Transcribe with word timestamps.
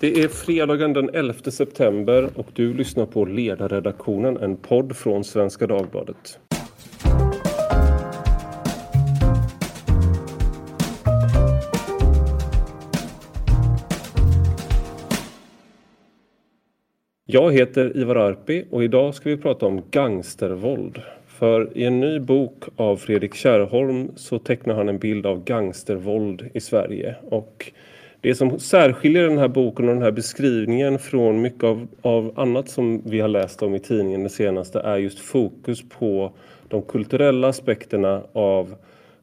Det 0.00 0.22
är 0.22 0.28
fredagen 0.28 0.92
den 0.92 1.10
11 1.14 1.34
september 1.50 2.30
och 2.34 2.46
du 2.52 2.74
lyssnar 2.74 3.06
på 3.06 3.24
Ledarredaktionen, 3.24 4.36
en 4.36 4.56
podd 4.56 4.96
från 4.96 5.24
Svenska 5.24 5.66
Dagbladet. 5.66 6.38
Jag 17.24 17.52
heter 17.52 17.96
Ivar 17.96 18.16
Arpi 18.16 18.64
och 18.70 18.84
idag 18.84 19.14
ska 19.14 19.30
vi 19.30 19.36
prata 19.36 19.66
om 19.66 19.82
gangstervåld. 19.90 21.02
För 21.26 21.78
i 21.78 21.84
en 21.84 22.00
ny 22.00 22.18
bok 22.18 22.64
av 22.76 22.96
Fredrik 22.96 23.34
Kärrholm 23.34 24.10
så 24.16 24.38
tecknar 24.38 24.74
han 24.74 24.88
en 24.88 24.98
bild 24.98 25.26
av 25.26 25.44
gangstervåld 25.44 26.50
i 26.54 26.60
Sverige. 26.60 27.14
Och 27.22 27.72
det 28.20 28.34
som 28.34 28.58
särskiljer 28.58 29.28
den 29.28 29.38
här 29.38 29.48
boken 29.48 29.88
och 29.88 29.94
den 29.94 30.02
här 30.02 30.10
beskrivningen 30.10 30.98
från 30.98 31.40
mycket 31.40 31.64
av, 31.64 31.88
av 32.02 32.32
annat 32.36 32.68
som 32.68 33.02
vi 33.04 33.20
har 33.20 33.28
läst 33.28 33.62
om 33.62 33.74
i 33.74 33.80
tidningen 33.80 34.22
det 34.22 34.28
senaste 34.28 34.80
är 34.80 34.96
just 34.96 35.18
fokus 35.18 35.88
på 35.88 36.32
de 36.68 36.82
kulturella 36.82 37.48
aspekterna 37.48 38.22
av 38.32 38.74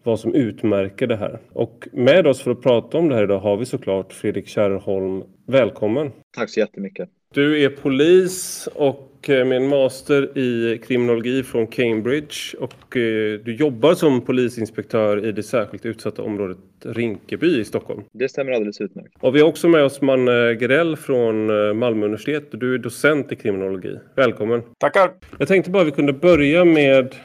vad 0.04 0.20
som 0.20 0.34
utmärker 0.34 1.08
det 1.08 1.16
här. 1.16 1.40
Och 1.54 1.88
med 1.92 2.28
oss 2.28 2.42
för 2.42 2.52
att 2.52 2.62
prata 2.62 2.98
om 2.98 3.10
det 3.10 3.16
här 3.16 3.24
idag 3.24 3.40
har 3.40 3.58
vi 3.58 3.66
såklart 3.66 4.14
Fredrik 4.14 4.48
Kärrholm. 4.48 5.24
Välkommen! 5.46 6.12
Tack 6.38 6.50
så 6.50 6.60
jättemycket! 6.60 7.10
Du 7.36 7.64
är 7.64 7.70
polis 7.70 8.70
och 8.76 9.30
eh, 9.30 9.46
med 9.46 9.58
en 9.58 9.68
master 9.68 10.38
i 10.38 10.78
kriminologi 10.88 11.44
från 11.44 11.68
Cambridge 11.68 12.58
och 12.60 12.98
eh, 12.98 13.40
du 13.40 13.56
jobbar 13.56 13.94
som 13.94 14.22
polisinspektör 14.22 15.26
i 15.26 15.32
det 15.32 15.44
särskilt 15.44 15.86
utsatta 15.86 16.22
området 16.22 16.58
Rinkeby 16.84 17.60
i 17.60 17.66
Stockholm. 17.66 18.02
Det 18.12 18.30
stämmer 18.30 18.52
alldeles 18.52 18.82
utmärkt. 18.82 19.14
Och 19.20 19.36
vi 19.36 19.40
har 19.40 19.48
också 19.48 19.68
med 19.68 19.84
oss 19.84 20.02
Manne 20.02 20.56
Grell 20.56 20.96
från 20.96 21.50
eh, 21.50 21.74
Malmö 21.74 22.06
universitet 22.06 22.54
och 22.54 22.60
du 22.60 22.74
är 22.74 22.78
docent 22.78 23.32
i 23.32 23.36
kriminologi. 23.36 24.00
Välkommen! 24.16 24.62
Tackar! 24.78 25.12
Jag 25.40 25.48
tänkte 25.48 25.72
bara 25.72 25.84
vi 25.84 25.92
kunde 25.92 26.14
börja 26.14 26.66
med, 26.66 27.16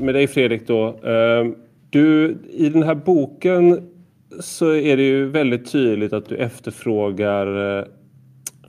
med 0.00 0.14
dig 0.14 0.26
Fredrik 0.26 0.66
då. 0.66 1.00
Du, 1.90 2.36
i 2.50 2.68
den 2.68 2.82
här 2.82 2.94
boken 2.94 3.90
så 4.40 4.74
är 4.74 4.96
det 4.96 5.02
ju 5.02 5.26
väldigt 5.26 5.72
tydligt 5.72 6.12
att 6.12 6.28
du 6.28 6.36
efterfrågar 6.36 7.78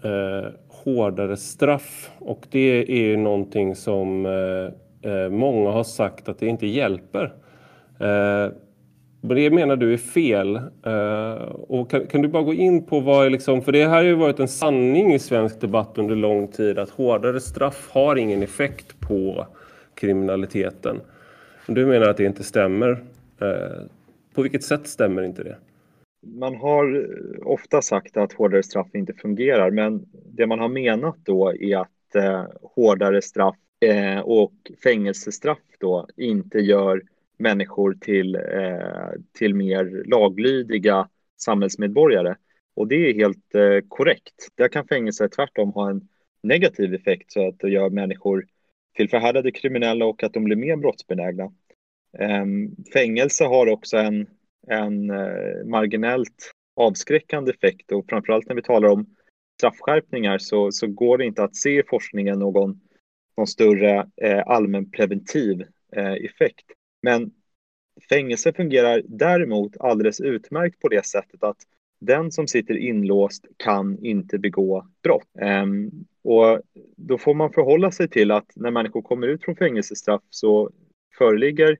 eh, 0.04 0.54
hårdare 0.88 1.38
straff 1.38 2.12
och 2.20 2.48
det 2.52 2.92
är 2.92 3.08
ju 3.08 3.18
någonting 3.18 3.76
som 3.76 4.26
eh, 4.26 5.12
eh 5.12 5.30
många 5.30 5.70
har 5.70 5.84
sagt 5.84 6.30
att 6.30 6.40
det 6.40 6.48
inte 6.48 6.68
hjälper. 6.68 7.34
Eh, 8.00 8.52
det 9.22 9.50
menar 9.50 9.76
du 9.76 9.94
är 9.94 9.98
fel. 9.98 10.56
Eh, 10.86 11.44
och 11.52 11.90
kan, 11.90 12.08
kan, 12.08 12.22
du 12.22 12.28
bara 12.28 12.44
gå 12.44 12.54
in 12.54 12.86
på 12.86 13.00
vad 13.00 13.26
är 13.26 13.30
liksom, 13.30 13.62
för 13.62 13.72
det 13.72 13.88
här 13.88 13.96
har 13.96 14.04
ju 14.04 14.14
varit 14.14 14.40
en 14.40 14.48
sanning 14.48 15.14
i 15.14 15.20
svensk 15.20 15.62
debatt 15.62 15.98
under 15.98 16.16
lång 16.16 16.48
tid 16.48 16.80
att 16.80 16.90
hårdare 16.90 17.40
straff 17.40 17.90
har 17.92 18.16
ingen 18.16 18.44
effekt 18.44 19.00
på 19.00 19.48
kriminaliteten. 19.96 21.02
Du 21.68 21.86
menar 21.86 22.08
att 22.10 22.18
det 22.18 22.26
inte 22.26 22.44
stämmer. 22.44 22.90
Eh, 23.42 23.84
på 24.36 24.42
vilket 24.42 24.64
sätt 24.64 24.88
stämmer 24.88 25.24
inte 25.24 25.44
det? 25.44 25.56
Man 26.34 26.56
har 26.56 26.96
eh, 26.96 27.48
ofta 27.48 27.82
sagt 27.82 28.18
att 28.18 28.34
hårdare 28.34 28.64
straff 28.64 28.88
inte 28.94 29.14
fungerar, 29.14 29.72
men 29.72 30.06
det 30.12 30.48
man 30.48 30.60
har 30.60 30.70
menat 30.70 31.18
då 31.24 31.54
är 31.60 31.78
att 31.78 32.16
eh, 32.16 32.46
hårdare 32.62 33.22
straff 33.22 33.56
eh, 33.80 34.20
och 34.20 34.54
fängelsestraff 34.84 35.58
då 35.80 36.08
inte 36.18 36.60
gör 36.60 37.04
människor 37.38 37.98
till, 38.02 38.36
eh, 38.36 39.12
till 39.38 39.56
mer 39.56 40.04
laglydiga 40.06 41.10
samhällsmedborgare. 41.38 42.36
Och 42.76 42.88
det 42.88 42.96
är 42.96 43.14
helt 43.14 43.56
eh, 43.56 43.88
korrekt. 43.88 44.48
Där 44.56 44.68
kan 44.68 44.88
fängelse 44.88 45.30
tvärtom 45.30 45.72
ha 45.74 45.90
en 45.90 46.08
negativ 46.44 46.94
effekt 46.94 47.32
så 47.32 47.48
att 47.48 47.60
det 47.60 47.70
gör 47.70 47.90
människor 47.90 48.46
till 48.96 49.10
förhärdade 49.10 49.52
kriminella 49.52 50.06
och 50.06 50.24
att 50.24 50.34
de 50.34 50.44
blir 50.44 50.56
mer 50.56 50.76
brottsbenägna. 50.76 51.52
Ehm, 52.20 52.76
fängelse 52.94 53.44
har 53.44 53.68
också 53.68 53.98
en 53.98 54.28
en 54.70 55.10
eh, 55.10 55.66
marginellt 55.66 56.52
avskräckande 56.76 57.52
effekt 57.52 57.92
och 57.92 58.06
framförallt 58.10 58.48
när 58.48 58.56
vi 58.56 58.62
talar 58.62 58.90
om 58.90 59.16
straffskärpningar 59.58 60.38
så, 60.38 60.72
så 60.72 60.88
går 60.88 61.18
det 61.18 61.26
inte 61.26 61.44
att 61.44 61.56
se 61.56 61.80
i 61.80 61.84
forskningen 61.90 62.40
någon, 62.40 62.82
någon 63.38 63.48
större 63.48 64.08
eh, 64.22 64.44
allmänpreventiv 64.48 65.66
eh, 65.96 66.14
effekt. 66.14 66.66
Men 67.02 67.32
fängelse 68.10 68.54
fungerar 68.54 69.02
däremot 69.06 69.78
alldeles 69.80 70.22
utmärkt 70.22 70.80
på 70.80 70.88
det 70.88 71.06
sättet 71.06 71.44
att 71.44 71.58
den 72.00 72.32
som 72.32 72.48
sitter 72.48 72.78
inlåst 72.78 73.46
kan 73.58 74.06
inte 74.06 74.40
begå 74.40 74.88
brott. 75.04 75.28
Um, 75.64 75.92
och 76.24 76.62
då 76.96 77.18
får 77.18 77.34
man 77.34 77.54
förhålla 77.54 77.92
sig 77.92 78.10
till 78.10 78.32
att 78.32 78.52
när 78.56 78.72
människor 78.72 79.02
kommer 79.02 79.28
ut 79.28 79.44
från 79.44 79.56
fängelsestraff 79.56 80.22
så 80.30 80.72
föreligger 81.18 81.78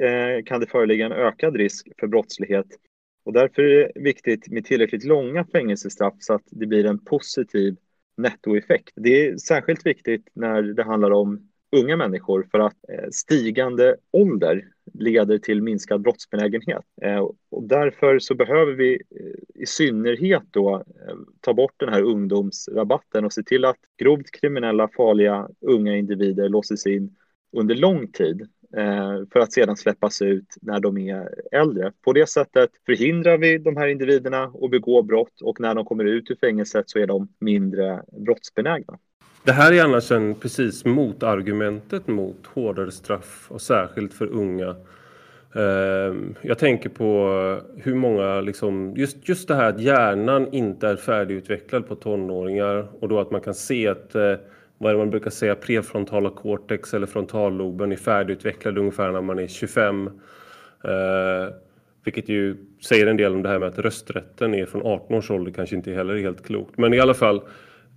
Eh, 0.00 0.44
kan 0.44 0.60
det 0.60 0.66
föreligga 0.66 1.06
en 1.06 1.12
ökad 1.12 1.56
risk 1.56 1.88
för 2.00 2.06
brottslighet. 2.06 2.66
Och 3.24 3.32
därför 3.32 3.62
är 3.62 3.68
det 3.68 3.92
viktigt 3.94 4.48
med 4.48 4.64
tillräckligt 4.64 5.04
långa 5.04 5.44
fängelsestraff 5.44 6.14
så 6.18 6.34
att 6.34 6.42
det 6.50 6.66
blir 6.66 6.86
en 6.86 6.98
positiv 6.98 7.76
nettoeffekt. 8.16 8.92
Det 8.94 9.26
är 9.26 9.36
särskilt 9.36 9.86
viktigt 9.86 10.28
när 10.34 10.62
det 10.62 10.82
handlar 10.82 11.10
om 11.10 11.48
unga 11.76 11.96
människor 11.96 12.48
för 12.50 12.58
att 12.58 12.76
eh, 12.88 13.08
stigande 13.10 13.96
ålder 14.10 14.64
leder 14.92 15.38
till 15.38 15.62
minskad 15.62 16.00
brottsbenägenhet. 16.00 16.84
Eh, 17.02 17.28
och 17.50 17.62
därför 17.62 18.18
så 18.18 18.34
behöver 18.34 18.72
vi 18.72 19.02
i 19.54 19.66
synnerhet 19.66 20.42
då 20.50 20.84
ta 21.40 21.54
bort 21.54 21.74
den 21.76 21.88
här 21.88 22.02
ungdomsrabatten 22.02 23.24
och 23.24 23.32
se 23.32 23.42
till 23.42 23.64
att 23.64 23.78
grovt 23.98 24.30
kriminella, 24.30 24.88
farliga 24.96 25.48
unga 25.60 25.96
individer 25.96 26.48
låses 26.48 26.86
in 26.86 27.16
under 27.52 27.74
lång 27.74 28.12
tid 28.12 28.48
Eh, 28.76 29.20
för 29.32 29.40
att 29.40 29.52
sedan 29.52 29.76
släppas 29.76 30.22
ut 30.22 30.56
när 30.62 30.80
de 30.80 30.98
är 30.98 31.28
äldre. 31.52 31.92
På 32.04 32.12
det 32.12 32.28
sättet 32.28 32.70
förhindrar 32.86 33.38
vi 33.38 33.58
de 33.58 33.76
här 33.76 33.86
individerna 33.86 34.42
att 34.62 34.70
begå 34.70 35.02
brott 35.02 35.40
och 35.42 35.60
när 35.60 35.74
de 35.74 35.84
kommer 35.84 36.04
ut 36.04 36.30
ur 36.30 36.36
fängelset 36.40 36.90
så 36.90 36.98
är 36.98 37.06
de 37.06 37.28
mindre 37.38 38.02
brottsbenägna. 38.12 38.98
Det 39.44 39.52
här 39.52 39.72
är 39.72 39.84
annars 39.84 40.10
en 40.10 40.34
precis 40.34 40.84
motargumentet 40.84 42.06
mot 42.06 42.46
hårdare 42.46 42.90
straff 42.90 43.46
och 43.48 43.60
särskilt 43.60 44.14
för 44.14 44.26
unga. 44.26 44.76
Ehm, 45.54 46.34
jag 46.42 46.58
tänker 46.58 46.88
på 46.88 47.28
hur 47.76 47.94
många, 47.94 48.40
liksom, 48.40 48.94
just, 48.96 49.28
just 49.28 49.48
det 49.48 49.54
här 49.54 49.68
att 49.68 49.80
hjärnan 49.80 50.52
inte 50.52 50.88
är 50.88 50.96
färdigutvecklad 50.96 51.88
på 51.88 51.94
tonåringar 51.94 52.88
och 53.00 53.08
då 53.08 53.20
att 53.20 53.30
man 53.30 53.40
kan 53.40 53.54
se 53.54 53.88
att 53.88 54.14
eh, 54.14 54.34
vad 54.84 54.90
är 54.90 54.94
det 54.94 54.98
man 54.98 55.10
brukar 55.10 55.30
säga, 55.30 55.54
prefrontala 55.54 56.30
cortex 56.30 56.94
eller 56.94 57.06
frontalloben 57.06 57.92
är 57.92 57.96
färdigutvecklad 57.96 58.78
ungefär 58.78 59.12
när 59.12 59.20
man 59.20 59.38
är 59.38 59.46
25. 59.46 60.06
Eh, 60.84 61.54
vilket 62.04 62.28
ju 62.28 62.56
säger 62.80 63.06
en 63.06 63.16
del 63.16 63.32
om 63.32 63.42
det 63.42 63.48
här 63.48 63.58
med 63.58 63.68
att 63.68 63.78
rösträtten 63.78 64.54
är 64.54 64.66
från 64.66 64.82
18 64.86 65.16
års 65.16 65.30
ålder 65.30 65.52
kanske 65.52 65.76
inte 65.76 65.92
heller 65.92 66.14
är 66.14 66.18
helt 66.18 66.46
klokt. 66.46 66.78
Men 66.78 66.94
i 66.94 67.00
alla 67.00 67.14
fall, 67.14 67.40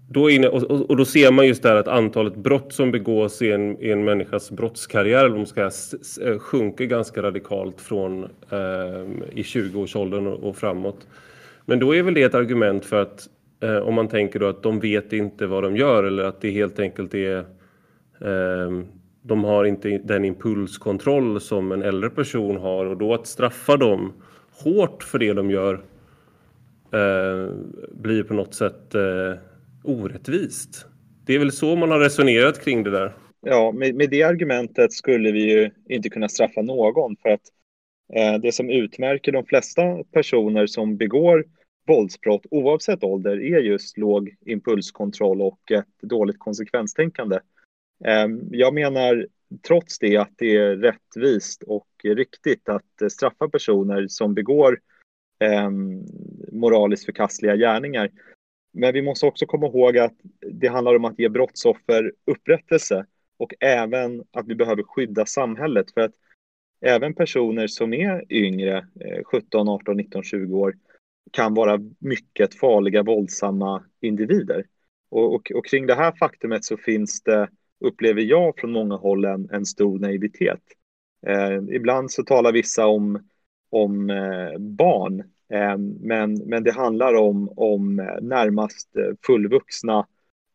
då 0.10 0.30
inne, 0.30 0.48
och, 0.48 0.64
och, 0.64 0.90
och, 0.90 0.98
då 0.98 1.06
ser 1.06 1.32
man 1.32 1.48
just 1.48 1.64
där 1.64 1.76
att 1.76 1.88
antalet 1.88 2.36
brott 2.36 2.74
som 2.74 2.92
begås 2.92 3.42
i 3.42 3.52
en, 3.52 3.82
i 3.82 3.92
en 3.92 4.04
människas 4.04 4.52
brottskarriär 4.52 5.26
eller 5.26 5.46
ska 5.46 5.72
säga, 5.72 6.34
eh, 6.34 6.40
sjunker 6.40 6.86
ganska 6.86 7.22
radikalt 7.22 7.82
från 7.82 8.24
eh, 8.24 9.02
i 9.32 9.42
20-årsåldern 9.42 10.28
och, 10.28 10.50
och 10.50 10.56
framåt. 10.56 11.08
Men 11.66 11.80
då 11.80 11.96
är 11.96 12.04
väl 12.04 12.14
det 12.14 12.24
ett 12.24 12.36
argument 12.36 12.86
för 12.86 13.02
att 13.02 13.30
Eh, 13.60 13.78
om 13.78 13.94
man 13.94 14.08
tänker 14.08 14.40
då 14.40 14.48
att 14.48 14.64
de 14.64 14.80
vet 14.80 15.14
inte 15.14 15.48
vad 15.48 15.64
de 15.64 15.78
gör 15.78 16.04
eller 16.04 16.24
att 16.24 16.42
det 16.42 16.52
helt 16.52 16.80
enkelt 16.80 17.14
är 17.14 17.38
eh, 18.22 18.84
de 19.22 19.44
har 19.44 19.66
inte 19.66 19.98
den 20.04 20.26
impulskontroll 20.26 21.42
som 21.42 21.72
en 21.72 21.82
äldre 21.82 22.10
person 22.10 22.58
har 22.58 22.86
och 22.86 22.98
då 22.98 23.14
att 23.14 23.28
straffa 23.28 23.78
dem 23.78 24.14
hårt 24.64 25.04
för 25.04 25.20
det 25.20 25.34
de 25.34 25.52
gör 25.52 25.74
eh, 26.94 27.54
blir 27.92 28.24
på 28.24 28.34
något 28.34 28.54
sätt 28.54 28.96
eh, 28.96 29.34
orättvist. 29.84 30.86
Det 31.26 31.36
är 31.36 31.40
väl 31.40 31.52
så 31.52 31.76
man 31.76 31.92
har 31.92 32.00
resonerat 32.00 32.64
kring 32.64 32.84
det 32.84 32.92
där. 32.92 33.14
Ja, 33.42 33.72
med, 33.72 33.96
med 33.96 34.10
det 34.10 34.24
argumentet 34.24 34.94
skulle 34.94 35.32
vi 35.32 35.52
ju 35.52 35.70
inte 35.90 36.10
kunna 36.10 36.30
straffa 36.30 36.62
någon 36.62 37.16
för 37.22 37.30
att 37.30 37.42
eh, 38.14 38.42
det 38.42 38.52
som 38.52 38.70
utmärker 38.70 39.32
de 39.32 39.46
flesta 39.46 40.04
personer 40.12 40.68
som 40.68 40.98
begår 40.98 41.46
våldsbrott 41.88 42.46
oavsett 42.52 43.04
ålder 43.04 43.42
är 43.42 43.60
just 43.60 43.98
låg 43.98 44.36
impulskontroll 44.46 45.42
och 45.42 45.72
ett 45.72 46.02
dåligt 46.02 46.40
konsekvenstänkande. 46.40 47.40
Ehm, 48.06 48.42
jag 48.52 48.74
menar 48.74 49.28
trots 49.68 50.00
det 50.00 50.18
att 50.18 50.32
det 50.36 50.56
är 50.56 50.76
rättvist 50.76 51.64
och 51.64 51.88
riktigt 52.04 52.70
att 52.70 53.12
straffa 53.12 53.50
personer 53.50 54.08
som 54.08 54.34
begår 54.34 54.80
ehm, 55.40 56.04
moraliskt 56.52 57.06
förkastliga 57.06 57.56
gärningar. 57.56 58.12
Men 58.72 58.94
vi 58.94 59.02
måste 59.02 59.26
också 59.26 59.46
komma 59.46 59.68
ihåg 59.68 59.98
att 59.98 60.16
det 60.52 60.68
handlar 60.68 60.96
om 60.96 61.06
att 61.06 61.20
ge 61.20 61.30
brottsoffer 61.30 62.14
upprättelse 62.26 63.06
och 63.38 63.54
även 63.60 64.24
att 64.32 64.48
vi 64.48 64.56
behöver 64.56 64.84
skydda 64.84 65.26
samhället 65.26 65.92
för 65.92 66.02
att 66.02 66.14
även 66.82 67.14
personer 67.14 67.68
som 67.68 67.94
är 67.94 68.34
yngre, 68.34 68.88
17, 69.26 69.70
18, 69.70 69.98
19, 69.98 70.24
20 70.24 70.58
år, 70.58 70.76
kan 71.32 71.54
vara 71.54 71.80
mycket 72.00 72.56
farliga, 72.56 73.04
våldsamma 73.04 73.84
individer. 74.02 74.66
Och, 75.10 75.36
och, 75.36 75.52
och, 75.56 75.66
kring 75.66 75.88
det 75.88 75.96
här 75.96 76.14
faktumet 76.20 76.66
så 76.66 76.78
finns 76.78 77.22
det, 77.22 77.50
upplever 77.86 78.22
jag 78.22 78.58
från 78.58 78.72
många 78.72 78.96
håll, 78.96 79.26
en, 79.26 79.50
en 79.52 79.66
stor 79.66 80.00
naivitet. 80.00 80.62
Eh, 81.28 81.76
ibland 81.76 82.12
så 82.12 82.24
talar 82.24 82.52
vissa 82.52 82.86
om, 82.88 83.20
om 83.70 84.10
eh, 84.10 84.60
barn, 84.60 85.20
eh, 85.54 85.78
men, 86.00 86.34
men 86.34 86.64
det 86.64 86.72
handlar 86.72 87.14
om, 87.14 87.54
om 87.56 87.96
närmast 88.22 88.90
fullvuxna 89.26 90.08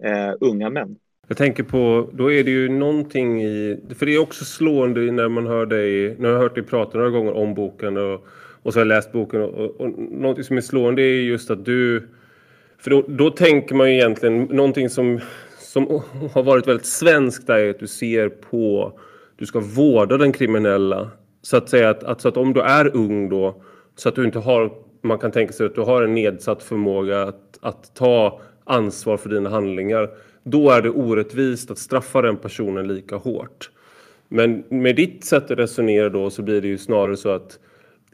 eh, 0.04 0.34
unga 0.40 0.70
män. 0.70 0.96
Jag 1.28 1.36
tänker 1.36 1.62
på, 1.62 2.10
då 2.12 2.32
är 2.32 2.44
det 2.44 2.50
ju 2.50 2.68
någonting 2.68 3.42
i, 3.42 3.80
för 3.94 4.06
det 4.06 4.14
är 4.14 4.18
också 4.18 4.44
slående 4.44 5.00
när 5.12 5.28
man 5.28 5.46
hör 5.46 5.66
dig, 5.66 6.16
när 6.18 6.28
jag 6.28 6.36
har 6.36 6.42
hört 6.42 6.54
dig 6.54 6.64
prata 6.64 6.98
några 6.98 7.10
gånger 7.10 7.32
om 7.32 7.54
boken 7.54 7.96
och, 7.96 8.26
och 8.62 8.72
så 8.72 8.78
har 8.78 8.86
jag 8.86 8.88
läst 8.88 9.12
boken 9.12 9.42
och, 9.42 9.54
och, 9.54 9.80
och 9.80 9.90
någonting 9.98 10.44
som 10.44 10.56
är 10.56 10.60
slående 10.60 11.02
är 11.02 11.22
just 11.22 11.50
att 11.50 11.64
du, 11.64 12.08
för 12.78 12.90
då, 12.90 13.04
då 13.08 13.30
tänker 13.30 13.74
man 13.74 13.90
ju 13.90 13.96
egentligen 13.96 14.42
någonting 14.42 14.90
som, 14.90 15.20
som 15.58 15.86
har 16.32 16.42
varit 16.42 16.68
väldigt 16.68 16.86
svenskt 16.86 17.48
är 17.48 17.70
att 17.70 17.78
du 17.78 17.86
ser 17.86 18.28
på, 18.28 18.92
du 19.36 19.46
ska 19.46 19.60
vårda 19.60 20.16
den 20.16 20.32
kriminella. 20.32 21.10
Så 21.42 21.56
att 21.56 21.68
säga 21.68 21.90
att, 21.90 22.04
att, 22.04 22.20
så 22.20 22.28
att 22.28 22.36
om 22.36 22.52
du 22.52 22.60
är 22.60 22.96
ung 22.96 23.28
då, 23.28 23.62
så 23.96 24.08
att 24.08 24.14
du 24.14 24.24
inte 24.24 24.38
har, 24.38 24.72
man 25.02 25.18
kan 25.18 25.30
tänka 25.30 25.52
sig 25.52 25.66
att 25.66 25.74
du 25.74 25.80
har 25.80 26.02
en 26.02 26.14
nedsatt 26.14 26.62
förmåga 26.62 27.22
att, 27.22 27.58
att 27.60 27.94
ta 27.94 28.40
ansvar 28.64 29.16
för 29.16 29.28
dina 29.28 29.50
handlingar 29.50 30.10
då 30.44 30.70
är 30.70 30.82
det 30.82 30.90
orättvist 30.90 31.70
att 31.70 31.78
straffa 31.78 32.22
den 32.22 32.36
personen 32.36 32.88
lika 32.88 33.16
hårt. 33.16 33.70
Men 34.28 34.64
med 34.68 34.96
ditt 34.96 35.24
sätt 35.24 35.50
att 35.50 35.58
resonera 35.58 36.08
då 36.08 36.30
så 36.30 36.42
blir 36.42 36.60
det 36.60 36.68
ju 36.68 36.78
snarare 36.78 37.16
så 37.16 37.28
att 37.28 37.58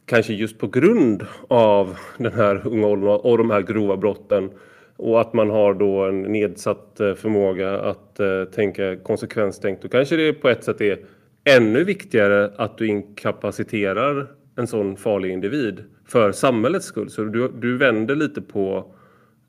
kanske 0.09 0.33
just 0.33 0.59
på 0.59 0.67
grund 0.67 1.27
av 1.49 1.97
den 2.19 2.33
här 2.33 2.67
unga 2.67 2.87
åldern 2.87 3.09
och 3.09 3.39
de 3.39 3.51
här 3.51 3.63
grova 3.63 3.97
brotten 3.97 4.51
och 4.97 5.21
att 5.21 5.33
man 5.33 5.51
har 5.51 5.75
då 5.75 6.05
en 6.05 6.23
nedsatt 6.23 7.01
eh, 7.01 7.15
förmåga 7.15 7.81
att 7.81 8.21
eh, 8.21 8.45
tänka 8.45 8.97
konsekvenstänkt 8.97 9.83
då 9.83 9.89
kanske 9.89 10.17
det 10.17 10.33
på 10.33 10.49
ett 10.49 10.65
sätt 10.65 10.81
är 10.81 10.99
ännu 11.45 11.85
viktigare 11.85 12.53
att 12.57 12.79
du 12.79 12.87
inkapaciterar 12.87 14.27
en 14.57 14.67
sån 14.67 14.97
farlig 14.97 15.33
individ 15.33 15.85
för 16.07 16.33
samhällets 16.33 16.87
skull. 16.87 17.11
Så 17.11 17.25
du, 17.25 17.49
du 17.49 17.77
vänder 17.77 18.17
lite 18.17 18.43
på 18.43 18.95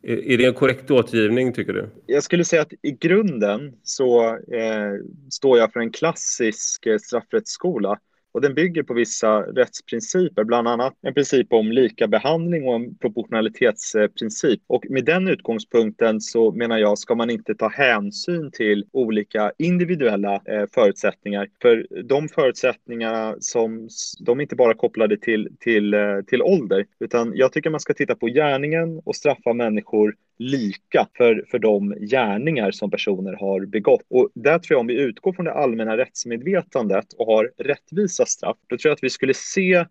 är 0.02 0.38
det 0.38 0.46
en 0.46 0.54
korrekt 0.54 0.92
återgivning 0.92 1.54
tycker 1.54 1.74
du? 1.74 1.90
Jag 2.06 2.24
skulle 2.24 2.46
säga 2.46 2.62
att 2.62 2.74
i 2.82 2.92
grunden 2.92 3.74
så 3.84 4.28
eh, 4.28 4.94
står 5.30 5.58
jag 5.58 5.74
för 5.74 5.80
en 5.80 5.92
klassisk 5.92 6.86
eh, 6.86 6.98
straffrättsskola 6.98 8.00
och 8.32 8.42
den 8.42 8.54
bygger 8.54 8.84
på 8.84 8.94
vissa 8.94 9.42
rättsprinciper, 9.42 10.44
bland 10.44 10.68
annat 10.68 10.94
en 11.02 11.14
princip 11.14 11.54
om 11.54 11.72
lika 11.72 12.08
behandling 12.08 12.68
och 12.68 12.76
en 12.76 12.96
proportionalitetsprincip. 12.96 14.62
Och 14.68 14.86
med 14.90 15.06
den 15.06 15.28
utgångspunkten 15.28 16.22
så 16.22 16.52
menar 16.52 16.78
jag 16.78 16.98
ska 16.98 17.16
man 17.16 17.30
inte 17.30 17.56
ta 17.56 17.70
hänsyn 17.70 18.52
till 18.52 18.86
olika 18.92 19.52
individuella 19.58 20.36
eh, 20.36 20.66
förutsättningar. 20.74 21.48
För 21.62 21.88
de 22.04 22.28
förutsättningarna 22.28 23.36
som, 23.40 23.90
de 24.20 24.40
är 24.40 24.42
inte 24.42 24.56
bara 24.56 24.74
kopplade 24.74 25.18
till, 25.18 25.50
till, 25.60 25.94
eh, 25.94 26.22
till 26.28 26.42
ålder, 26.42 26.86
utan 27.00 27.32
jag 27.36 27.54
tycker 27.54 27.70
man 27.70 27.80
ska 27.80 27.94
titta 27.94 28.16
på 28.16 28.28
gärningen 28.28 29.02
och 29.06 29.16
straffa 29.16 29.54
människor 29.54 30.16
lika 30.40 31.08
för, 31.18 31.46
för 31.52 31.60
de 31.60 31.96
gärningar 32.00 32.72
som 32.72 32.92
personer 32.92 33.34
har 33.34 33.66
begått. 33.66 34.02
Och 34.08 34.30
där 34.34 34.60
tror 34.60 34.76
jag 34.76 34.80
om 34.80 34.88
vi 34.88 35.02
utgår 35.02 35.34
från 35.34 35.46
det 35.46 35.54
allmänna 35.54 35.98
rättsmedvetandet 35.98 37.14
och 37.14 37.26
har 37.26 37.52
rättvisa 37.58 38.26
straff, 38.26 38.58
då 38.68 38.78
tror 38.78 38.90
jag 38.90 38.96
att 38.96 39.04
vi 39.04 39.10
skulle 39.10 39.34
se 39.34 39.74
eh, 39.74 39.86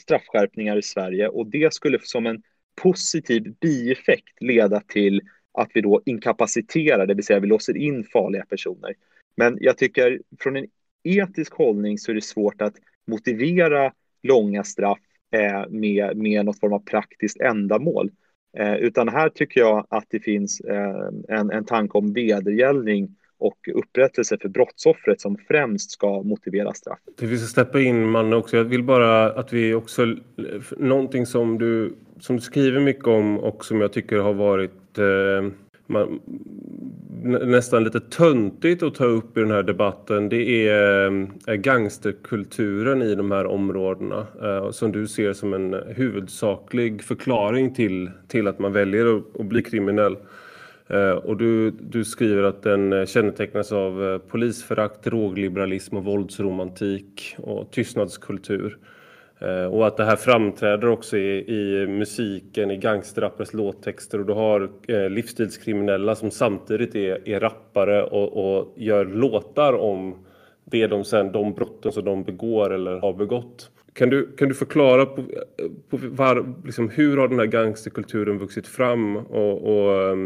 straffskärpningar 0.00 0.76
i 0.76 0.82
Sverige 0.82 1.28
och 1.28 1.46
det 1.46 1.74
skulle 1.74 1.98
som 2.02 2.26
en 2.26 2.42
positiv 2.82 3.54
bieffekt 3.60 4.42
leda 4.42 4.80
till 4.80 5.20
att 5.52 5.70
vi 5.74 5.80
då 5.80 6.02
inkapaciterar, 6.04 7.06
det 7.06 7.14
vill 7.14 7.24
säga 7.24 7.40
vi 7.40 7.46
låser 7.46 7.76
in 7.76 8.04
farliga 8.04 8.44
personer. 8.44 8.94
Men 9.36 9.58
jag 9.60 9.78
tycker 9.78 10.20
från 10.40 10.56
en 10.56 10.66
etisk 11.02 11.52
hållning 11.52 11.98
så 11.98 12.10
är 12.10 12.14
det 12.14 12.24
svårt 12.24 12.62
att 12.62 12.74
motivera 13.06 13.92
långa 14.22 14.64
straff 14.64 14.98
eh, 15.34 15.68
med, 15.68 16.16
med 16.16 16.44
något 16.44 16.60
form 16.60 16.72
av 16.72 16.84
praktiskt 16.84 17.40
ändamål. 17.40 18.10
Eh, 18.58 18.74
utan 18.74 19.08
här 19.08 19.28
tycker 19.28 19.60
jag 19.60 19.86
att 19.88 20.04
det 20.08 20.20
finns 20.20 20.60
eh, 20.60 21.36
en, 21.38 21.50
en 21.50 21.64
tanke 21.64 21.98
om 21.98 22.12
vedergällning 22.12 23.16
och 23.38 23.68
upprättelse 23.74 24.38
för 24.42 24.48
brottsoffret 24.48 25.20
som 25.20 25.36
främst 25.48 25.90
ska 25.90 26.22
motivera 26.22 26.72
straff. 26.72 26.98
Vi 27.20 27.38
ska 27.38 27.46
släppa 27.46 27.80
in 27.80 28.10
Manne 28.10 28.36
också. 28.36 28.56
Jag 28.56 28.64
vill 28.64 28.82
bara 28.82 29.32
att 29.32 29.52
vi 29.52 29.74
också, 29.74 30.02
eh, 30.02 30.16
någonting 30.78 31.26
som 31.26 31.58
du, 31.58 31.94
som 32.20 32.36
du 32.36 32.42
skriver 32.42 32.80
mycket 32.80 33.06
om 33.06 33.38
och 33.38 33.64
som 33.64 33.80
jag 33.80 33.92
tycker 33.92 34.18
har 34.18 34.34
varit 34.34 34.98
eh, 34.98 35.52
man, 35.86 36.20
nästan 37.24 37.84
lite 37.84 38.00
töntigt 38.00 38.82
att 38.82 38.94
ta 38.94 39.04
upp 39.04 39.36
i 39.36 39.40
den 39.40 39.50
här 39.50 39.62
debatten 39.62 40.28
det 40.28 40.68
är 40.68 41.10
eh, 41.46 41.54
gangsterkulturen 41.54 43.02
i 43.02 43.14
de 43.14 43.30
här 43.30 43.46
områdena 43.46 44.26
eh, 44.42 44.70
som 44.70 44.92
du 44.92 45.06
ser 45.06 45.32
som 45.32 45.54
en 45.54 45.74
huvudsaklig 45.88 47.02
förklaring 47.02 47.74
till, 47.74 48.10
till 48.28 48.46
att 48.46 48.58
man 48.58 48.72
väljer 48.72 49.16
att, 49.16 49.40
att 49.40 49.46
bli 49.46 49.62
kriminell. 49.62 50.16
Eh, 50.88 51.10
och 51.10 51.36
du, 51.36 51.70
du 51.70 52.04
skriver 52.04 52.42
att 52.42 52.62
den 52.62 53.06
kännetecknas 53.06 53.72
av 53.72 54.18
polisförakt, 54.18 55.04
drogliberalism 55.04 55.96
och 55.96 56.04
våldsromantik 56.04 57.36
och 57.38 57.70
tystnadskultur. 57.70 58.78
Eh, 59.44 59.64
och 59.64 59.86
att 59.86 59.96
det 59.96 60.04
här 60.04 60.16
framträder 60.16 60.88
också 60.88 61.16
i, 61.16 61.54
i 61.54 61.86
musiken, 61.86 62.70
i 62.70 62.76
gangsterrappers 62.76 63.52
låttexter 63.52 64.18
och 64.18 64.26
du 64.26 64.32
har 64.32 64.70
eh, 64.88 65.10
livsstilskriminella 65.10 66.14
som 66.14 66.30
samtidigt 66.30 66.94
är, 66.94 67.28
är 67.28 67.40
rappare 67.40 68.02
och, 68.04 68.56
och, 68.56 68.74
gör 68.76 69.04
låtar 69.04 69.72
om 69.72 70.24
det 70.64 70.86
de, 70.86 71.04
sen, 71.04 71.32
de 71.32 71.54
brotten 71.54 71.92
som 71.92 72.04
de 72.04 72.24
begår 72.24 72.72
eller 72.72 72.98
har 72.98 73.12
begått. 73.12 73.70
Kan 73.92 74.10
du, 74.10 74.36
kan 74.36 74.48
du 74.48 74.54
förklara 74.54 75.06
på, 75.06 75.24
på 75.90 75.98
var, 76.02 76.54
liksom, 76.64 76.88
hur 76.88 77.16
har 77.16 77.28
den 77.28 77.38
här 77.38 77.46
gangsterkulturen 77.46 78.38
vuxit 78.38 78.66
fram 78.66 79.16
och, 79.16 79.62
och 79.62 80.02
eh, 80.02 80.16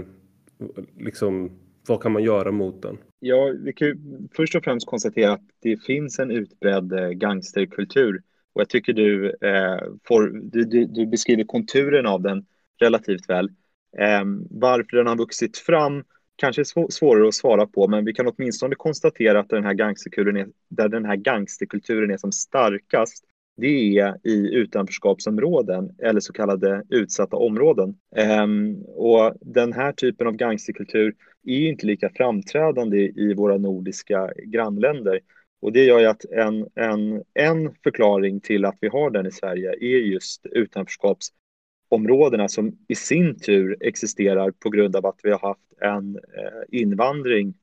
liksom, 0.99 1.51
vad 1.89 2.03
kan 2.03 2.12
man 2.12 2.23
göra 2.23 2.53
mot 2.53 2.83
den? 2.83 2.99
Ja, 3.21 3.55
vi 3.65 3.73
kan 3.73 3.99
först 4.37 4.55
och 4.55 4.65
främst 4.65 4.87
konstatera 4.87 5.33
att 5.33 5.49
det 5.62 5.77
finns 5.77 6.19
en 6.19 6.31
utbredd 6.31 6.93
eh, 6.93 7.09
gangsterkultur 7.09 8.23
och 8.56 8.61
jag 8.61 8.69
tycker 8.69 8.93
du, 8.93 9.37
eh, 9.41 9.79
får, 10.08 10.31
du, 10.43 10.64
du, 10.64 10.87
du, 10.87 11.06
beskriver 11.06 11.44
konturen 11.44 12.06
av 12.06 12.23
den 12.23 12.47
relativt 12.81 13.31
väl. 13.31 13.50
Eh, 13.99 14.25
varför 14.50 14.97
den 14.97 15.06
har 15.06 15.17
vuxit 15.17 15.58
fram 15.58 16.05
kanske 16.37 16.62
är 16.62 16.90
svårare 16.90 17.28
att 17.28 17.35
svara 17.35 17.66
på, 17.66 17.88
men 17.88 18.04
vi 18.04 18.12
kan 18.12 18.26
åtminstone 18.26 18.75
konstatera 18.75 19.40
att 19.40 19.49
den 19.49 19.64
här 19.64 19.75
gangsterkulturen 19.75 20.37
är, 20.37 20.47
där 20.69 20.88
den 20.88 21.04
här 21.04 21.16
gangsterkulturen 21.16 22.11
är 22.11 22.16
som 22.16 22.33
starkast, 22.33 23.25
det 23.57 23.99
är 23.99 24.28
i 24.28 24.54
utanförskapsområden 24.54 25.90
eller 25.99 26.21
så 26.21 26.33
kallade 26.33 26.83
utsatta 26.90 27.37
områden. 27.37 27.95
Um, 28.42 28.83
och 28.83 29.35
den 29.40 29.73
här 29.73 29.92
typen 29.92 30.26
av 30.26 30.37
gangsterkultur 30.37 31.14
är 31.45 31.69
inte 31.69 31.87
lika 31.87 32.11
framträdande 32.16 32.99
i 32.99 33.35
våra 33.35 33.57
nordiska 33.57 34.33
grannländer. 34.45 35.21
Och 35.66 35.73
det 35.73 35.85
gör 35.85 36.00
ju 36.00 36.06
att 36.06 36.25
en, 36.25 36.68
en, 36.75 37.23
en 37.35 37.75
förklaring 37.82 38.40
till 38.40 38.64
att 38.64 38.78
vi 38.80 38.88
har 38.88 39.11
den 39.11 39.26
i 39.26 39.30
Sverige 39.30 39.70
är 39.70 39.99
just 39.99 40.46
utanförskapsområdena 40.46 42.49
som 42.49 42.78
i 42.88 42.94
sin 42.94 43.40
tur 43.40 43.76
existerar 43.80 44.50
på 44.50 44.70
grund 44.70 44.96
av 44.96 45.06
att 45.06 45.20
vi 45.23 45.30
har 45.30 45.38
haft 45.38 45.73
en 45.80 46.16
eh, 46.16 46.80
invandring 46.80 47.54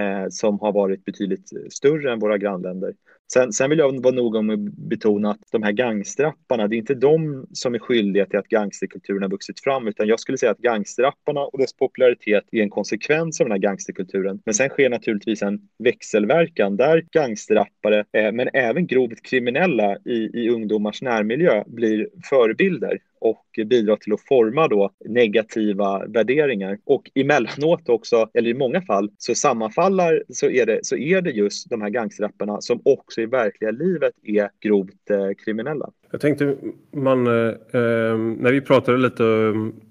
eh, 0.00 0.28
som 0.30 0.60
har 0.60 0.72
varit 0.72 1.04
betydligt 1.04 1.72
större 1.72 2.12
än 2.12 2.18
våra 2.18 2.38
grannländer. 2.38 2.94
Sen, 3.32 3.52
sen 3.52 3.70
vill 3.70 3.78
jag 3.78 4.02
vara 4.02 4.14
noga 4.14 4.42
med 4.42 4.54
att 4.54 4.74
betona 4.74 5.30
att 5.30 5.52
de 5.52 5.62
här 5.62 5.72
gangstrapparna, 5.72 6.68
det 6.68 6.76
är 6.76 6.78
inte 6.78 6.94
de 6.94 7.46
som 7.52 7.74
är 7.74 7.78
skyldiga 7.78 8.26
till 8.26 8.38
att 8.38 8.48
gangsterkulturen 8.48 9.22
har 9.22 9.30
vuxit 9.30 9.60
fram, 9.60 9.88
utan 9.88 10.06
jag 10.06 10.20
skulle 10.20 10.38
säga 10.38 10.52
att 10.52 10.58
gangstrapparna 10.58 11.40
och 11.40 11.58
dess 11.58 11.72
popularitet 11.72 12.44
är 12.52 12.62
en 12.62 12.70
konsekvens 12.70 13.40
av 13.40 13.44
den 13.44 13.52
här 13.52 13.58
gangsterkulturen. 13.58 14.40
Men 14.44 14.54
sen 14.54 14.68
sker 14.68 14.90
naturligtvis 14.90 15.42
en 15.42 15.60
växelverkan 15.78 16.76
där 16.76 17.06
gangsterrappare, 17.12 18.04
eh, 18.12 18.32
men 18.32 18.48
även 18.52 18.86
grovt 18.86 19.22
kriminella 19.22 19.96
i, 20.04 20.30
i 20.34 20.48
ungdomars 20.50 21.02
närmiljö 21.02 21.64
blir 21.66 22.08
förebilder 22.30 22.98
och 23.20 23.44
bidrar 23.66 23.96
till 23.96 24.12
att 24.12 24.20
forma 24.20 24.68
då 24.68 24.90
negativa 25.04 26.06
värderingar. 26.06 26.78
Och 26.84 27.10
emellanåt 27.14 27.88
också, 27.88 28.30
eller 28.34 28.50
i 28.50 28.54
många 28.54 28.82
fall, 28.82 29.10
så 29.18 29.34
sammanfaller 29.34 30.24
så 30.28 30.46
är 30.46 30.66
det, 30.66 30.80
så 30.82 30.96
är 30.96 31.22
det 31.22 31.30
just 31.30 31.70
de 31.70 31.82
här 31.82 31.90
gangsterrapparna 31.90 32.60
som 32.60 32.80
också 32.84 33.20
i 33.20 33.26
verkliga 33.26 33.70
livet 33.70 34.12
är 34.22 34.50
grovt 34.60 35.10
eh, 35.10 35.44
kriminella. 35.44 35.90
Jag 36.10 36.20
tänkte, 36.20 36.56
man, 36.92 37.26
eh, 37.26 37.32
eh 37.32 38.18
när 38.18 38.52
vi 38.52 38.60
pratade 38.60 38.98
lite 38.98 39.24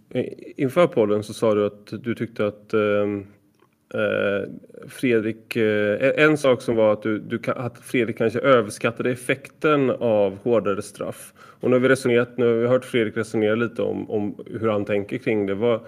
eh, 0.09 0.25
inför 0.55 0.87
podden 0.87 1.23
så 1.23 1.33
sa 1.33 1.55
du 1.55 1.65
att 1.65 2.03
du 2.03 2.15
tyckte 2.15 2.47
att 2.47 2.73
eh, 2.73 2.79
Eh, 3.93 4.49
Fredrik, 4.87 5.55
eh, 5.55 6.23
en 6.25 6.37
sak 6.37 6.61
som 6.61 6.75
var 6.75 6.93
att, 6.93 7.03
du, 7.03 7.19
du, 7.19 7.39
att 7.55 7.79
Fredrik 7.79 8.17
kanske 8.17 8.39
överskattade 8.39 9.11
effekten 9.11 9.89
av 9.89 10.37
hårdare 10.43 10.81
straff. 10.81 11.33
Och 11.37 11.69
nu 11.69 11.75
har 11.75 11.81
vi 11.81 11.89
resonerat, 11.89 12.37
nu 12.37 12.45
har 12.45 12.53
vi 12.53 12.67
hört 12.67 12.85
Fredrik 12.85 13.17
resonera 13.17 13.55
lite 13.55 13.81
om, 13.81 14.11
om 14.11 14.35
hur 14.45 14.69
han 14.69 14.85
tänker 14.85 15.17
kring 15.17 15.45
det. 15.45 15.55
Vad, 15.55 15.79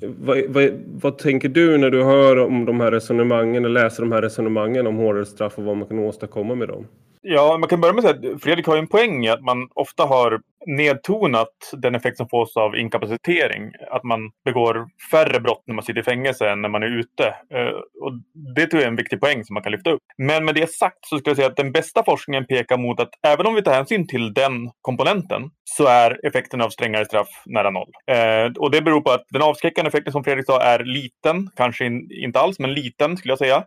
vad, 0.00 0.38
vad, 0.48 0.70
vad, 1.00 1.18
tänker 1.18 1.48
du 1.48 1.78
när 1.78 1.90
du 1.90 2.02
hör 2.02 2.38
om 2.38 2.64
de 2.64 2.80
här 2.80 2.90
resonemangen 2.90 3.64
eller 3.64 3.82
läser 3.82 4.02
de 4.02 4.12
här 4.12 4.22
resonemangen 4.22 4.86
om 4.86 4.96
hårdare 4.96 5.26
straff 5.26 5.58
och 5.58 5.64
vad 5.64 5.76
man 5.76 5.88
kan 5.88 5.98
åstadkomma 5.98 6.54
med 6.54 6.68
dem? 6.68 6.86
Ja, 7.24 7.58
man 7.58 7.68
kan 7.68 7.80
börja 7.80 7.94
med 7.94 8.04
att 8.04 8.16
säga 8.16 8.34
att 8.34 8.42
Fredrik 8.42 8.66
har 8.66 8.76
en 8.76 8.88
poäng 8.88 9.26
i 9.26 9.28
att 9.28 9.42
man 9.42 9.68
ofta 9.74 10.04
har 10.04 10.40
nedtonat 10.66 11.48
den 11.72 11.94
effekt 11.94 12.16
som 12.16 12.28
fås 12.28 12.56
av 12.56 12.76
inkapacitering. 12.76 13.72
Att 13.90 14.04
man 14.04 14.30
begår 14.44 14.86
färre 15.10 15.40
brott 15.40 15.62
när 15.66 15.74
man 15.74 15.84
sitter 15.84 16.00
i 16.00 16.04
fängelse 16.04 16.48
än 16.48 16.62
när 16.62 16.68
man 16.68 16.82
är 16.82 16.98
ute. 16.98 17.26
Eh, 17.26 17.74
och 18.02 18.12
det 18.54 18.66
tror 18.66 18.82
jag 18.82 18.86
är 18.86 18.90
en 18.90 18.96
viktig 18.96 19.20
poäng 19.20 19.44
som 19.44 19.54
man 19.54 19.62
kan 19.62 19.72
lyfta 19.72 19.90
upp. 19.90 20.00
Men 20.18 20.44
med 20.44 20.54
det 20.54 20.70
sagt 20.70 20.98
så 21.06 21.18
skulle 21.18 21.30
jag 21.30 21.36
säga 21.36 21.48
att 21.48 21.56
den 21.56 21.72
bästa 21.72 22.04
forskningen 22.04 22.46
pekar 22.46 22.76
mot 22.76 23.00
att 23.00 23.10
även 23.26 23.46
om 23.46 23.54
vi 23.54 23.62
tar 23.62 23.74
hänsyn 23.74 24.06
till 24.06 24.34
den 24.34 24.70
komponenten 24.80 25.50
så 25.64 25.86
är 25.86 26.26
effekten 26.26 26.60
av 26.60 26.68
strängare 26.68 27.04
straff 27.04 27.28
nära 27.46 27.70
noll. 27.70 27.90
Eh, 28.10 28.52
och 28.58 28.70
det 28.70 28.82
beror 28.82 29.00
på 29.00 29.10
att 29.10 29.24
den 29.30 29.42
avskräckande 29.42 29.88
effekten 29.88 30.12
som 30.12 30.24
Fredrik 30.24 30.46
sa 30.46 30.62
är 30.62 30.84
liten, 30.84 31.50
kanske 31.56 31.86
inte 32.24 32.40
alls, 32.40 32.58
men 32.58 32.74
liten 32.74 33.16
skulle 33.16 33.32
jag 33.32 33.38
säga. 33.38 33.64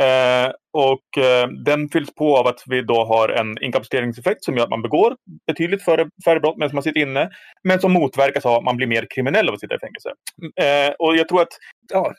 Eh, 0.00 0.52
och 0.72 1.24
eh, 1.24 1.48
den 1.48 1.88
fylls 1.88 2.14
på 2.14 2.36
av 2.36 2.46
att 2.46 2.62
vi 2.66 2.82
då 2.82 3.04
har 3.04 3.28
en 3.28 3.62
inkapaciteringseffekt 3.62 4.44
som 4.44 4.56
gör 4.56 4.64
att 4.64 4.70
man 4.70 4.82
begår 4.82 5.16
betydligt 5.46 5.84
färre, 5.84 6.08
färre 6.24 6.40
brott 6.40 6.56
medan 6.58 6.74
man 6.74 6.82
sitter 6.82 7.00
inne. 7.00 7.30
Men 7.62 7.80
som 7.80 7.92
motverkas 7.92 8.46
av 8.46 8.54
att 8.54 8.64
man 8.64 8.76
blir 8.76 8.86
mer 8.86 9.06
kriminell 9.10 9.48
av 9.48 9.54
att 9.54 9.60
sitta 9.60 9.74
i 9.74 9.78
fängelse. 9.78 10.10
Eh, 10.56 10.94
och 10.98 11.16
jag 11.16 11.28
tror 11.28 11.42
att, 11.42 11.58
ja, 11.92 12.12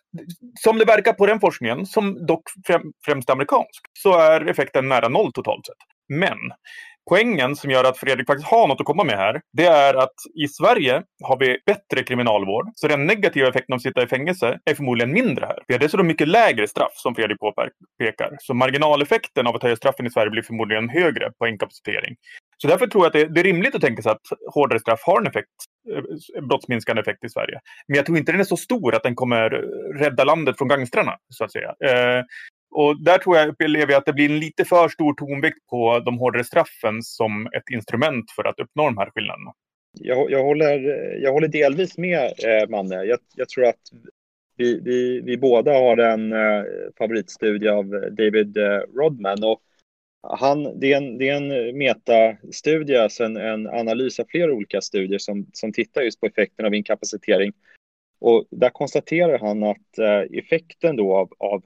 som 0.60 0.78
det 0.78 0.86
verkar 0.86 1.14
på 1.14 1.26
den 1.26 1.40
forskningen, 1.40 1.86
som 1.86 2.26
dock 2.26 2.44
främst 3.06 3.30
amerikansk, 3.30 3.82
så 4.00 4.20
är 4.20 4.50
effekten 4.50 4.90
nära 4.90 5.10
noll 5.10 5.32
totalt 5.34 5.66
sett. 5.66 5.78
Men 6.10 6.38
poängen 7.10 7.56
som 7.56 7.72
gör 7.72 7.84
att 7.84 7.98
Fredrik 7.98 8.28
faktiskt 8.28 8.50
har 8.50 8.68
något 8.68 8.82
att 8.82 8.86
komma 8.86 9.04
med 9.04 9.18
här, 9.18 9.42
det 9.58 9.66
är 9.66 9.94
att 9.94 10.14
i 10.44 10.48
Sverige 10.48 11.04
har 11.24 11.38
vi 11.40 11.58
bättre 11.66 12.04
kriminalvård. 12.04 12.72
Så 12.76 12.88
den 12.88 13.06
negativa 13.06 13.48
effekten 13.50 13.74
av 13.74 13.76
att 13.76 13.82
sitta 13.82 14.04
i 14.04 14.08
fängelse 14.08 14.60
är 14.66 14.76
förmodligen 14.76 15.14
mindre 15.14 15.46
här. 15.46 15.60
Vi 15.68 15.74
har 15.74 15.80
dessutom 15.80 16.08
mycket 16.08 16.28
lägre 16.28 16.68
straff 16.68 16.94
som 16.96 17.16
Fredrik 17.16 17.40
påpekar. 17.40 18.38
Så 18.40 18.54
marginaleffekten 18.54 19.48
av 19.48 19.56
att 19.56 19.64
höja 19.64 19.76
straffen 19.76 20.06
i 20.06 20.10
Sverige 20.10 20.30
blir 20.30 20.42
förmodligen 20.42 20.90
högre 20.90 21.32
på 21.40 21.48
inkapacitering. 21.48 22.16
Så 22.58 22.68
därför 22.68 22.88
tror 22.88 23.04
jag 23.04 23.08
att 23.08 23.14
det, 23.14 23.34
det 23.34 23.42
är 23.42 23.44
rimligt 23.44 23.76
att 23.76 23.82
tänka 23.82 24.02
sig 24.02 24.12
att 24.12 24.54
hårdare 24.54 24.80
straff 24.80 25.02
har 25.06 25.22
en 25.22 25.28
effekt, 25.28 25.50
eh, 25.96 26.44
brottsminskande 26.44 27.02
effekt 27.02 27.24
i 27.24 27.30
Sverige. 27.30 27.60
Men 27.88 27.96
jag 27.96 28.06
tror 28.06 28.18
inte 28.18 28.32
den 28.32 28.42
är 28.42 28.46
så 28.46 28.58
stor 28.58 28.96
att 28.96 29.04
den 29.04 29.16
kommer 29.16 29.50
rädda 30.00 30.24
landet 30.24 30.58
från 30.58 30.68
gangstrarna, 30.68 31.18
så 31.30 31.44
att 31.44 31.52
säga. 31.52 31.76
Eh, 31.86 32.24
och 32.74 33.04
där 33.04 33.18
tror 33.18 33.38
jag 33.38 33.50
upplever 33.50 33.96
att 33.96 34.06
det 34.06 34.14
blir 34.14 34.30
en 34.30 34.40
lite 34.40 34.66
för 34.66 34.90
stor 34.90 35.14
tonvikt 35.14 35.68
på 35.70 36.00
de 36.00 36.18
hårdare 36.18 36.44
straffen 36.44 37.04
som 37.04 37.46
ett 37.46 37.70
instrument 37.72 38.32
för 38.32 38.44
att 38.44 38.60
uppnå 38.60 38.84
de 38.84 38.98
här 38.98 39.10
skillnaderna. 39.10 39.54
Jag, 40.00 40.32
jag, 40.32 40.44
håller, 40.44 40.80
jag 41.22 41.32
håller 41.32 41.48
delvis 41.48 41.98
med 41.98 42.24
eh, 42.24 42.70
Manne. 42.70 43.04
Jag, 43.04 43.20
jag 43.36 43.50
tror 43.50 43.66
att 43.66 43.82
vi, 44.58 44.80
vi, 44.80 45.22
vi 45.22 45.38
båda 45.38 45.74
har 45.74 45.98
en 45.98 46.34
eh, 46.34 46.64
favoritstudie 46.98 47.70
av 47.70 47.90
David 48.12 48.58
eh, 48.58 48.80
Rodman. 48.96 49.44
Och 49.44 49.62
han, 50.22 50.80
det, 50.80 50.94
är 50.94 50.98
en, 50.98 51.18
det 51.18 51.30
är 51.30 51.36
en 51.36 51.78
metastudie, 51.78 52.98
alltså 52.98 53.24
en, 53.24 53.38
en 53.38 53.68
analys 53.68 54.20
av 54.20 54.26
flera 54.30 54.54
olika 54.54 54.82
studier 54.82 55.20
som, 55.20 55.46
som 55.54 55.74
tittar 55.74 56.02
just 56.02 56.20
på 56.20 56.26
effekten 56.26 56.66
av 56.66 56.74
inkapacitering. 56.74 57.54
Och 58.20 58.46
där 58.50 58.70
konstaterar 58.70 59.40
han 59.40 59.64
att 59.64 59.98
eh, 59.98 60.40
effekten 60.40 60.96
då 60.96 61.16
av, 61.16 61.34
av 61.38 61.64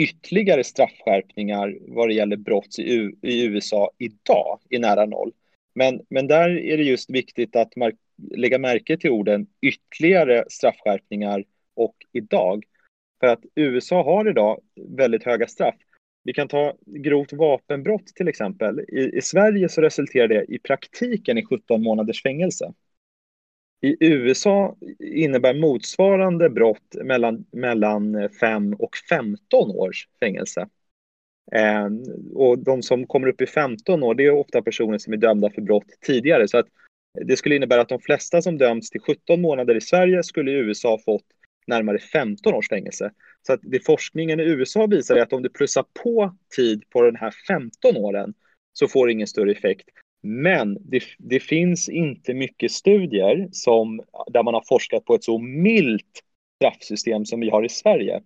ytterligare 0.00 0.64
straffskärpningar 0.64 1.78
vad 1.80 2.08
det 2.08 2.14
gäller 2.14 2.36
brott 2.36 2.78
i, 2.78 2.94
U 2.94 3.14
i 3.22 3.44
USA 3.44 3.90
idag 3.98 4.60
i 4.70 4.78
nära 4.78 5.06
noll. 5.06 5.32
Men, 5.74 6.00
men 6.08 6.26
där 6.26 6.50
är 6.58 6.76
det 6.76 6.82
just 6.82 7.10
viktigt 7.10 7.56
att 7.56 7.72
lägga 8.36 8.58
märke 8.58 8.96
till 8.96 9.10
orden 9.10 9.46
ytterligare 9.60 10.44
straffskärpningar 10.48 11.44
och 11.74 11.96
idag. 12.12 12.64
För 13.20 13.26
att 13.26 13.40
USA 13.54 14.02
har 14.02 14.30
idag 14.30 14.60
väldigt 14.88 15.24
höga 15.24 15.46
straff. 15.46 15.74
Vi 16.24 16.32
kan 16.32 16.48
ta 16.48 16.74
grovt 16.86 17.32
vapenbrott 17.32 18.06
till 18.06 18.28
exempel. 18.28 18.80
I, 18.80 19.16
I 19.16 19.22
Sverige 19.22 19.68
så 19.68 19.80
resulterar 19.80 20.28
det 20.28 20.44
i 20.48 20.58
praktiken 20.58 21.38
i 21.38 21.44
17 21.44 21.82
månaders 21.82 22.22
fängelse. 22.22 22.72
I 23.80 23.96
USA 24.00 24.76
innebär 24.98 25.54
motsvarande 25.54 26.50
brott 26.50 26.94
mellan, 27.04 27.44
mellan 27.52 28.28
5 28.40 28.74
och 28.74 28.96
15 28.96 29.70
års 29.70 30.08
fängelse. 30.20 30.68
Eh, 31.52 31.88
och 32.34 32.58
de 32.58 32.82
som 32.82 33.06
kommer 33.06 33.28
upp 33.28 33.40
i 33.40 33.46
15 33.46 34.02
år, 34.02 34.14
det 34.14 34.26
är 34.26 34.30
ofta 34.30 34.62
personer 34.62 34.98
som 34.98 35.12
är 35.12 35.16
dömda 35.16 35.50
för 35.50 35.62
brott 35.62 35.86
tidigare. 36.00 36.48
Så 36.48 36.58
att 36.58 36.66
det 37.26 37.36
skulle 37.36 37.56
innebära 37.56 37.80
att 37.80 37.88
de 37.88 38.00
flesta 38.00 38.42
som 38.42 38.58
döms 38.58 38.90
till 38.90 39.00
17 39.00 39.40
månader 39.40 39.74
i 39.74 39.80
Sverige 39.80 40.22
skulle 40.22 40.50
i 40.50 40.54
USA 40.54 40.98
fått 41.04 41.24
närmare 41.66 41.98
15 41.98 42.54
års 42.54 42.68
fängelse. 42.68 43.12
Så 43.46 43.52
att 43.52 43.60
det 43.62 43.86
forskningen 43.86 44.40
i 44.40 44.44
USA 44.44 44.86
visar 44.86 45.16
är 45.16 45.22
att 45.22 45.32
om 45.32 45.42
du 45.42 45.48
plussar 45.48 45.84
på 46.02 46.36
tid 46.56 46.84
på 46.90 47.02
den 47.02 47.16
här 47.16 47.34
15 47.48 47.96
åren 47.96 48.34
så 48.72 48.88
får 48.88 49.06
det 49.06 49.12
ingen 49.12 49.26
större 49.26 49.52
effekt. 49.52 49.88
Men 50.22 50.78
det, 50.80 51.02
det, 51.18 51.40
finns 51.40 51.88
inte 51.88 52.34
mycket 52.34 52.72
studier 52.72 53.48
som, 53.52 54.02
där 54.26 54.42
man 54.42 54.54
har 54.54 54.64
forskat 54.68 55.04
på 55.04 55.14
ett 55.14 55.24
så 55.24 55.38
milt 55.38 56.22
straffsystem 56.56 57.24
som 57.24 57.40
vi 57.40 57.50
har 57.50 57.64
i 57.64 57.68
Sverige. 57.68 58.22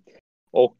Och 0.50 0.76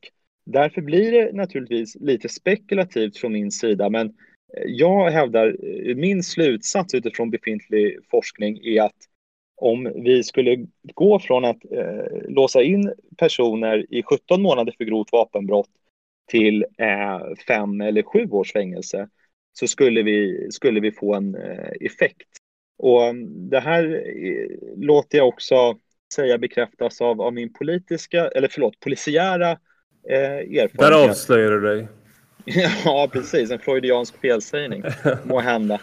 därför 0.46 0.80
blir 0.80 1.12
det 1.12 1.32
naturligtvis 1.32 1.96
lite 2.00 2.28
spekulativt 2.28 3.18
från 3.18 3.32
min 3.32 3.50
sida, 3.50 3.90
men 3.90 4.06
eh, 4.06 4.64
jag 4.66 5.10
hävdar, 5.10 5.56
eh, 5.62 5.96
min 5.96 6.22
slutsats 6.22 6.94
utifrån 6.94 7.30
befintlig 7.30 7.98
forskning 8.10 8.58
är 8.64 8.82
att 8.82 8.96
om 9.56 9.92
vi 9.94 10.22
skulle 10.22 10.66
gå 10.94 11.18
från 11.18 11.44
att 11.44 11.64
eh, 11.72 12.28
låsa 12.28 12.62
in 12.62 12.92
personer 13.16 13.86
i 13.90 14.02
17 14.02 14.42
månader 14.42 14.74
för 14.78 14.84
grovt 14.84 15.12
vapenbrott 15.12 15.70
till 16.28 16.64
eh, 16.78 17.20
fem 17.48 17.80
eller 17.80 18.02
sju 18.02 18.30
års 18.30 18.52
fängelse 18.52 19.08
så 19.54 19.66
skulle 19.66 20.02
vi, 20.02 20.48
skulle 20.50 20.80
vi 20.80 20.92
få 20.92 21.14
en 21.14 21.34
eh, 21.34 21.70
effekt. 21.80 22.28
Och 22.78 23.04
mm, 23.04 23.50
det 23.50 23.60
här 23.60 23.84
eh, 23.84 24.76
låter 24.76 25.18
jag 25.18 25.28
också 25.28 25.78
säga 26.14 26.38
bekräftas 26.38 27.00
av, 27.00 27.20
av 27.20 27.32
min 27.32 27.52
politiska, 27.52 28.28
eller 28.28 28.48
förlåt, 28.48 28.80
polisiära 28.80 29.50
eh, 30.10 30.62
erfarenhet. 30.62 30.78
Där 30.78 31.08
avslöjar 31.10 31.50
du 31.50 31.60
dig. 31.60 31.88
ja, 32.84 33.08
precis. 33.12 33.50
En 33.50 33.58
freudiansk 33.58 34.20
felsägning, 34.20 34.82
må 35.24 35.40
hända. 35.40 35.80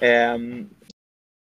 Eh, 0.00 0.38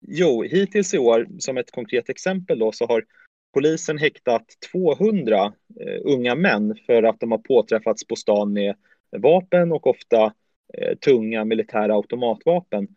jo, 0.07 0.43
hittills 0.43 0.93
i 0.93 0.97
år, 0.97 1.27
som 1.39 1.57
ett 1.57 1.71
konkret 1.71 2.09
exempel 2.09 2.59
då, 2.59 2.71
så 2.71 2.87
har 2.87 3.05
polisen 3.53 3.97
häktat 3.97 4.45
200 4.71 5.53
eh, 5.79 6.01
unga 6.03 6.35
män 6.35 6.75
för 6.85 7.03
att 7.03 7.19
de 7.19 7.31
har 7.31 7.37
påträffats 7.37 8.07
på 8.07 8.15
stan 8.15 8.53
med 8.53 8.75
vapen 9.17 9.71
och 9.71 9.87
ofta 9.87 10.33
Eh, 10.73 10.95
tunga 10.95 11.45
militära 11.45 11.93
automatvapen. 11.93 12.87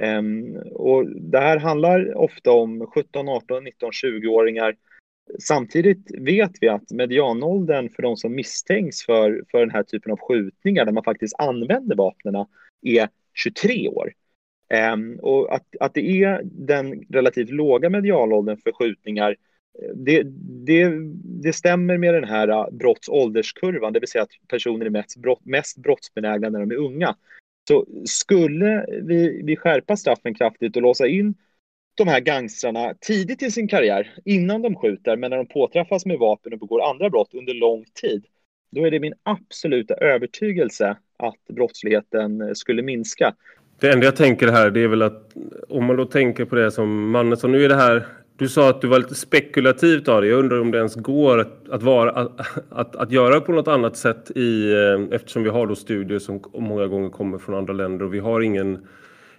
Ehm, 0.00 0.56
och 0.56 1.06
det 1.10 1.38
här 1.38 1.58
handlar 1.58 2.14
ofta 2.14 2.52
om 2.52 2.86
17, 2.86 3.28
18, 3.28 3.64
19, 3.64 3.90
20-åringar. 3.90 4.76
Samtidigt 5.38 6.10
vet 6.18 6.52
vi 6.60 6.68
att 6.68 6.90
medianåldern 6.90 7.90
för 7.90 8.02
de 8.02 8.16
som 8.16 8.34
misstänks 8.34 9.06
för, 9.06 9.44
för 9.50 9.60
den 9.60 9.70
här 9.70 9.82
typen 9.82 10.12
av 10.12 10.18
skjutningar 10.18 10.84
där 10.84 10.92
man 10.92 11.04
faktiskt 11.04 11.34
använder 11.38 11.96
vapnen 11.96 12.46
är 12.82 13.08
23 13.34 13.88
år. 13.88 14.12
Ehm, 14.68 15.18
och 15.22 15.54
att, 15.54 15.66
att 15.80 15.94
det 15.94 16.22
är 16.22 16.40
den 16.44 17.04
relativt 17.08 17.50
låga 17.50 17.90
medianåldern 17.90 18.56
för 18.56 18.72
skjutningar 18.72 19.36
det, 19.94 20.22
det, 20.66 20.90
det 21.42 21.52
stämmer 21.52 21.98
med 21.98 22.14
den 22.14 22.24
här 22.24 22.48
äh, 22.48 22.66
brottsålderskurvan, 22.70 23.92
det 23.92 24.00
vill 24.00 24.08
säga 24.08 24.22
att 24.22 24.48
personer 24.48 24.86
är 24.86 24.90
mest, 24.90 25.16
brott, 25.16 25.44
mest 25.44 25.76
brottsbenägna 25.76 26.48
när 26.48 26.60
de 26.60 26.70
är 26.70 26.76
unga. 26.76 27.16
Så 27.68 27.86
skulle 28.04 28.86
vi, 29.02 29.42
vi 29.44 29.56
skärpa 29.56 29.96
straffen 29.96 30.34
kraftigt 30.34 30.76
och 30.76 30.82
låsa 30.82 31.06
in 31.06 31.34
de 31.94 32.08
här 32.08 32.20
gangstrarna 32.20 32.94
tidigt 33.00 33.42
i 33.42 33.50
sin 33.50 33.68
karriär, 33.68 34.14
innan 34.24 34.62
de 34.62 34.74
skjuter, 34.74 35.16
men 35.16 35.30
när 35.30 35.36
de 35.36 35.46
påträffas 35.46 36.06
med 36.06 36.18
vapen 36.18 36.52
och 36.52 36.58
begår 36.58 36.90
andra 36.90 37.10
brott 37.10 37.34
under 37.34 37.54
lång 37.54 37.84
tid, 38.00 38.24
då 38.70 38.86
är 38.86 38.90
det 38.90 39.00
min 39.00 39.14
absoluta 39.22 39.94
övertygelse 39.94 40.96
att 41.16 41.54
brottsligheten 41.54 42.40
äh, 42.40 42.52
skulle 42.52 42.82
minska. 42.82 43.34
Det 43.80 43.92
enda 43.92 44.04
jag 44.04 44.16
tänker 44.16 44.48
här, 44.48 44.70
det 44.70 44.80
är 44.80 44.88
väl 44.88 45.02
att 45.02 45.36
om 45.68 45.84
man 45.84 45.96
då 45.96 46.04
tänker 46.04 46.44
på 46.44 46.54
det 46.54 46.70
som 46.70 47.10
Mannesson, 47.10 47.52
nu 47.52 47.64
är 47.64 47.68
det 47.68 47.76
här 47.76 48.06
du 48.36 48.48
sa 48.48 48.70
att 48.70 48.80
du 48.80 48.86
var 48.86 48.98
lite 48.98 49.14
spekulativt 49.14 50.08
av 50.08 50.22
det. 50.22 50.28
Jag 50.28 50.38
undrar 50.38 50.60
om 50.60 50.70
det 50.70 50.78
ens 50.78 50.94
går 50.94 51.38
att, 51.38 51.68
att, 51.70 51.82
vara, 51.82 52.10
att, 52.10 52.40
att, 52.70 52.96
att 52.96 53.10
göra 53.10 53.40
på 53.40 53.52
något 53.52 53.68
annat 53.68 53.96
sätt 53.96 54.30
i, 54.34 54.72
eh, 54.72 55.14
eftersom 55.16 55.42
vi 55.42 55.48
har 55.48 55.66
då 55.66 55.74
studier 55.74 56.18
som 56.18 56.40
många 56.54 56.86
gånger 56.86 57.10
kommer 57.10 57.38
från 57.38 57.54
andra 57.54 57.72
länder 57.72 58.04
och 58.04 58.14
vi 58.14 58.18
har 58.18 58.40
ingen 58.40 58.78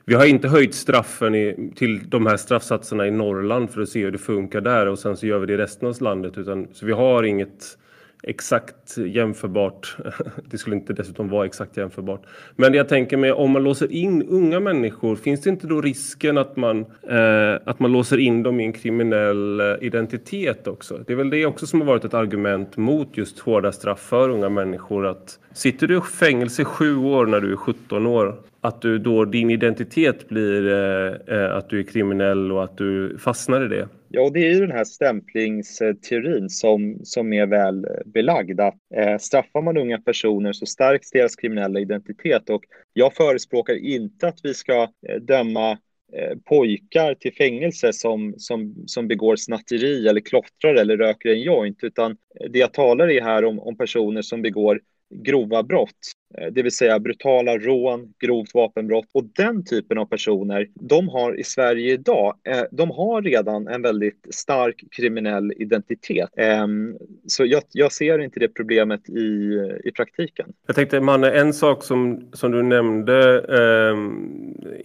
vi 0.06 0.16
har 0.16 0.25
inte 0.25 0.48
höjt 0.48 0.75
straffen 0.75 1.36
i, 1.36 1.72
till 1.75 2.10
de 2.10 2.25
här 2.25 2.38
straffsatserna 2.38 3.08
i 3.08 3.12
Norrland 3.12 3.70
för 3.70 3.82
att 3.82 3.89
se 3.89 4.04
hur 4.04 4.12
det 4.12 4.18
funkar 4.18 4.62
där 4.62 4.88
och 4.88 5.00
sen 5.00 5.18
så 5.18 5.27
gör 5.27 5.39
vi 5.39 5.46
det 5.46 5.54
i 5.54 5.58
resten 5.58 5.88
av 5.88 6.01
landet. 6.01 6.38
Utan, 6.38 6.68
så 6.74 6.86
vi 6.86 6.92
har 6.92 7.24
inget, 7.24 7.77
exakt 8.24 8.98
jämförbart. 8.98 9.98
Det 10.50 10.58
skulle 10.58 10.76
inte 10.76 10.94
dessutom 10.94 11.30
vara 11.30 11.46
exakt 11.46 11.78
jämförbart. 11.78 12.22
Men 12.56 12.74
jag 12.74 12.90
tänker 12.90 13.18
mig 13.18 13.32
om 13.32 13.52
man 13.52 13.64
låser 13.64 13.92
in 13.92 14.24
unga 14.24 14.60
människor, 14.60 15.16
finns 15.16 15.42
det 15.42 15.50
inte 15.50 15.68
då 15.68 15.82
risken 15.82 16.38
att 16.38 16.56
man, 16.56 16.86
eh, 17.10 17.56
att 17.66 17.80
man 17.80 17.92
låser 17.92 18.18
in 18.18 18.44
dem 18.44 18.60
i 18.60 18.66
en 18.66 18.74
kriminell 18.74 19.60
eh, 19.60 19.66
identitet 19.82 20.68
också? 20.68 20.98
Det 21.08 21.14
är 21.14 21.18
väl 21.18 21.30
det 21.30 21.46
också 21.46 21.68
som 21.68 21.82
har 21.82 21.88
varit 21.88 22.06
ett 22.06 22.14
argument 22.14 22.78
mot 22.78 23.18
just 23.18 23.40
hårda 23.40 23.72
straff 23.72 24.00
för 24.00 24.30
unga 24.30 24.50
människor. 24.50 25.06
Att 25.06 25.40
sitter 25.54 25.88
du 25.88 25.98
i 25.98 26.02
fängelse 26.02 26.62
i 26.62 26.66
sju 26.66 26.98
år 26.98 27.26
när 27.26 27.42
du 27.42 27.52
är 27.52 27.56
17 27.56 28.08
år 28.08 28.36
att 28.62 28.82
du 28.82 29.00
då 29.00 29.26
din 29.26 29.50
identitet 29.50 30.30
blir 30.30 30.68
eh, 30.68 31.38
eh, 31.38 31.56
att 31.56 31.70
du 31.70 31.80
är 31.80 31.84
kriminell 31.84 32.52
och 32.52 32.64
att 32.64 32.78
du 32.78 33.18
fastnar 33.18 33.66
i 33.66 33.68
det. 33.68 33.88
Ja, 34.10 34.22
och 34.22 34.34
det 34.34 34.40
är 34.40 34.54
ju 34.54 34.60
den 34.60 34.72
här 34.72 34.84
stämplingsteorin 34.84 36.50
som, 36.50 37.00
som 37.04 37.34
är 37.34 37.46
väl 37.46 37.88
belagd. 38.06 38.60
Att 38.60 38.78
eh, 38.96 39.18
straffar 39.18 39.62
man 39.62 39.78
unga 39.78 39.98
personer 39.98 40.54
så 40.54 40.66
stärks 40.66 41.12
deras 41.12 41.36
kriminella 41.36 41.80
identitet. 41.80 42.50
Och 42.50 42.64
jag 42.94 43.14
förespråkar 43.14 43.74
inte 43.74 44.28
att 44.28 44.40
vi 44.44 44.54
ska 44.54 44.84
eh, 45.08 45.16
döma 45.22 45.72
eh, 46.14 46.38
pojkar 46.46 47.14
till 47.14 47.34
fängelse 47.34 47.94
som, 47.94 48.34
som, 48.38 48.84
som 48.86 49.08
begår 49.08 49.36
snatteri 49.36 50.08
eller 50.08 50.22
klottrar 50.22 50.76
eller 50.76 50.98
röker 50.98 51.30
en 51.30 51.42
joint, 51.42 51.84
utan 51.84 52.12
eh, 52.12 52.50
det 52.50 52.60
jag 52.60 52.74
talar 52.74 53.12
i 53.12 53.20
här 53.20 53.46
om, 53.46 53.60
om 53.60 53.78
personer 53.78 54.22
som 54.22 54.42
begår 54.42 54.82
grova 55.10 55.64
brott, 55.64 56.12
Eh, 56.38 56.48
det 56.51 56.63
vill 56.63 56.72
säga 56.72 57.00
brutala 57.00 57.57
rån, 57.57 58.13
grovt 58.19 58.53
vapenbrott 58.53 59.07
och 59.12 59.24
den 59.24 59.65
typen 59.65 59.98
av 59.98 60.05
personer, 60.05 60.67
de 60.74 61.10
har 61.10 61.39
i 61.39 61.43
Sverige 61.43 61.93
idag, 61.93 62.34
eh, 62.43 62.63
de 62.72 62.91
har 62.91 63.22
redan 63.22 63.67
en 63.67 63.81
väldigt 63.81 64.27
stark 64.29 64.84
kriminell 64.91 65.53
identitet. 65.57 66.29
Ehm, 66.38 66.98
så 67.27 67.46
jag, 67.46 67.63
jag 67.72 67.91
ser 67.91 68.19
inte 68.19 68.39
det 68.39 68.48
problemet 68.48 69.10
i, 69.10 69.60
i 69.84 69.91
praktiken. 69.91 70.53
Jag 70.67 70.75
tänkte 70.75 71.00
Manne, 71.00 71.31
en 71.31 71.53
sak 71.53 71.84
som, 71.84 72.29
som 72.34 72.51
du 72.51 72.63
nämnde 72.63 73.46
eh, 73.50 73.98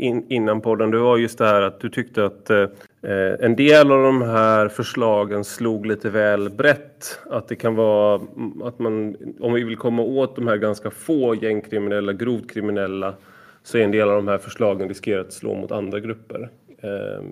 in, 0.06 0.26
innan 0.28 0.60
podden, 0.60 0.90
det 0.90 0.98
var 0.98 1.18
just 1.18 1.38
det 1.38 1.46
här 1.46 1.62
att 1.62 1.80
du 1.80 1.88
tyckte 1.88 2.24
att 2.24 2.50
eh, 2.50 2.62
eh, 3.02 3.34
en 3.40 3.56
del 3.56 3.92
av 3.92 4.02
de 4.02 4.22
här 4.22 4.68
förslagen 4.68 5.44
slog 5.44 5.86
lite 5.86 6.10
väl 6.10 6.50
brett. 6.50 7.18
Att 7.30 7.48
det 7.48 7.56
kan 7.56 7.74
vara 7.74 8.14
mm, 8.14 8.62
att 8.62 8.78
man, 8.78 9.16
om 9.40 9.52
vi 9.52 9.64
vill 9.64 9.76
komma 9.76 10.02
åt 10.02 10.36
de 10.36 10.46
här 10.46 10.56
ganska 10.56 10.90
få 10.90 11.31
gängkriminella, 11.34 12.12
grovt 12.12 12.50
kriminella, 12.50 13.14
så 13.62 13.78
är 13.78 13.82
en 13.82 13.90
del 13.90 14.08
av 14.08 14.16
de 14.16 14.28
här 14.28 14.38
förslagen 14.38 14.88
riskerar 14.88 15.20
att 15.20 15.32
slå 15.32 15.54
mot 15.54 15.72
andra 15.72 16.00
grupper. 16.00 16.50
Eh, 16.82 17.24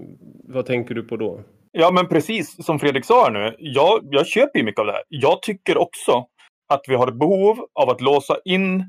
vad 0.49 0.67
tänker 0.67 0.95
du 0.95 1.03
på 1.03 1.17
då? 1.17 1.41
Ja, 1.73 1.91
men 1.91 2.09
precis 2.09 2.65
som 2.65 2.79
Fredrik 2.79 3.05
sa 3.05 3.29
nu. 3.31 3.57
Jag, 3.59 4.09
jag 4.11 4.27
köper 4.27 4.59
ju 4.59 4.65
mycket 4.65 4.81
av 4.81 4.87
det 4.87 4.93
här. 4.93 5.03
Jag 5.09 5.43
tycker 5.43 5.79
också 5.79 6.27
att 6.73 6.81
vi 6.89 6.95
har 6.95 7.09
ett 7.09 7.19
behov 7.19 7.59
av 7.75 7.91
att 7.91 8.01
låsa 8.01 8.37
in 8.45 8.81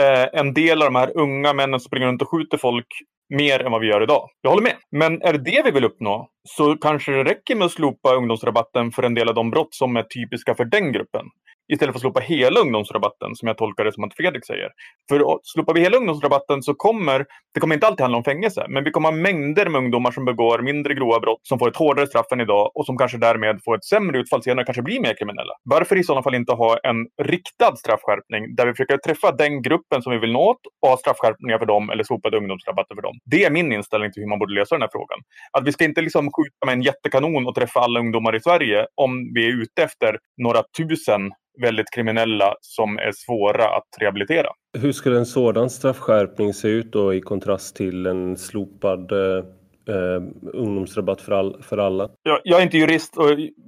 eh, 0.00 0.40
en 0.40 0.54
del 0.54 0.82
av 0.82 0.86
de 0.86 0.94
här 0.94 1.16
unga 1.16 1.52
männen 1.52 1.80
som 1.80 1.86
springer 1.86 2.06
runt 2.06 2.22
och 2.22 2.30
skjuter 2.30 2.58
folk 2.58 2.86
mer 3.28 3.62
än 3.62 3.72
vad 3.72 3.80
vi 3.80 3.86
gör 3.86 4.02
idag. 4.02 4.28
Jag 4.40 4.50
håller 4.50 4.62
med. 4.62 4.76
Men 4.90 5.22
är 5.22 5.32
det 5.32 5.38
det 5.38 5.62
vi 5.64 5.70
vill 5.70 5.84
uppnå 5.84 6.28
så 6.48 6.76
kanske 6.76 7.12
det 7.12 7.24
räcker 7.24 7.54
med 7.54 7.66
att 7.66 7.72
slopa 7.72 8.14
ungdomsrabatten 8.14 8.92
för 8.92 9.02
en 9.02 9.14
del 9.14 9.28
av 9.28 9.34
de 9.34 9.50
brott 9.50 9.74
som 9.74 9.96
är 9.96 10.02
typiska 10.02 10.54
för 10.54 10.64
den 10.64 10.92
gruppen 10.92 11.26
istället 11.72 11.92
för 11.92 11.98
att 11.98 12.00
slopa 12.00 12.20
hela 12.20 12.60
ungdomsrabatten 12.60 13.34
som 13.34 13.48
jag 13.48 13.58
tolkar 13.58 13.84
det 13.84 13.92
som 13.92 14.04
att 14.04 14.14
Fredrik 14.14 14.46
säger. 14.46 14.68
För 15.08 15.38
slopar 15.42 15.74
vi 15.74 15.80
hela 15.80 15.96
ungdomsrabatten 15.96 16.62
så 16.62 16.74
kommer 16.74 17.26
det 17.54 17.60
kommer 17.60 17.74
inte 17.74 17.86
alltid 17.86 18.00
handla 18.00 18.18
om 18.18 18.24
fängelse, 18.24 18.66
men 18.68 18.84
vi 18.84 18.90
kommer 18.90 19.08
ha 19.08 19.16
mängder 19.16 19.68
med 19.68 19.78
ungdomar 19.78 20.10
som 20.10 20.24
begår 20.24 20.58
mindre 20.58 20.94
grova 20.94 21.20
brott, 21.20 21.40
som 21.42 21.58
får 21.58 21.68
ett 21.68 21.76
hårdare 21.76 22.06
straff 22.06 22.26
än 22.32 22.40
idag 22.40 22.70
och 22.74 22.86
som 22.86 22.98
kanske 22.98 23.18
därmed 23.18 23.60
får 23.64 23.76
ett 23.76 23.84
sämre 23.84 24.18
utfall 24.18 24.42
senare, 24.42 24.64
kanske 24.64 24.82
blir 24.82 25.00
mer 25.00 25.14
kriminella. 25.18 25.52
Varför 25.62 25.96
i 25.96 26.04
sådana 26.04 26.22
fall 26.22 26.34
inte 26.34 26.52
ha 26.52 26.78
en 26.78 26.96
riktad 27.22 27.76
straffskärpning 27.76 28.54
där 28.54 28.66
vi 28.66 28.72
försöker 28.72 28.96
träffa 28.96 29.32
den 29.32 29.62
gruppen 29.62 30.02
som 30.02 30.12
vi 30.12 30.18
vill 30.18 30.32
nå 30.32 30.50
åt 30.50 30.60
och 30.82 30.88
ha 30.88 30.96
straffskärpningar 30.96 31.58
för 31.58 31.66
dem 31.66 31.90
eller 31.90 32.04
slopade 32.04 32.36
ungdomsrabatter 32.36 32.94
för 32.94 33.02
dem. 33.02 33.18
Det 33.24 33.44
är 33.44 33.50
min 33.50 33.72
inställning 33.72 34.12
till 34.12 34.22
hur 34.22 34.28
man 34.28 34.38
borde 34.38 34.54
lösa 34.54 34.74
den 34.74 34.82
här 34.82 34.90
frågan. 34.92 35.18
Att 35.52 35.64
vi 35.64 35.72
ska 35.72 35.84
inte 35.84 36.02
liksom 36.02 36.30
skjuta 36.36 36.66
med 36.66 36.72
en 36.72 36.82
jättekanon 36.82 37.46
och 37.46 37.54
träffa 37.54 37.80
alla 37.80 38.00
ungdomar 38.00 38.36
i 38.36 38.40
Sverige 38.40 38.86
om 38.94 39.32
vi 39.34 39.46
är 39.46 39.62
ute 39.62 39.82
efter 39.82 40.18
några 40.42 40.62
tusen 40.78 41.30
väldigt 41.60 41.90
kriminella 41.94 42.54
som 42.60 42.98
är 42.98 43.12
svåra 43.14 43.64
att 43.64 43.88
rehabilitera. 44.00 44.48
Hur 44.78 44.92
skulle 44.92 45.18
en 45.18 45.26
sådan 45.26 45.70
straffskärpning 45.70 46.54
se 46.54 46.68
ut 46.68 46.92
då 46.92 47.14
i 47.14 47.20
kontrast 47.20 47.76
till 47.76 48.06
en 48.06 48.36
slopad 48.36 49.12
eh, 49.12 49.44
eh 49.88 50.22
ungdomsrabatt 50.54 51.20
för, 51.20 51.32
all, 51.32 51.62
för 51.62 51.78
alla? 51.78 52.08
Jag, 52.22 52.40
jag 52.44 52.58
är 52.58 52.62
inte 52.62 52.78
jurist, 52.78 53.14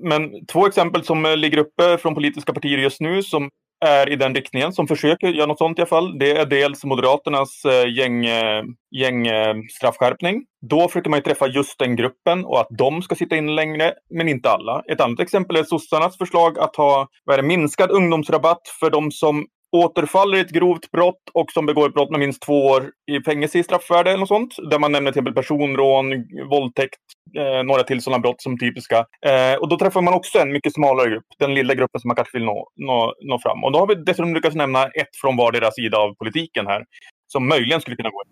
men 0.02 0.46
två 0.46 0.66
exempel 0.66 1.04
som 1.04 1.34
ligger 1.36 1.58
uppe 1.58 1.98
från 1.98 2.14
politiska 2.14 2.52
partier 2.52 2.78
just 2.78 3.00
nu 3.00 3.22
som 3.22 3.50
är 3.84 4.08
i 4.08 4.16
den 4.16 4.34
riktningen, 4.34 4.72
som 4.72 4.88
försöker 4.88 5.28
göra 5.28 5.46
något 5.46 5.58
sånt 5.58 5.78
i 5.78 5.82
alla 5.82 5.88
fall. 5.88 6.18
Det 6.18 6.36
är 6.36 6.46
dels 6.46 6.84
Moderaternas 6.84 7.64
eh, 7.64 7.94
gäng, 7.94 8.26
eh, 8.26 8.64
gäng 8.90 9.26
eh, 9.26 9.54
straffskärpning. 9.70 10.44
Då 10.70 10.88
försöker 10.88 11.10
man 11.10 11.22
träffa 11.22 11.46
just 11.46 11.78
den 11.78 11.96
gruppen 11.96 12.44
och 12.44 12.60
att 12.60 12.68
de 12.70 13.02
ska 13.02 13.14
sitta 13.14 13.36
in 13.36 13.54
längre, 13.54 13.92
men 14.10 14.28
inte 14.28 14.50
alla. 14.50 14.82
Ett 14.92 15.00
annat 15.00 15.20
exempel 15.20 15.56
är 15.56 15.64
sossarnas 15.64 16.18
förslag 16.18 16.58
att 16.58 16.76
ha 16.76 17.08
vad 17.24 17.38
är 17.38 17.42
det, 17.42 17.48
minskad 17.48 17.90
ungdomsrabatt 17.90 18.68
för 18.80 18.90
de 18.90 19.10
som 19.10 19.46
återfaller 19.78 20.38
i 20.38 20.40
ett 20.40 20.50
grovt 20.50 20.90
brott 20.90 21.22
och 21.32 21.52
som 21.52 21.66
begår 21.66 21.88
ett 21.88 21.94
brott 21.94 22.10
med 22.10 22.20
minst 22.20 22.42
två 22.42 22.66
år 22.66 22.90
i 23.06 23.20
fängelse 23.20 23.58
i 23.58 23.62
straffvärde 23.62 24.10
eller 24.10 24.20
något 24.20 24.28
sånt. 24.28 24.56
Där 24.70 24.78
man 24.78 24.92
nämner 24.92 25.12
till 25.12 25.20
exempel 25.20 25.34
personrån, 25.34 26.24
våldtäkt, 26.50 27.00
eh, 27.36 27.62
några 27.64 27.82
till 27.82 28.02
sådana 28.02 28.20
brott 28.20 28.42
som 28.42 28.58
typiska. 28.58 28.98
Eh, 29.26 29.60
och 29.60 29.68
då 29.68 29.78
träffar 29.78 30.02
man 30.02 30.14
också 30.14 30.38
en 30.38 30.52
mycket 30.52 30.74
smalare 30.74 31.10
grupp, 31.10 31.24
den 31.38 31.54
lilla 31.54 31.74
gruppen 31.74 32.00
som 32.00 32.08
man 32.08 32.16
kanske 32.16 32.38
vill 32.38 32.46
nå, 32.46 32.68
nå, 32.76 33.14
nå 33.20 33.38
fram. 33.38 33.64
Och 33.64 33.72
då 33.72 33.78
har 33.78 33.86
vi 33.86 33.94
dessutom 33.94 34.34
lyckats 34.34 34.56
nämna 34.56 34.84
ett 34.86 35.16
från 35.20 35.36
vardera 35.36 35.70
sida 35.70 35.98
av 35.98 36.14
politiken 36.14 36.66
här, 36.66 36.84
som 37.26 37.48
möjligen 37.48 37.80
skulle 37.80 37.96
kunna 37.96 38.10
gå. 38.10 38.22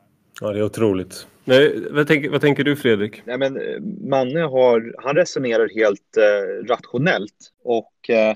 Ja, 0.40 0.52
det 0.52 0.58
är 0.58 0.62
otroligt. 0.64 1.26
Nej, 1.44 1.74
vad, 1.90 2.08
tänker, 2.08 2.30
vad 2.30 2.40
tänker 2.40 2.64
du 2.64 2.76
Fredrik? 2.76 3.22
Nej, 3.24 3.38
men, 3.38 3.56
eh, 3.56 3.80
Manne 4.10 4.40
har, 4.40 4.94
han 5.04 5.16
resonerar 5.16 5.68
helt 5.74 6.16
eh, 6.16 6.68
rationellt 6.68 7.52
och 7.64 8.10
eh, 8.10 8.16
Eh, 8.28 8.34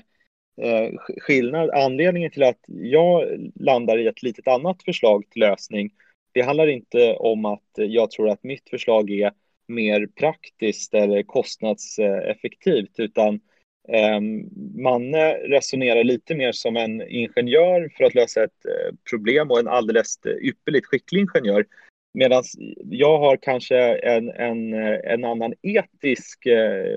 Eh, 0.61 0.91
skillnad, 1.17 1.69
anledningen 1.69 2.31
till 2.31 2.43
att 2.43 2.59
jag 2.67 3.25
landar 3.55 3.97
i 3.97 4.07
ett 4.07 4.23
litet 4.23 4.47
annat 4.47 4.83
förslag 4.83 5.29
till 5.29 5.39
lösning, 5.39 5.91
det 6.31 6.41
handlar 6.41 6.67
inte 6.67 7.13
om 7.13 7.45
att 7.45 7.69
jag 7.75 8.11
tror 8.11 8.29
att 8.29 8.43
mitt 8.43 8.69
förslag 8.69 9.09
är 9.11 9.31
mer 9.67 10.07
praktiskt 10.07 10.93
eller 10.93 11.23
kostnadseffektivt, 11.23 12.99
utan 12.99 13.39
ehm, 13.87 14.49
Manne 14.83 15.33
resonerar 15.33 16.03
lite 16.03 16.35
mer 16.35 16.51
som 16.51 16.77
en 16.77 17.01
ingenjör 17.01 17.91
för 17.97 18.03
att 18.03 18.15
lösa 18.15 18.43
ett 18.43 18.65
eh, 18.65 18.95
problem 19.09 19.51
och 19.51 19.59
en 19.59 19.67
alldeles 19.67 20.19
eh, 20.25 20.47
ypperligt 20.47 20.87
skicklig 20.87 21.21
ingenjör. 21.21 21.65
Medan 22.13 22.43
jag 22.89 23.19
har 23.19 23.37
kanske 23.37 23.77
en, 23.97 24.29
en, 24.29 24.73
en 25.03 25.25
annan 25.25 25.53
etisk 25.61 26.47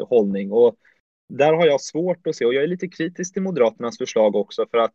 hållning. 0.09 0.53
Och 0.53 0.77
där 1.39 1.53
har 1.53 1.67
jag 1.67 1.81
svårt 1.81 2.27
att 2.27 2.37
se, 2.37 2.45
och 2.45 2.55
jag 2.55 2.63
är 2.63 2.69
lite 2.69 2.89
kritisk 2.89 3.33
till 3.33 3.43
Moderaternas 3.43 3.99
förslag 3.99 4.37
också, 4.37 4.67
för 4.71 4.79
att 4.79 4.93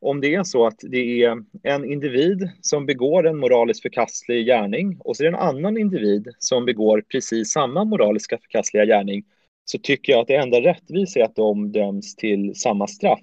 om 0.00 0.20
det 0.20 0.34
är 0.34 0.44
så 0.44 0.66
att 0.66 0.78
det 0.82 1.22
är 1.22 1.42
en 1.62 1.84
individ 1.84 2.50
som 2.60 2.86
begår 2.86 3.26
en 3.26 3.38
moraliskt 3.38 3.82
förkastlig 3.82 4.46
gärning 4.46 4.96
och 5.00 5.16
så 5.16 5.22
är 5.22 5.30
det 5.30 5.36
en 5.36 5.42
annan 5.42 5.78
individ 5.78 6.28
som 6.38 6.64
begår 6.64 7.04
precis 7.12 7.52
samma 7.52 7.84
moraliska 7.84 8.38
förkastliga 8.38 8.84
gärning 8.84 9.24
så 9.64 9.78
tycker 9.78 10.12
jag 10.12 10.20
att 10.20 10.28
det 10.28 10.36
enda 10.36 10.60
rättvisa 10.60 11.20
är 11.20 11.24
att 11.24 11.36
de 11.36 11.72
döms 11.72 12.16
till 12.16 12.54
samma 12.54 12.86
straff. 12.86 13.20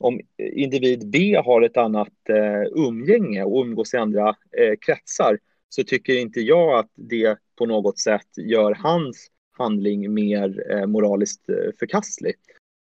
Om 0.00 0.20
individ 0.38 1.10
B 1.10 1.36
har 1.44 1.62
ett 1.62 1.76
annat 1.76 2.28
eh, 2.28 2.86
umgänge 2.88 3.44
och 3.44 3.60
umgås 3.60 3.94
i 3.94 3.96
andra 3.96 4.28
eh, 4.28 4.74
kretsar 4.86 5.38
så 5.68 5.84
tycker 5.84 6.18
inte 6.18 6.40
jag 6.40 6.78
att 6.78 6.90
det 6.94 7.38
på 7.58 7.66
något 7.66 7.98
sätt 7.98 8.28
gör 8.36 8.74
hans 8.74 9.30
handling 9.52 10.14
mer 10.14 10.72
eh, 10.72 10.86
moraliskt 10.86 11.48
eh, 11.48 11.56
förkastlig. 11.78 12.34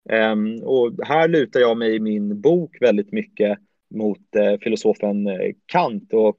Ehm, 0.10 0.64
och 0.64 0.94
här 1.04 1.28
lutar 1.28 1.60
jag 1.60 1.78
mig 1.78 1.96
i 1.96 2.00
min 2.00 2.42
bok 2.42 2.78
väldigt 2.82 3.12
mycket 3.12 3.58
mot 3.96 4.36
eh, 4.36 4.60
filosofen 4.60 5.28
Kant. 5.66 6.14
Och, 6.14 6.38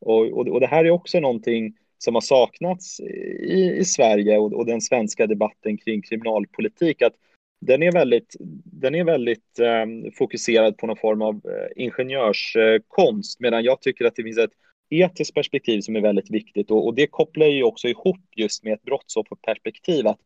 och, 0.00 0.48
och, 0.48 0.60
det 0.60 0.66
här 0.66 0.84
är 0.84 0.90
också 0.90 1.20
någonting 1.20 1.74
som 1.98 2.14
har 2.14 2.20
saknats 2.20 3.00
i, 3.00 3.76
i 3.78 3.84
Sverige 3.84 4.38
och, 4.38 4.52
och, 4.52 4.66
den 4.66 4.80
svenska 4.80 5.26
debatten 5.26 5.76
kring 5.78 6.02
kriminalpolitik. 6.02 7.02
Att 7.02 7.14
den 7.60 7.82
är 7.82 7.92
väldigt, 7.92 8.36
den 8.64 8.94
är 8.94 9.04
väldigt 9.04 9.58
eh, 9.58 10.12
fokuserad 10.14 10.76
på 10.76 10.86
någon 10.86 10.96
form 10.96 11.22
av 11.22 11.40
ingenjörskonst 11.76 13.40
medan 13.40 13.64
jag 13.64 13.80
tycker 13.80 14.04
att 14.04 14.16
det 14.16 14.22
finns 14.22 14.38
ett 14.38 14.52
etiskt 14.90 15.34
perspektiv 15.34 15.80
som 15.80 15.96
är 15.96 16.00
väldigt 16.00 16.30
viktigt 16.30 16.70
och, 16.70 16.86
och 16.86 16.94
det 16.94 17.06
kopplar 17.06 17.46
ju 17.46 17.62
också 17.62 17.88
ihop 17.88 18.20
just 18.36 18.64
med 18.64 18.72
ett 18.72 18.82
brottsofferperspektiv. 18.82 20.06
Att 20.06 20.18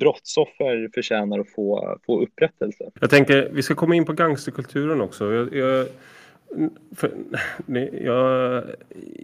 brottsoffer 0.00 0.90
förtjänar 0.94 1.38
att 1.38 1.50
få, 1.50 1.98
få 2.06 2.22
upprättelse. 2.22 2.90
Jag 3.00 3.10
tänker, 3.10 3.48
vi 3.52 3.62
ska 3.62 3.74
komma 3.74 3.94
in 3.94 4.04
på 4.04 4.12
gangsterkulturen 4.12 5.00
också. 5.00 5.32
Jag, 5.32 5.54
jag, 5.54 5.86
för, 6.96 7.10
jag, 8.04 8.64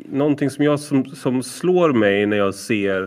någonting 0.09 0.51
som, 0.51 0.65
jag, 0.65 0.81
som, 0.81 1.05
som 1.05 1.43
slår 1.43 1.93
mig 1.93 2.27
när 2.27 2.37
jag 2.37 2.55
ser 2.55 3.03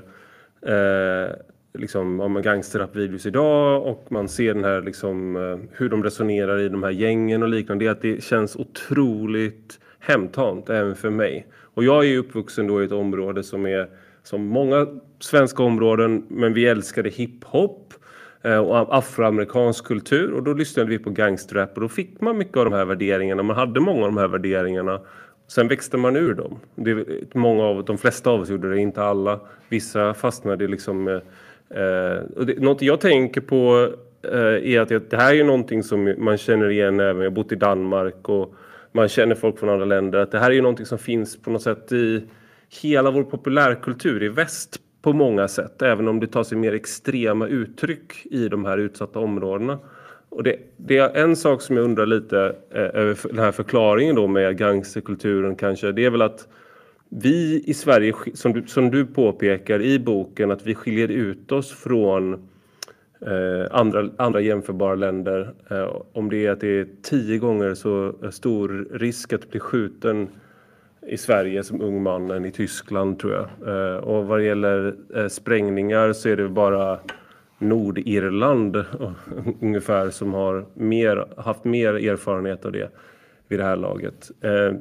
eh, 0.61 1.35
liksom, 1.73 2.19
om 2.19 2.41
gangsterrapvideos 2.41 3.25
idag 3.25 3.85
och 3.85 4.05
man 4.09 4.29
ser 4.29 4.53
den 4.53 4.63
här, 4.63 4.81
liksom, 4.81 5.35
eh, 5.35 5.77
hur 5.77 5.89
de 5.89 6.03
resonerar 6.03 6.59
i 6.59 6.69
de 6.69 6.83
här 6.83 6.91
gängen 6.91 7.43
och 7.43 7.49
liknande. 7.49 7.85
Det 7.85 7.89
är 7.89 7.91
att 7.91 8.01
det 8.01 8.23
känns 8.23 8.55
otroligt 8.55 9.79
hemtamt 9.99 10.69
även 10.69 10.95
för 10.95 11.09
mig. 11.09 11.47
Och 11.77 11.83
jag 11.83 12.05
är 12.05 12.17
uppvuxen 12.17 12.67
då 12.67 12.81
i 12.81 12.85
ett 12.85 12.91
område 12.91 13.43
som 13.43 13.65
är 13.65 13.87
som 14.23 14.45
många 14.45 14.87
svenska 15.19 15.63
områden, 15.63 16.25
men 16.27 16.53
vi 16.53 16.65
älskade 16.65 17.09
hiphop 17.09 17.93
eh, 18.41 18.57
och 18.57 18.97
afroamerikansk 18.97 19.85
kultur 19.85 20.31
och 20.31 20.43
då 20.43 20.53
lyssnade 20.53 20.89
vi 20.89 20.99
på 20.99 21.09
gangsterrap 21.09 21.71
och 21.75 21.81
då 21.81 21.89
fick 21.89 22.21
man 22.21 22.37
mycket 22.37 22.57
av 22.57 22.65
de 22.65 22.73
här 22.73 22.85
värderingarna. 22.85 23.43
Man 23.43 23.55
hade 23.55 23.79
många 23.79 24.05
av 24.05 24.07
de 24.07 24.17
här 24.17 24.27
värderingarna. 24.27 25.01
Sen 25.47 25.67
växte 25.67 25.97
man 25.97 26.15
ur 26.15 26.33
dem. 26.33 26.59
Det, 26.75 27.05
många 27.33 27.63
av, 27.63 27.85
de 27.85 27.97
flesta 27.97 28.29
av 28.29 28.41
oss 28.41 28.49
gjorde 28.49 28.69
det, 28.69 28.79
inte 28.79 29.03
alla. 29.03 29.39
Vissa 29.69 30.13
fastnade 30.13 30.67
liksom... 30.67 31.07
Eh, 31.07 31.13
eh 31.81 32.21
och 32.35 32.45
det, 32.45 32.59
något 32.59 32.81
jag 32.81 33.01
tänker 33.01 33.41
på 33.41 33.89
eh, 34.21 34.73
är 34.73 34.81
att 34.81 35.09
det 35.09 35.17
här 35.17 35.33
är 35.33 35.43
någonting 35.43 35.83
som 35.83 36.15
man 36.17 36.37
känner 36.37 36.69
igen 36.69 36.99
även, 36.99 37.17
jag 37.17 37.29
har 37.29 37.35
bott 37.35 37.51
i 37.51 37.55
Danmark 37.55 38.29
och 38.29 38.55
man 38.97 39.07
känner 39.07 39.35
folk 39.35 39.59
från 39.59 39.69
andra 39.69 39.85
länder, 39.85 40.19
att 40.19 40.31
det 40.31 40.39
här 40.39 40.49
är 40.49 40.55
ju 40.55 40.61
någonting 40.61 40.85
som 40.85 40.97
finns 40.97 41.41
på 41.41 41.49
något 41.49 41.61
sätt 41.61 41.91
i 41.91 42.23
hela 42.81 43.11
vår 43.11 43.23
populärkultur 43.23 44.23
i 44.23 44.29
väst 44.29 44.79
på 45.01 45.13
många 45.13 45.47
sätt, 45.47 45.81
även 45.81 46.07
om 46.07 46.19
det 46.19 46.27
tar 46.27 46.43
sig 46.43 46.57
mer 46.57 46.73
extrema 46.73 47.47
uttryck 47.47 48.25
i 48.25 48.49
de 48.49 48.65
här 48.65 48.77
utsatta 48.77 49.19
områdena. 49.19 49.79
Och 50.29 50.43
det, 50.43 50.55
det 50.77 50.97
är 50.97 51.23
en 51.23 51.35
sak 51.35 51.61
som 51.61 51.77
jag 51.77 51.83
undrar 51.83 52.05
lite 52.05 52.55
eh, 52.71 52.81
över 52.81 53.17
den 53.27 53.39
här 53.39 53.51
förklaringen 53.51 54.15
då 54.15 54.27
med 54.27 54.57
gangsterkulturen 54.57 55.55
kanske, 55.55 55.91
det 55.91 56.05
är 56.05 56.09
väl 56.09 56.21
att 56.21 56.47
vi 57.09 57.63
i 57.65 57.73
Sverige, 57.73 58.13
som 58.33 58.53
du, 58.53 58.67
som 58.67 58.91
du 58.91 59.05
påpekar 59.05 59.81
i 59.81 59.99
boken, 59.99 60.51
att 60.51 60.65
vi 60.65 60.75
skiljer 60.75 61.07
ut 61.07 61.51
oss 61.51 61.71
från 61.71 62.49
eh, 63.21 63.67
andra, 63.71 64.09
andra 64.17 64.41
jämförbara 64.41 64.95
länder. 64.95 65.53
Eh, 65.69 66.01
om 66.13 66.29
det 66.29 66.45
är 66.45 66.51
att 66.51 66.59
det 66.59 66.79
är 66.79 66.87
tio 67.01 67.37
gånger 67.37 67.73
så 67.73 68.13
stor 68.31 68.87
risk 68.91 69.33
att 69.33 69.49
bli 69.49 69.59
skjuten 69.59 70.27
i 71.07 71.17
Sverige 71.17 71.63
som 71.63 71.81
ung 71.81 72.03
man 72.03 72.31
än 72.31 72.45
i 72.45 72.51
Tyskland 72.51 73.19
tror 73.19 73.33
jag. 73.33 73.47
Eh, 73.67 73.97
och 73.97 74.27
vad 74.27 74.39
det 74.39 74.45
gäller 74.45 74.95
eh, 75.15 75.27
sprängningar 75.27 76.13
så 76.13 76.29
är 76.29 76.35
det 76.35 76.49
bara 76.49 76.99
Nordirland 77.59 78.75
ungefär 79.61 80.09
som 80.09 80.33
har 80.33 80.65
mer, 80.73 81.27
haft 81.37 81.63
mer 81.63 81.93
erfarenhet 81.93 82.65
av 82.65 82.71
det 82.71 82.91
vid 83.47 83.59
det 83.59 83.65
här 83.65 83.75
laget. 83.75 84.31
Eh, 84.41 84.77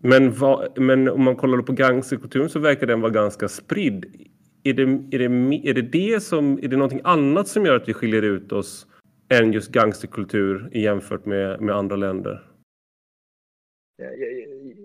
men, 0.00 0.32
va, 0.32 0.64
men 0.76 1.08
om 1.08 1.24
man 1.24 1.36
kollar 1.36 1.62
på 1.62 1.72
gangsterkulturen 1.72 2.48
så 2.48 2.58
verkar 2.58 2.86
den 2.86 3.00
vara 3.00 3.12
ganska 3.12 3.48
spridd. 3.48 4.06
Är 4.68 4.74
det, 4.74 4.82
är, 4.82 5.18
det, 5.18 5.68
är, 5.68 5.74
det 5.74 5.82
det 5.82 6.22
som, 6.22 6.58
är 6.62 6.68
det 6.68 6.76
någonting 6.76 7.00
annat 7.04 7.48
som 7.48 7.66
gör 7.66 7.76
att 7.76 7.88
vi 7.88 7.94
skiljer 7.94 8.22
ut 8.22 8.52
oss 8.52 8.86
än 9.28 9.52
just 9.52 9.72
gangsterkultur 9.72 10.70
jämfört 10.72 11.26
med, 11.26 11.60
med 11.60 11.74
andra 11.74 11.96
länder? 11.96 12.48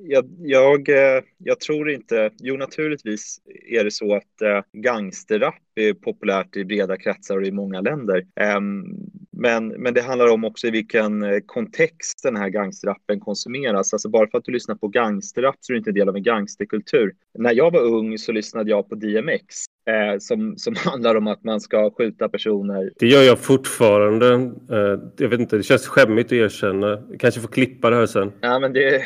jag, 0.05 0.25
jag, 0.39 0.89
jag, 1.37 1.59
tror 1.59 1.89
inte... 1.89 2.31
Jo, 2.39 2.57
naturligtvis 2.57 3.41
är 3.69 3.83
det 3.83 3.91
så 3.91 4.15
att 4.15 4.41
eh, 4.41 4.61
gangsterrap 4.73 5.55
är 5.75 5.93
populärt 5.93 6.55
i 6.55 6.65
breda 6.65 6.97
kretsar 6.97 7.37
och 7.37 7.45
i 7.45 7.51
många 7.51 7.81
länder. 7.81 8.25
Ehm, 8.35 8.83
men, 9.31 9.67
men 9.67 9.93
det 9.93 10.01
handlar 10.01 10.27
om 10.27 10.43
också 10.43 10.67
i 10.67 10.71
vilken 10.71 11.23
eh, 11.23 11.39
kontext 11.45 12.23
den 12.23 12.35
här 12.35 12.49
gangsterrappen 12.49 13.19
konsumeras. 13.19 13.93
Alltså 13.93 14.09
bara 14.09 14.27
för 14.27 14.37
att 14.37 14.45
du 14.45 14.51
lyssnar 14.51 14.75
på 14.75 14.87
gangsterrap 14.87 15.55
så 15.59 15.71
är 15.71 15.73
du 15.73 15.77
inte 15.77 15.89
en 15.89 15.95
del 15.95 16.09
av 16.09 16.15
en 16.15 16.23
gangsterkultur. 16.23 17.15
När 17.39 17.53
jag 17.53 17.71
var 17.71 17.81
ung 17.81 18.17
så 18.17 18.31
lyssnade 18.31 18.69
jag 18.69 18.89
på 18.89 18.95
DMX 18.95 19.65
eh, 19.85 20.19
som, 20.19 20.57
som 20.57 20.75
handlar 20.85 21.15
om 21.15 21.27
att 21.27 21.43
man 21.43 21.61
ska 21.61 21.91
skjuta 21.91 22.29
personer. 22.29 22.91
Det 22.99 23.07
gör 23.07 23.23
jag 23.23 23.39
fortfarande. 23.39 24.33
Eh, 24.71 24.99
jag 25.17 25.29
vet 25.29 25.39
inte, 25.39 25.57
det 25.57 25.63
känns 25.63 25.87
skämmigt 25.87 26.27
att 26.27 26.31
erkänna. 26.31 27.03
Kanske 27.19 27.41
får 27.41 27.47
klippa 27.47 27.89
det 27.89 27.95
här 27.95 28.05
sen. 28.05 28.31
Ja, 28.41 28.59
men 28.59 28.73
det, 28.73 29.03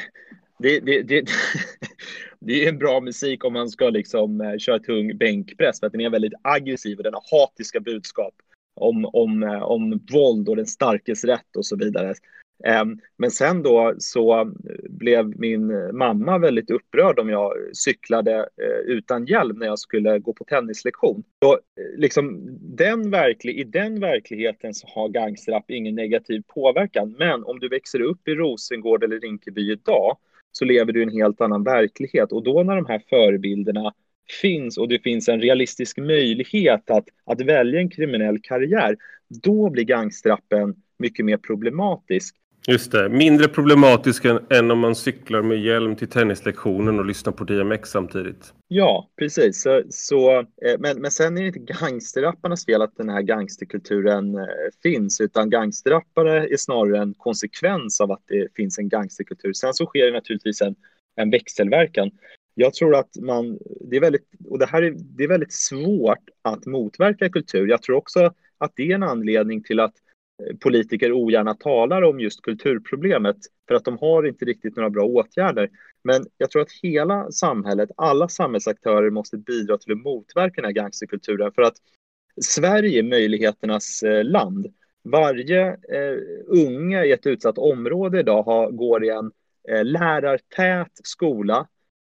det, 0.60 0.80
det, 0.80 1.02
det, 1.02 1.26
det 2.40 2.66
är 2.66 2.70
en 2.70 2.78
bra 2.78 3.00
musik 3.00 3.46
om 3.46 3.54
man 3.54 3.70
ska 3.70 3.90
liksom 3.90 4.42
eh, 4.42 4.58
köra 4.58 4.80
tung 4.80 5.18
bänkpress 5.18 5.80
för 5.80 5.88
att 5.88 5.94
den 5.94 6.02
är 6.02 6.10
väldigt 6.10 6.34
aggressiv 6.42 6.98
och 6.98 7.04
den 7.04 7.13
har 7.13 7.40
hatiska 7.40 7.80
budskap 7.80 8.34
om, 8.76 9.06
om, 9.06 9.44
eh, 9.44 9.63
om 9.63 10.06
våld 10.12 10.50
och 10.50 10.56
den 10.56 10.66
starkes 10.66 11.24
rätt 11.24 11.56
och 11.58 11.66
så 11.66 11.76
vidare. 11.76 12.13
Ehm, 12.65 13.00
men 13.17 13.32
sen 13.32 13.63
då 13.63 13.96
så 13.98 14.52
blev 14.89 15.39
min 15.39 15.67
mamma 15.98 16.38
väldigt 16.38 16.72
upprörd 16.72 17.20
om 17.20 17.30
jag 17.30 17.54
cyklade 17.74 18.36
eh, 18.36 18.80
utan 18.86 19.26
hjälm 19.26 19.60
när 19.60 19.65
jag 19.65 19.80
skulle 19.80 20.20
gå 20.20 20.34
på 20.34 20.43
tennislektion. 20.43 21.24
Så 21.43 21.54
eh, 21.54 21.60
liksom 21.98 22.39
den 22.62 23.12
verklig, 23.12 23.60
I 23.60 23.63
den 23.63 24.00
verkligheten 24.00 24.74
så 24.74 24.88
har 24.88 25.10
gangsterrap 25.10 25.72
ingen 25.72 25.96
negativ 25.96 26.43
påverkan. 26.48 27.15
Men 27.20 27.43
om 27.43 27.60
du 27.60 27.70
växer 27.70 28.02
upp 28.02 28.28
i 28.28 28.36
Rosengård 28.36 29.04
eller 29.04 29.20
Rinkeby 29.20 29.72
idag 29.72 30.17
så 30.52 30.65
lever 30.65 30.93
du 30.93 31.00
i 31.00 31.04
en 31.04 31.10
helt 31.10 31.41
annan 31.41 31.63
verklighet. 31.63 32.32
Och 32.32 32.43
då 32.43 32.63
när 32.63 32.76
de 32.76 32.86
här 32.86 33.02
förebilderna 33.10 33.93
finns 34.41 34.78
och 34.78 34.88
det 34.88 35.00
finns 35.00 35.30
en 35.30 35.41
realistisk 35.41 35.98
möjlighet 35.98 36.91
att, 36.91 37.06
att 37.26 37.41
välja 37.41 37.80
en 37.80 37.89
kriminell 37.89 38.39
karriär, 38.41 38.98
då 39.43 39.70
blir 39.70 39.84
gangstrappen 39.84 40.76
mycket 41.00 41.26
mer 41.26 41.38
problematisk. 41.38 42.36
Just 42.69 42.91
det, 42.91 43.10
mindre 43.10 43.47
problematisk 43.47 44.25
än 44.49 44.71
om 44.71 44.80
man 44.80 44.95
cyklar 44.95 45.41
med 45.41 45.60
hjälm 45.60 45.95
till 45.95 46.08
tennislektionen 46.08 46.99
och 46.99 47.06
lyssnar 47.06 47.34
på 47.34 47.43
DMX 47.43 47.89
samtidigt. 47.89 48.53
Ja, 48.67 49.10
precis. 49.17 49.62
Så, 49.62 49.84
så, 49.89 50.39
eh, 50.39 50.80
men, 50.80 51.01
men 51.01 51.12
sen 51.12 51.38
är 51.38 51.41
det 51.41 51.47
inte 51.47 51.73
gangsterrapparnas 51.73 52.65
fel 52.65 52.82
att 52.82 52.97
den 52.97 53.10
här 53.10 53.21
gangsterkulturen 53.21 54.36
eh, 54.36 54.45
finns, 54.84 55.21
utan 55.21 55.49
gangsterrappare 55.49 56.47
är 56.47 56.58
snarare 56.58 57.01
en 57.01 57.13
konsekvens 57.13 58.01
av 58.01 58.12
att 58.12 58.23
det 58.27 58.47
finns 58.56 58.77
en 58.77 58.89
gangsterkultur. 58.89 59.53
Sen 59.53 59.73
så 59.73 59.86
sker 59.86 60.06
det 60.06 60.12
naturligtvis 60.12 60.62
en, 60.62 60.75
en 61.15 61.30
växelverkan. 61.30 62.12
Jag 62.56 62.73
tror 62.73 62.95
att 62.95 63.10
man, 63.21 63.60
det 63.82 63.95
är 63.95 64.01
väldigt, 64.01 64.30
och 64.49 64.60
det 64.60 64.65
här 64.65 64.82
är, 64.82 64.93
det 64.97 65.23
är 65.23 65.27
väldigt 65.27 65.53
svårt 65.53 66.30
att 66.41 66.65
motverka 66.65 67.30
kultur. 67.30 67.67
Jag 67.67 67.82
tror 67.82 67.95
också 67.95 68.34
att 68.58 68.71
det 68.75 68.91
är 68.91 68.95
en 68.95 69.03
anledning 69.03 69.63
till 69.63 69.80
att 69.80 69.93
politiker 70.60 71.12
ogärna 71.12 71.54
talar 71.54 72.02
om 72.02 72.19
just 72.19 72.41
kulturproblemet 72.41 73.38
för 73.67 73.76
att 73.76 73.86
de 73.86 73.97
har 73.97 74.28
inte 74.28 74.45
riktigt 74.45 74.76
några 74.76 74.89
bra 74.89 75.06
åtgärder. 75.06 75.69
Men 76.04 76.26
jag 76.38 76.52
tror 76.52 76.62
att 76.62 76.71
hela 76.84 77.32
samhället, 77.32 77.89
alla 77.97 78.28
samhällsaktörer 78.30 79.10
måste 79.10 79.38
bidra 79.38 79.78
till 79.78 79.91
att 79.91 80.04
motverka 80.04 80.62
den 80.62 80.65
här 80.65 80.71
gangsterkulturen 80.71 81.52
för 81.52 81.62
att 81.62 81.76
Sverige 82.41 83.00
är 83.00 83.04
möjligheternas 83.04 84.04
eh, 84.04 84.23
land. 84.23 84.73
Varje 85.04 85.67
eh, 85.67 86.17
unge 86.47 87.06
i 87.06 87.12
ett 87.12 87.26
utsatt 87.28 87.58
område 87.58 88.19
idag 88.19 88.43
har, 88.43 88.71
går 88.71 89.06
i 89.06 89.10
en 89.10 89.32
eh, 89.69 89.84
lärartät 89.84 90.91
skola. 91.04 91.67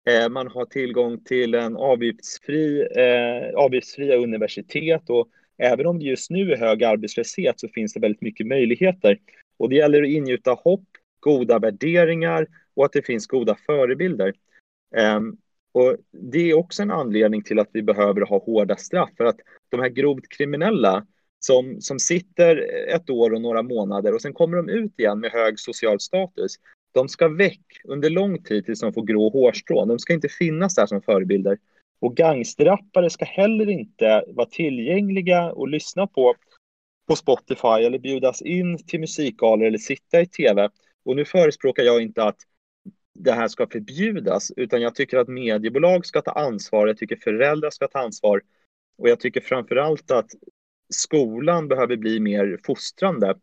Eh, 0.10 0.30
man 0.30 0.48
har 0.48 0.66
tillgång 0.66 1.24
till 1.24 1.54
en 1.54 1.78
avgiftsfri, 1.78 2.82
eh, 2.82 3.56
avgiftsfria 3.56 4.16
universitet 4.16 5.10
och 5.10 5.28
Även 5.58 5.86
om 5.86 6.00
det 6.00 6.06
just 6.06 6.30
nu 6.30 6.52
är 6.52 6.58
hög 6.58 6.84
arbetslöshet 6.84 7.60
så 7.60 7.68
finns 7.68 7.94
det 7.94 8.00
väldigt 8.00 8.22
mycket 8.22 8.48
möjligheter. 8.48 9.20
Och 9.58 9.70
det 9.70 9.76
gäller 9.76 10.04
att 10.04 10.10
ingjuta 10.10 10.52
hopp, 10.52 10.86
goda 11.20 11.60
värderingar 11.60 12.48
och 12.76 12.86
att 12.86 12.94
det 12.94 13.06
finns 13.06 13.28
goda 13.28 13.56
förebilder. 13.66 14.34
Um, 15.18 15.38
och 15.72 15.96
det 16.12 16.50
är 16.50 16.54
också 16.54 16.82
en 16.82 16.92
anledning 16.92 17.44
till 17.44 17.60
att 17.60 17.70
vi 17.74 17.82
behöver 17.82 18.22
ha 18.22 18.38
hårda 18.40 18.76
straff 18.76 19.10
för 19.18 19.26
att 19.26 19.40
de 19.70 19.80
här 19.80 19.90
grovt 19.90 20.30
kriminella 20.30 21.06
som, 21.40 21.82
som 21.82 22.00
sitter 22.00 22.58
ett 22.90 23.10
år 23.10 23.34
och 23.34 23.42
några 23.42 23.62
månader 23.62 24.14
och 24.14 24.22
sen 24.22 24.34
kommer 24.34 24.58
de 24.58 24.70
ut 24.70 25.00
igen 25.00 25.20
med 25.20 25.32
hög 25.32 25.60
social 25.60 26.00
status. 26.00 26.56
De 26.92 27.10
ska 27.10 27.28
väck 27.28 27.82
under 27.84 28.10
lång 28.10 28.44
tid 28.44 28.66
tills 28.66 28.80
de 28.80 28.94
får 28.94 29.04
grå 29.04 29.30
hårstrån. 29.30 29.88
De 29.88 30.00
ska 30.00 30.14
inte 30.14 30.30
finnas 30.30 30.76
där 30.76 30.86
som 30.86 31.02
förebilder. 31.02 31.58
Och 32.00 32.16
gangsterrappare 32.16 33.10
ska 33.10 33.26
heller 33.26 33.70
inte 33.70 34.24
vara 34.28 34.48
tillgängliga 34.48 35.52
och 35.52 35.68
lyssna 35.68 36.08
på 36.08 36.36
på 37.08 37.16
Spotify 37.16 37.68
eller 37.86 38.00
bjudas 38.00 38.42
in 38.42 38.78
till 38.78 39.00
musikgalor 39.00 39.68
eller 39.68 39.78
sitta 39.78 40.22
i 40.22 40.26
tv. 40.26 40.70
Och 41.06 41.16
nu 41.16 41.26
förespråkar 41.26 41.84
jag 41.84 42.02
inte 42.02 42.24
att 42.24 42.38
det 43.14 43.32
här 43.32 43.48
ska 43.48 43.68
förbjudas, 43.68 44.52
utan 44.58 44.82
jag 44.82 44.96
tycker 44.96 45.18
att 45.18 45.28
mediebolag 45.28 46.06
ska 46.06 46.22
ta 46.22 46.32
ansvar, 46.32 46.88
jag 46.88 46.98
tycker 46.98 47.16
föräldrar 47.16 47.70
ska 47.70 47.88
ta 47.88 48.00
ansvar 48.00 48.42
och 48.98 49.10
jag 49.10 49.20
tycker 49.20 49.42
framför 49.42 49.76
allt 49.76 50.12
att 50.12 50.32
skolan 50.90 51.68
behöver 51.68 51.98
bli 51.98 52.20
mer 52.20 52.60
fostrande. 52.66 53.36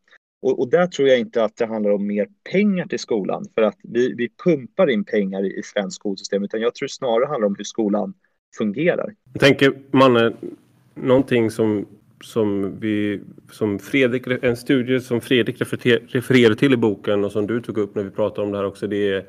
Och, 0.42 0.60
och, 0.60 0.70
där 0.70 0.86
tror 0.86 1.08
jag 1.08 1.18
inte 1.18 1.44
att 1.44 1.56
det 1.56 1.66
handlar 1.66 1.90
om 1.90 2.06
mer 2.06 2.28
pengar 2.50 2.86
till 2.86 2.98
skolan, 2.98 3.44
för 3.54 3.62
att 3.62 3.78
vi, 3.82 4.14
vi 4.14 4.28
pumpar 4.44 4.90
in 4.90 5.04
pengar 5.04 5.44
i, 5.44 5.58
i 5.58 5.62
svensk 5.62 5.96
skolsystem, 5.96 6.44
utan 6.44 6.60
jag 6.60 6.74
tror 6.74 6.88
snarare 6.88 7.26
handlar 7.26 7.46
om 7.46 7.54
hur 7.58 7.64
skolan 7.64 8.14
fungerar. 8.58 9.14
Jag 9.32 9.40
tänker, 9.40 9.72
Manne, 9.90 10.32
någonting 10.94 11.50
som, 11.50 11.86
som, 12.20 12.78
vi, 12.80 13.20
som 13.50 13.78
Fredrik, 13.78 14.26
en 14.42 14.56
studie 14.56 15.00
som 15.00 15.20
Fredrik 15.20 15.60
refererar 16.08 16.54
till 16.54 16.72
i 16.72 16.76
boken 16.76 17.24
och 17.24 17.32
som 17.32 17.46
du 17.46 17.60
tog 17.60 17.78
upp 17.78 17.94
när 17.94 18.02
vi 18.02 18.10
pratade 18.10 18.46
om 18.46 18.52
det 18.52 18.58
här 18.58 18.66
också, 18.66 18.86
det 18.86 19.12
är 19.12 19.24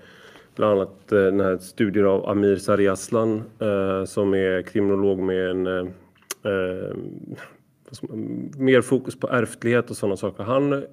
bland 0.55 0.71
annat 0.71 1.11
eh, 1.11 1.19
den 1.19 1.39
här 1.39 1.57
studien 1.57 2.05
av 2.05 2.29
Amir 2.29 2.55
Sariaslan 2.55 3.43
eh, 3.59 4.05
som 4.05 4.33
är 4.33 4.61
kriminolog 4.61 5.19
med 5.19 5.49
en 5.49 5.67
eh, 5.67 5.87
mer 8.57 8.81
fokus 8.81 9.19
på 9.19 9.27
ärftlighet 9.27 9.89
och 9.89 9.97
sådana 9.97 10.17
saker. 10.17 10.43
Han 10.43 10.83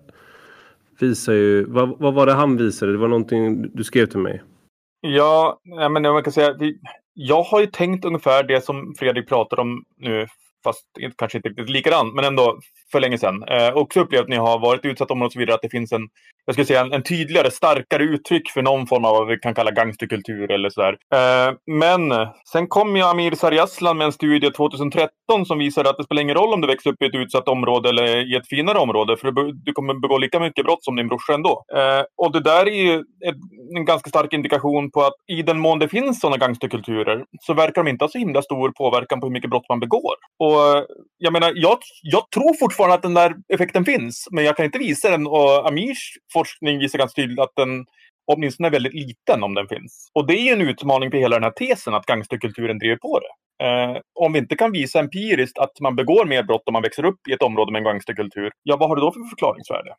visar 1.00 1.32
ju, 1.32 1.64
vad, 1.64 1.98
vad 1.98 2.14
var 2.14 2.26
det 2.26 2.32
han 2.32 2.56
visade? 2.56 2.92
Det 2.92 2.98
var 2.98 3.08
någonting 3.08 3.70
du 3.74 3.84
skrev 3.84 4.06
till 4.06 4.18
mig. 4.18 4.42
Ja, 5.00 5.60
men 5.90 6.04
jag 6.04 6.24
kan 6.24 6.32
säga, 6.32 6.54
jag 7.14 7.42
har 7.42 7.60
ju 7.60 7.66
tänkt 7.66 8.04
ungefär 8.04 8.42
det 8.42 8.64
som 8.64 8.94
Fredrik 8.98 9.28
pratar 9.28 9.60
om 9.60 9.84
nu 9.98 10.26
fast 10.64 10.86
kanske 11.16 11.38
inte 11.38 11.48
riktigt 11.48 11.68
likadant, 11.68 12.14
men 12.14 12.24
ändå 12.24 12.58
för 12.92 13.00
länge 13.00 13.18
sedan. 13.18 13.44
Eh, 13.48 13.72
också 13.74 14.00
upplevt 14.00 14.28
när 14.28 14.36
jag 14.36 14.46
har 14.46 14.58
varit 14.58 14.84
utsatt 14.84 15.10
område 15.10 15.26
och 15.26 15.32
så 15.32 15.38
vidare 15.38 15.54
att 15.54 15.62
det 15.62 15.70
finns 15.70 15.92
en, 15.92 16.08
jag 16.46 16.54
skulle 16.54 16.66
säga 16.66 16.80
en, 16.80 16.92
en 16.92 17.02
tydligare, 17.02 17.50
starkare 17.50 18.02
uttryck 18.02 18.50
för 18.50 18.62
någon 18.62 18.86
form 18.86 19.04
av 19.04 19.16
vad 19.16 19.26
vi 19.26 19.36
kan 19.36 19.54
kalla 19.54 19.70
gangsterkultur 19.70 20.50
eller 20.50 20.70
sådär. 20.70 20.96
Eh, 21.14 21.54
men 21.66 22.12
sen 22.52 22.66
kom 22.66 22.96
ju 22.96 23.02
Amir 23.02 23.34
Sarjaslan 23.34 23.98
med 23.98 24.04
en 24.04 24.12
studie 24.12 24.50
2013 24.50 25.46
som 25.46 25.58
visade 25.58 25.90
att 25.90 25.96
det 25.96 26.04
spelar 26.04 26.22
ingen 26.22 26.36
roll 26.36 26.54
om 26.54 26.60
du 26.60 26.66
växer 26.66 26.90
upp 26.90 27.02
i 27.02 27.06
ett 27.06 27.14
utsatt 27.14 27.48
område 27.48 27.88
eller 27.88 28.32
i 28.32 28.36
ett 28.36 28.48
finare 28.48 28.78
område, 28.78 29.16
för 29.16 29.30
du, 29.30 29.52
du 29.52 29.72
kommer 29.72 29.94
begå 29.94 30.18
lika 30.18 30.40
mycket 30.40 30.64
brott 30.64 30.84
som 30.84 30.96
din 30.96 31.08
brorsa 31.08 31.34
ändå. 31.34 31.64
Eh, 31.74 32.04
och 32.16 32.32
det 32.32 32.40
där 32.40 32.66
är 32.66 32.82
ju 32.82 32.94
ett, 32.98 33.36
en 33.76 33.84
ganska 33.84 34.10
stark 34.10 34.32
indikation 34.32 34.90
på 34.90 35.02
att 35.02 35.14
i 35.26 35.42
den 35.42 35.58
mån 35.58 35.78
det 35.78 35.88
finns 35.88 36.20
sådana 36.20 36.36
gangsterkulturer 36.36 37.24
så 37.40 37.54
verkar 37.54 37.84
de 37.84 37.90
inte 37.90 38.04
ha 38.04 38.08
så 38.08 38.18
himla 38.18 38.42
stor 38.42 38.70
påverkan 38.70 39.20
på 39.20 39.26
hur 39.26 39.32
mycket 39.32 39.50
brott 39.50 39.68
man 39.68 39.80
begår. 39.80 40.14
Och 40.38 40.51
Eh, 40.52 40.84
jag 41.18 41.32
menar, 41.32 41.52
jag, 41.54 41.78
jag 42.02 42.30
tror 42.30 42.54
fortfarande 42.58 42.94
att 42.94 43.02
den 43.02 43.14
där 43.14 43.34
effekten 43.48 43.84
finns, 43.84 44.28
men 44.30 44.44
jag 44.44 44.56
kan 44.56 44.66
inte 44.66 44.78
visa 44.78 45.10
den. 45.10 45.26
Och 45.26 45.68
Amirs 45.68 46.12
forskning 46.32 46.78
visar 46.78 46.98
ganska 46.98 47.22
tydligt 47.22 47.40
att 47.40 47.52
den 47.56 47.86
åtminstone 48.26 48.68
är 48.68 48.72
väldigt 48.72 48.94
liten 48.94 49.42
om 49.42 49.54
den 49.54 49.68
finns. 49.68 50.10
Och 50.14 50.26
det 50.26 50.34
är 50.34 50.52
en 50.52 50.68
utmaning 50.68 51.10
för 51.10 51.18
hela 51.18 51.36
den 51.36 51.44
här 51.44 51.50
tesen 51.50 51.94
att 51.94 52.06
gangsterkulturen 52.06 52.78
driver 52.78 52.96
på 52.96 53.20
det. 53.20 53.64
Eh, 53.64 53.96
om 54.14 54.32
vi 54.32 54.38
inte 54.38 54.56
kan 54.56 54.72
visa 54.72 55.00
empiriskt 55.00 55.58
att 55.58 55.80
man 55.80 55.96
begår 55.96 56.26
mer 56.26 56.42
brott 56.42 56.62
om 56.66 56.72
man 56.72 56.82
växer 56.82 57.04
upp 57.04 57.28
i 57.28 57.32
ett 57.32 57.42
område 57.42 57.72
med 57.72 57.78
en 57.78 57.84
gangsterkultur, 57.84 58.50
ja 58.62 58.76
vad 58.76 58.88
har 58.88 58.96
du 58.96 59.02
då 59.02 59.12
för 59.12 59.28
förklaringsvärde? 59.30 59.94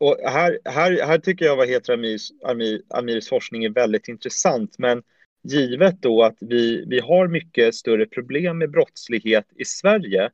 Och 0.00 0.16
här, 0.30 0.58
här, 0.64 1.06
här 1.06 1.18
tycker 1.18 1.44
jag 1.44 1.56
vad 1.56 1.68
heter 1.68 1.92
Amirs, 1.92 2.30
Amir, 2.44 2.80
Amirs 2.94 3.28
forskning 3.28 3.64
är 3.64 3.70
väldigt 3.70 4.08
intressant, 4.08 4.74
men 4.78 5.02
givet 5.42 6.02
då 6.02 6.22
att 6.22 6.36
vi, 6.40 6.84
vi 6.86 7.00
har 7.00 7.28
mycket 7.28 7.74
större 7.74 8.06
problem 8.06 8.58
med 8.58 8.70
brottslighet 8.70 9.46
i 9.56 9.64
Sverige 9.64 10.30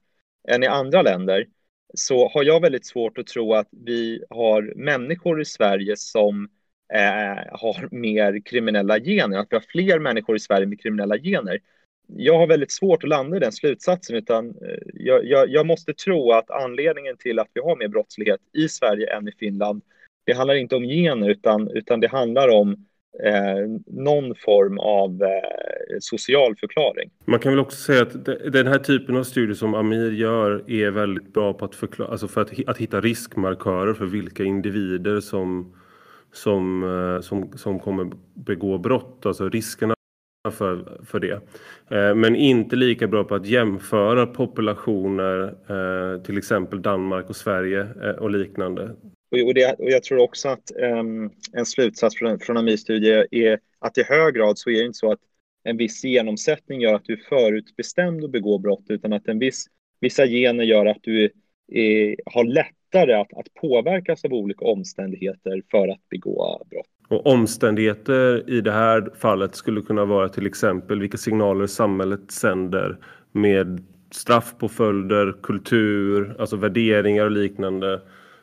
än 0.49 0.63
i 0.63 0.67
andra 0.67 1.03
länder 1.03 1.47
så 1.95 2.29
har 2.29 2.45
jag 2.45 2.61
väldigt 2.61 2.87
svårt 2.87 3.19
att 3.19 3.27
tro 3.27 3.55
att 3.55 3.69
vi 3.71 4.25
har 4.31 4.73
människor 4.77 5.41
i 5.41 5.45
Sverige 5.45 5.97
som 5.97 6.49
eh, 6.95 7.59
har 7.61 7.89
mer 7.91 8.41
kriminella 8.45 9.01
gener, 9.01 9.39
att 9.39 9.47
vi 9.51 9.57
har 9.57 9.65
fler 9.69 9.99
människor 9.99 10.37
i 10.37 10.41
Sverige 10.41 10.67
med 10.67 10.81
kriminella 10.81 11.19
gener. 11.19 11.59
Jag 12.09 12.39
har 12.39 12.47
väldigt 12.47 12.73
svårt 12.73 13.05
att 13.05 13.09
landa 13.09 13.37
i 13.37 13.41
den 13.41 13.53
slutsatsen 13.53 14.17
utan 14.17 14.49
eh, 14.49 14.79
jag, 14.95 15.25
jag, 15.25 15.51
jag 15.51 15.67
måste 15.67 15.95
tro 15.95 16.33
att 16.33 16.51
anledningen 16.51 17.17
till 17.17 17.39
att 17.39 17.51
vi 17.53 17.61
har 17.61 17.77
mer 17.77 17.89
brottslighet 17.89 18.41
i 18.53 18.69
Sverige 18.69 19.17
än 19.17 19.29
i 19.29 19.33
Finland, 19.33 19.83
det 20.25 20.33
handlar 20.33 20.55
inte 20.55 20.77
om 20.77 20.83
gener 20.83 21.31
utan, 21.31 21.71
utan 21.71 22.01
det 22.01 22.09
handlar 22.09 22.49
om 22.49 22.87
eh, 23.25 23.81
någon 23.87 24.35
form 24.35 24.79
av 24.79 25.23
eh, 25.23 25.97
social 26.01 26.57
förklaring. 26.57 27.11
Man 27.25 27.41
kan 27.41 27.53
väl 27.53 27.61
också 27.61 27.77
säga 27.77 28.03
att 28.03 28.25
den 28.53 28.67
här 28.67 28.79
typen 28.79 29.17
av 29.17 29.25
studier 29.25 29.55
som 29.55 29.75
Amir 29.75 30.11
gör 30.13 30.71
är 30.71 30.91
väldigt 30.91 31.33
bra 31.33 31.53
på 31.53 31.65
att, 31.65 31.75
förklara, 31.75 32.11
alltså 32.11 32.29
för 32.29 32.41
att, 32.41 32.69
att 32.69 32.79
hitta 32.79 33.01
riskmarkörer 33.01 33.95
för 33.95 34.07
vilka 34.07 34.45
individer 34.45 35.21
som, 35.21 35.75
som, 36.33 36.83
eh, 36.83 37.21
som, 37.21 37.53
som 37.59 37.79
kommer 37.79 38.11
begå 38.35 38.79
brott, 38.79 39.27
alltså 39.27 39.49
riskerna 39.49 39.95
för, 40.51 40.99
för 41.05 41.21
det. 41.21 41.41
Eh, 41.89 42.15
men 42.15 42.37
inte 42.37 42.77
lika 42.77 43.07
bra 43.07 43.25
på 43.25 43.35
att 43.35 43.47
jämföra 43.47 44.27
populationer, 44.27 45.43
eh, 45.45 46.23
till 46.23 46.39
exempel 46.39 46.83
Danmark 46.83 47.31
och 47.31 47.37
Sverige 47.37 47.89
eh, 48.03 48.11
och 48.11 48.31
liknande. 48.31 48.91
Och, 49.31 49.55
det, 49.55 49.73
och 49.79 49.91
jag 49.91 50.03
tror 50.03 50.19
också 50.19 50.49
att 50.49 50.73
um, 50.77 51.31
en 51.53 51.67
slutsats 51.67 52.17
från, 52.17 52.39
från 52.39 52.57
Amirs 52.57 52.81
studie 52.81 53.27
är 53.31 53.59
att 53.79 53.99
i 53.99 54.03
hög 54.03 54.35
grad 54.35 54.59
så 54.59 54.71
är 54.71 54.75
det 54.75 54.87
inte 54.87 54.99
så 54.99 55.13
att 55.13 55.21
en 55.65 55.77
viss 55.77 56.05
genomsättning 56.05 56.81
gör 56.81 56.95
att 56.95 57.05
du 57.05 57.13
är 57.13 57.23
förutbestämd 57.29 58.25
att 58.25 58.31
begå 58.31 58.59
brott, 58.59 58.85
utan 58.89 59.13
att 59.13 59.29
en 59.29 59.39
viss, 59.39 59.67
vissa 60.01 60.27
gener 60.27 60.65
gör 60.65 60.87
att 60.87 61.03
du 61.03 61.31
är, 61.73 62.17
har 62.27 62.45
lättare 62.45 63.13
att, 63.13 63.35
att 63.35 63.55
påverkas 63.55 64.25
av 64.25 64.33
olika 64.33 64.65
omständigheter 64.65 65.63
för 65.71 65.89
att 65.89 66.09
begå 66.09 66.67
brott. 66.71 66.87
Och 67.09 67.27
omständigheter 67.27 68.51
i 68.51 68.61
det 68.61 68.73
här 68.73 69.11
fallet 69.19 69.55
skulle 69.55 69.81
kunna 69.81 70.05
vara 70.05 70.29
till 70.29 70.47
exempel 70.47 71.01
vilka 71.01 71.19
signaler 71.19 71.67
samhället 71.67 72.31
sänder 72.31 72.99
med 73.33 73.85
straffpåföljder, 74.11 75.35
kultur, 75.43 76.37
alltså 76.39 76.57
värderingar 76.57 77.25
och 77.25 77.31
liknande 77.31 78.01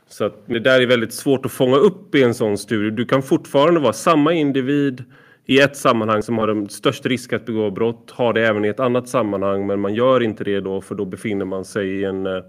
så 0.07 0.31
det 0.45 0.59
där 0.59 0.81
är 0.81 0.85
väldigt 0.85 1.13
svårt 1.13 1.45
att 1.45 1.51
fånga 1.51 1.75
upp 1.75 2.15
i 2.15 2.23
en 2.23 2.33
sån 2.33 2.57
studie. 2.57 2.91
Du 2.91 3.05
kan 3.05 3.23
fortfarande 3.23 3.79
vara 3.79 3.93
samma 3.93 4.33
individ 4.33 5.03
i 5.45 5.59
ett 5.59 5.77
sammanhang 5.77 6.23
som 6.23 6.37
har 6.37 6.47
den 6.47 6.69
största 6.69 7.09
risk 7.09 7.33
att 7.33 7.45
begå 7.45 7.71
brott, 7.71 8.11
har 8.11 8.33
det 8.33 8.47
även 8.47 8.65
i 8.65 8.67
ett 8.67 8.79
annat 8.79 9.09
sammanhang 9.09 9.67
men 9.67 9.79
man 9.79 9.93
gör 9.93 10.23
inte 10.23 10.43
det 10.43 10.59
då 10.59 10.81
för 10.81 10.95
då 10.95 11.05
befinner 11.05 11.45
man 11.45 11.65
sig 11.65 11.87
i 11.87 12.03
en, 12.03 12.25
eh, 12.25 12.43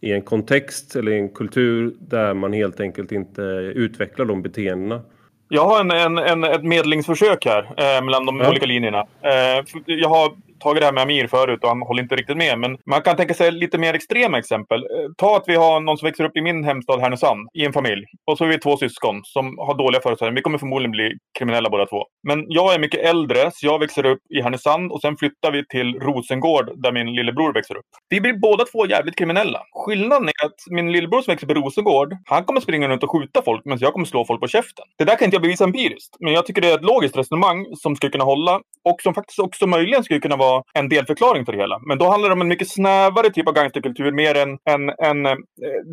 i 0.00 0.12
en 0.12 0.22
kontext 0.22 0.96
eller 0.96 1.12
en 1.12 1.28
kultur 1.28 1.94
där 2.00 2.34
man 2.34 2.52
helt 2.52 2.80
enkelt 2.80 3.12
inte 3.12 3.42
utvecklar 3.74 4.26
de 4.26 4.42
beteendena. 4.42 5.02
Jag 5.48 5.64
har 5.64 5.80
en, 5.80 5.90
en, 5.90 6.18
en 6.18 6.44
ett 6.44 6.64
medlingsförsök 6.64 7.46
här 7.46 7.62
eh, 7.62 8.04
mellan 8.04 8.26
de 8.26 8.40
ja. 8.40 8.48
olika 8.48 8.66
linjerna. 8.66 9.00
Eh, 9.00 9.64
jag 9.86 10.08
har 10.08 10.32
tagit 10.60 10.80
det 10.80 10.86
här 10.86 10.92
med 10.92 11.02
Amir 11.02 11.26
förut 11.26 11.62
och 11.62 11.68
han 11.68 11.82
håller 11.82 12.02
inte 12.02 12.16
riktigt 12.16 12.36
med. 12.36 12.58
Men 12.58 12.78
man 12.86 13.02
kan 13.02 13.16
tänka 13.16 13.34
sig 13.34 13.52
lite 13.52 13.78
mer 13.78 13.94
extrema 13.94 14.38
exempel. 14.38 14.80
Eh, 14.80 15.10
ta 15.16 15.36
att 15.36 15.44
vi 15.46 15.56
har 15.56 15.80
någon 15.80 15.98
som 15.98 16.06
växer 16.06 16.24
upp 16.24 16.36
i 16.36 16.42
min 16.42 16.64
hemstad 16.64 17.00
Härnösand 17.00 17.48
i 17.54 17.64
en 17.64 17.72
familj. 17.72 18.04
Och 18.26 18.38
så 18.38 18.44
är 18.44 18.48
vi 18.48 18.58
två 18.58 18.76
syskon 18.76 19.20
som 19.24 19.58
har 19.58 19.74
dåliga 19.78 20.00
förutsättningar. 20.00 20.34
Vi 20.34 20.42
kommer 20.42 20.58
förmodligen 20.58 20.90
bli 20.90 21.12
kriminella 21.38 21.70
båda 21.70 21.86
två. 21.86 22.04
Men 22.22 22.44
jag 22.48 22.74
är 22.74 22.78
mycket 22.78 23.00
äldre 23.00 23.50
så 23.54 23.66
jag 23.66 23.78
växer 23.78 24.06
upp 24.06 24.20
i 24.30 24.42
Härnösand 24.42 24.92
och 24.92 25.00
sen 25.00 25.16
flyttar 25.16 25.50
vi 25.52 25.66
till 25.66 25.94
Rosengård 25.94 26.82
där 26.82 26.92
min 26.92 27.14
lillebror 27.14 27.52
växer 27.52 27.76
upp. 27.76 27.86
Vi 28.08 28.20
blir 28.20 28.32
båda 28.32 28.64
två 28.64 28.86
jävligt 28.86 29.16
kriminella. 29.16 29.62
Skillnaden 29.72 30.28
är 30.28 30.46
att 30.46 30.60
min 30.70 30.92
lillebror 30.92 31.22
som 31.22 31.32
växer 31.32 31.46
upp 31.46 31.56
i 31.56 31.60
Rosengård, 31.60 32.16
han 32.24 32.44
kommer 32.44 32.60
springa 32.60 32.88
runt 32.88 33.02
och 33.02 33.10
skjuta 33.10 33.42
folk 33.42 33.64
medan 33.64 33.78
jag 33.80 33.92
kommer 33.92 34.06
slå 34.06 34.24
folk 34.24 34.40
på 34.40 34.48
käften. 34.48 34.84
Det 34.98 35.04
där 35.04 35.16
kan 35.16 35.24
inte 35.24 35.34
jag 35.34 35.42
bevisa 35.42 35.64
empiriskt. 35.64 36.16
Men 36.20 36.32
jag 36.32 36.46
tycker 36.46 36.60
det 36.62 36.70
är 36.70 36.74
ett 36.74 36.84
logiskt 36.84 37.16
resonemang 37.16 37.66
som 37.76 37.96
skulle 37.96 38.12
kunna 38.12 38.24
hålla 38.24 38.60
och 38.84 39.02
som 39.02 39.14
faktiskt 39.14 39.38
också 39.38 39.66
möjligen 39.66 40.04
skulle 40.04 40.20
kunna 40.20 40.36
vara 40.36 40.49
en 40.74 40.88
delförklaring 40.88 41.44
för 41.44 41.52
det 41.52 41.58
hela. 41.58 41.78
Men 41.88 41.98
då 41.98 42.08
handlar 42.08 42.28
det 42.28 42.32
om 42.32 42.40
en 42.40 42.48
mycket 42.48 42.70
snävare 42.70 43.30
typ 43.30 43.48
av 43.48 43.54
gangsterkultur, 43.54 44.12
mer 44.12 44.34
än, 44.34 44.50
än, 44.70 44.82
än 45.08 45.26
eh, 45.26 45.36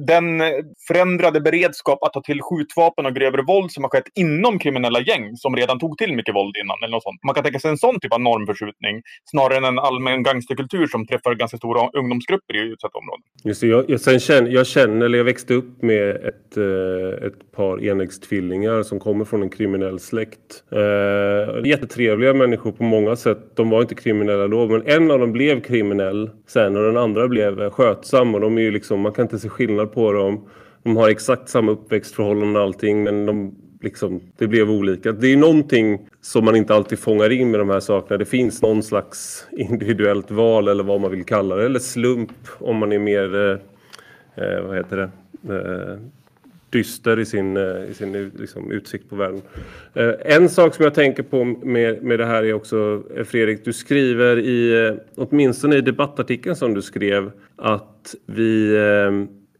den 0.05 0.25
förändrade 0.87 1.41
beredskap 1.41 2.03
att 2.03 2.13
ta 2.13 2.21
till 2.21 2.41
skjutvapen 2.41 3.05
och 3.05 3.15
grövre 3.15 3.41
våld 3.41 3.71
som 3.71 3.83
har 3.83 3.89
skett 3.89 4.09
inom 4.15 4.59
kriminella 4.59 5.01
gäng 5.01 5.35
som 5.35 5.55
redan 5.55 5.79
tog 5.79 5.97
till 5.97 6.15
mycket 6.15 6.35
våld 6.35 6.55
innan. 6.63 6.77
Eller 6.83 6.91
något 6.91 7.03
sånt. 7.03 7.19
Man 7.25 7.35
kan 7.35 7.43
tänka 7.43 7.59
sig 7.59 7.71
en 7.71 7.77
sån 7.77 7.99
typ 7.99 8.13
av 8.13 8.21
normförskjutning 8.21 9.01
snarare 9.31 9.57
än 9.57 9.63
en 9.63 9.79
allmän 9.79 10.23
gangsterkultur 10.23 10.87
som 10.87 11.07
träffar 11.07 11.35
ganska 11.35 11.57
stora 11.57 11.89
ungdomsgrupper 11.99 12.55
i 12.55 12.59
utsatta 12.59 12.97
områden. 12.97 13.23
Just 13.43 13.61
det, 13.61 13.67
jag, 13.67 13.89
jag, 13.89 14.01
sen 14.01 14.19
känner, 14.19 14.51
jag 14.51 14.67
känner, 14.67 15.05
eller 15.05 15.17
jag 15.17 15.25
växte 15.25 15.53
upp 15.53 15.81
med 15.81 16.09
ett, 16.09 16.57
eh, 16.57 17.27
ett 17.27 17.51
par 17.55 17.83
enäggstvillingar 17.83 18.83
som 18.83 18.99
kommer 18.99 19.25
från 19.25 19.43
en 19.43 19.49
kriminell 19.49 19.99
släkt. 19.99 20.63
Eh, 20.71 21.69
jättetrevliga 21.69 22.33
människor 22.33 22.71
på 22.71 22.83
många 22.83 23.15
sätt. 23.15 23.55
De 23.55 23.69
var 23.69 23.81
inte 23.81 23.95
kriminella 23.95 24.46
då 24.49 24.67
men 24.67 24.83
en 24.85 25.11
av 25.11 25.19
dem 25.19 25.31
blev 25.31 25.61
kriminell 25.61 26.29
sen 26.47 26.77
och 26.77 26.83
den 26.83 26.97
andra 26.97 27.27
blev 27.27 27.61
eh, 27.61 27.71
skötsam 27.71 28.35
och 28.35 28.41
de 28.41 28.57
är 28.57 28.61
ju 28.61 28.71
liksom, 28.71 29.01
man 29.01 29.11
kan 29.11 29.25
inte 29.25 29.39
se 29.39 29.49
skillnad 29.49 29.93
på 29.93 30.11
dem. 30.11 30.49
De 30.83 30.97
har 30.97 31.09
exakt 31.09 31.49
samma 31.49 31.71
uppväxtförhållanden 31.71 32.55
och 32.55 32.61
allting 32.61 33.03
men 33.03 33.25
de 33.25 33.55
liksom, 33.81 34.21
det 34.37 34.47
blev 34.47 34.71
olika. 34.71 35.11
Det 35.11 35.27
är 35.27 35.37
någonting 35.37 36.07
som 36.21 36.45
man 36.45 36.55
inte 36.55 36.75
alltid 36.75 36.99
fångar 36.99 37.29
in 37.29 37.51
med 37.51 37.59
de 37.59 37.69
här 37.69 37.79
sakerna. 37.79 38.17
Det 38.17 38.25
finns 38.25 38.61
någon 38.61 38.83
slags 38.83 39.47
individuellt 39.57 40.31
val 40.31 40.67
eller 40.67 40.83
vad 40.83 41.01
man 41.01 41.11
vill 41.11 41.25
kalla 41.25 41.55
det. 41.55 41.65
Eller 41.65 41.79
slump 41.79 42.31
om 42.59 42.77
man 42.77 42.91
är 42.91 42.99
mer, 42.99 43.35
eh, 43.35 43.57
eh 44.45 44.61
vad 44.61 44.77
heter 44.77 44.97
det, 44.97 45.09
eh, 45.55 45.99
dyster 46.69 47.19
i 47.19 47.25
sin, 47.25 47.57
eh, 47.57 47.89
i 47.89 47.93
sin 47.93 48.15
eh, 48.15 48.27
liksom, 48.39 48.71
utsikt 48.71 49.09
på 49.09 49.15
världen. 49.15 49.41
Eh, 49.93 50.13
en 50.25 50.49
sak 50.49 50.75
som 50.75 50.83
jag 50.83 50.93
tänker 50.93 51.23
på 51.23 51.43
med, 51.43 52.03
med 52.03 52.19
det 52.19 52.25
här 52.25 52.43
är 52.43 52.53
också, 52.53 53.03
Fredrik, 53.25 53.65
du 53.65 53.73
skriver 53.73 54.39
i, 54.39 54.97
åtminstone 55.15 55.75
i 55.75 55.81
debattartikeln 55.81 56.55
som 56.55 56.73
du 56.73 56.81
skrev, 56.81 57.31
att 57.55 58.15
vi 58.25 58.77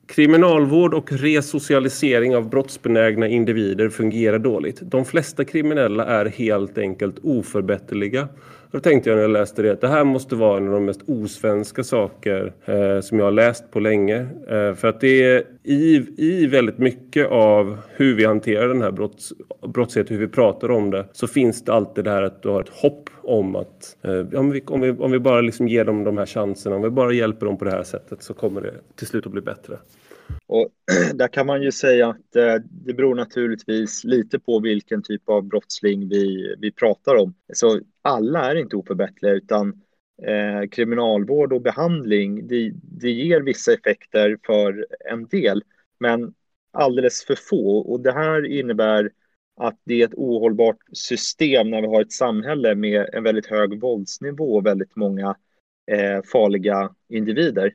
Kriminalvård 0.08 0.93
och 0.93 1.12
resocialisering 1.12 2.36
av 2.36 2.50
brottsbenägna 2.50 3.28
individer 3.28 3.89
fungerar 3.89 4.39
dåligt. 4.39 4.80
De 4.82 5.06
flesta 5.06 5.46
kriminella 5.46 6.06
är 6.06 6.26
helt 6.26 6.78
enkelt 6.78 7.15
oförbätterliga. 7.24 8.28
Då 8.71 8.80
tänkte 8.80 9.10
jag 9.10 9.15
när 9.15 9.21
jag 9.21 9.32
läste 9.32 9.62
det 9.62 9.71
att 9.71 9.82
det 9.82 9.88
här 9.88 10.03
måste 10.03 10.36
vara 10.36 10.58
en 10.58 10.67
av 10.67 10.73
de 10.73 10.86
mest 10.86 11.01
osvenska 11.06 11.84
saker 11.84 12.53
eh, 12.65 13.01
som 13.01 13.19
jag 13.19 13.25
har 13.25 13.32
läst 13.32 13.71
på 13.71 13.80
länge. 13.80 14.27
Eh, 14.49 14.73
för 14.73 14.86
att 14.86 15.01
det 15.01 15.23
är 15.23 15.43
i, 15.63 16.06
i 16.17 16.47
väldigt 16.47 16.77
mycket 16.77 17.27
av 17.27 17.77
hur 17.95 18.15
vi 18.15 18.25
hanterar 18.25 18.67
den 18.67 18.82
här 18.82 18.91
brotts, 18.91 19.34
brottsligheten, 19.67 20.17
hur 20.17 20.25
vi 20.25 20.32
pratar 20.32 20.71
om 20.71 20.91
det, 20.91 21.06
så 21.12 21.27
finns 21.27 21.63
det 21.63 21.73
alltid 21.73 22.03
det 22.03 22.12
här 22.12 22.21
att 22.21 22.43
du 22.43 22.49
har 22.49 22.62
ett 22.62 22.69
hopp 22.69 23.10
om 23.21 23.56
att 23.56 23.97
eh, 24.01 24.39
om, 24.39 24.51
vi, 24.51 24.62
om, 24.65 24.82
vi, 24.82 24.91
om 24.91 25.12
vi 25.12 25.19
bara 25.19 25.41
liksom 25.41 25.67
ger 25.67 25.86
dem 25.86 26.03
de 26.03 26.17
här 26.17 26.25
chanserna, 26.25 26.75
om 26.75 26.82
vi 26.82 26.89
bara 26.89 27.13
hjälper 27.13 27.45
dem 27.45 27.58
på 27.58 27.65
det 27.65 27.71
här 27.71 27.84
sättet 27.84 28.23
så 28.23 28.34
kommer 28.34 28.62
det 28.62 28.73
till 28.95 29.08
slut 29.08 29.25
att 29.25 29.32
bli 29.32 29.41
bättre. 29.41 29.77
Och 30.45 30.69
där 31.13 31.27
kan 31.27 31.45
man 31.45 31.61
ju 31.61 31.71
säga 31.71 32.09
att 32.09 32.35
eh, 32.35 32.55
det 32.69 32.93
beror 32.93 33.15
naturligtvis 33.15 34.03
lite 34.03 34.39
på 34.39 34.59
vilken 34.59 35.03
typ 35.03 35.29
av 35.29 35.43
brottsling 35.43 36.09
vi, 36.09 36.55
vi 36.59 36.71
pratar 36.71 37.15
om. 37.15 37.33
Så 37.53 37.79
alla 38.01 38.51
är 38.51 38.55
inte 38.55 38.75
oförbätterliga 38.75 39.33
utan 39.33 39.81
eh, 40.23 40.69
kriminalvård 40.69 41.53
och 41.53 41.61
behandling, 41.61 42.47
det, 42.47 42.71
det 42.83 43.11
ger 43.11 43.41
vissa 43.41 43.73
effekter 43.73 44.37
för 44.45 44.87
en 45.11 45.27
del, 45.27 45.63
men 45.99 46.33
alldeles 46.71 47.25
för 47.25 47.35
få. 47.35 47.77
Och 47.77 47.99
det 47.99 48.11
här 48.11 48.45
innebär 48.45 49.11
att 49.59 49.79
det 49.83 50.01
är 50.01 50.05
ett 50.05 50.13
ohållbart 50.13 50.77
system 50.93 51.69
när 51.69 51.81
vi 51.81 51.87
har 51.87 52.01
ett 52.01 52.11
samhälle 52.11 52.75
med 52.75 53.09
en 53.13 53.23
väldigt 53.23 53.45
hög 53.45 53.81
våldsnivå 53.81 54.55
och 54.55 54.65
väldigt 54.65 54.95
många 54.95 55.35
eh, 55.91 56.21
farliga 56.31 56.95
individer. 57.09 57.73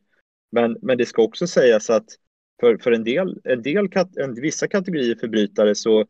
Men, 0.53 0.77
men 0.83 0.99
det 0.99 1.07
ska 1.07 1.23
också 1.23 1.47
sägas 1.47 1.91
att 1.91 2.07
för, 2.63 2.77
för 2.77 2.93
en 2.93 3.05
del, 3.05 3.41
en 3.45 3.63
del 3.63 3.89
en, 4.17 4.35
vissa 4.35 4.69
kategorier 4.69 5.15
förbrytare 5.15 5.75
så, 5.75 6.07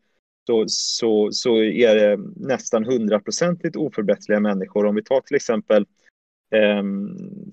så, 0.47 0.65
så, 0.69 1.29
så 1.33 1.62
är 1.62 1.95
det 1.95 2.17
nästan 2.37 2.85
hundraprocentigt 2.85 3.77
oförbätterliga 3.77 4.41
människor. 4.41 4.87
Om 4.87 4.95
vi 4.95 5.03
tar 5.03 5.21
till 5.21 5.37
exempel 5.37 5.87
eh, 6.55 6.83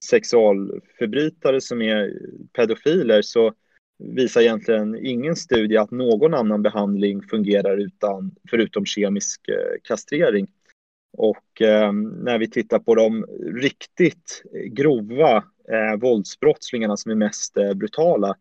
sexualförbrytare 0.10 1.62
som 1.62 1.82
är 1.82 2.14
pedofiler 2.54 3.22
så 3.22 3.54
visar 4.00 4.42
egentligen 4.42 5.06
ingen 5.06 5.36
studie 5.36 5.78
att 5.78 5.92
någon 5.92 6.34
annan 6.34 6.62
behandling 6.62 7.22
fungerar 7.22 7.78
utan, 7.78 8.36
förutom 8.50 8.86
kemisk 8.86 9.48
eh, 9.48 9.80
kastrering. 9.84 10.48
Och 11.18 11.62
eh, 11.62 11.94
när 11.94 12.40
vi 12.40 12.50
tittar 12.50 12.80
på 12.80 12.96
de 12.96 13.26
riktigt 13.56 14.44
grova 14.66 15.38
eh, 15.72 16.00
våldsbrottslingarna 16.00 16.98
som 16.98 17.12
är 17.12 17.16
mest 17.16 17.58
eh, 17.58 17.74
brutala 17.74 18.36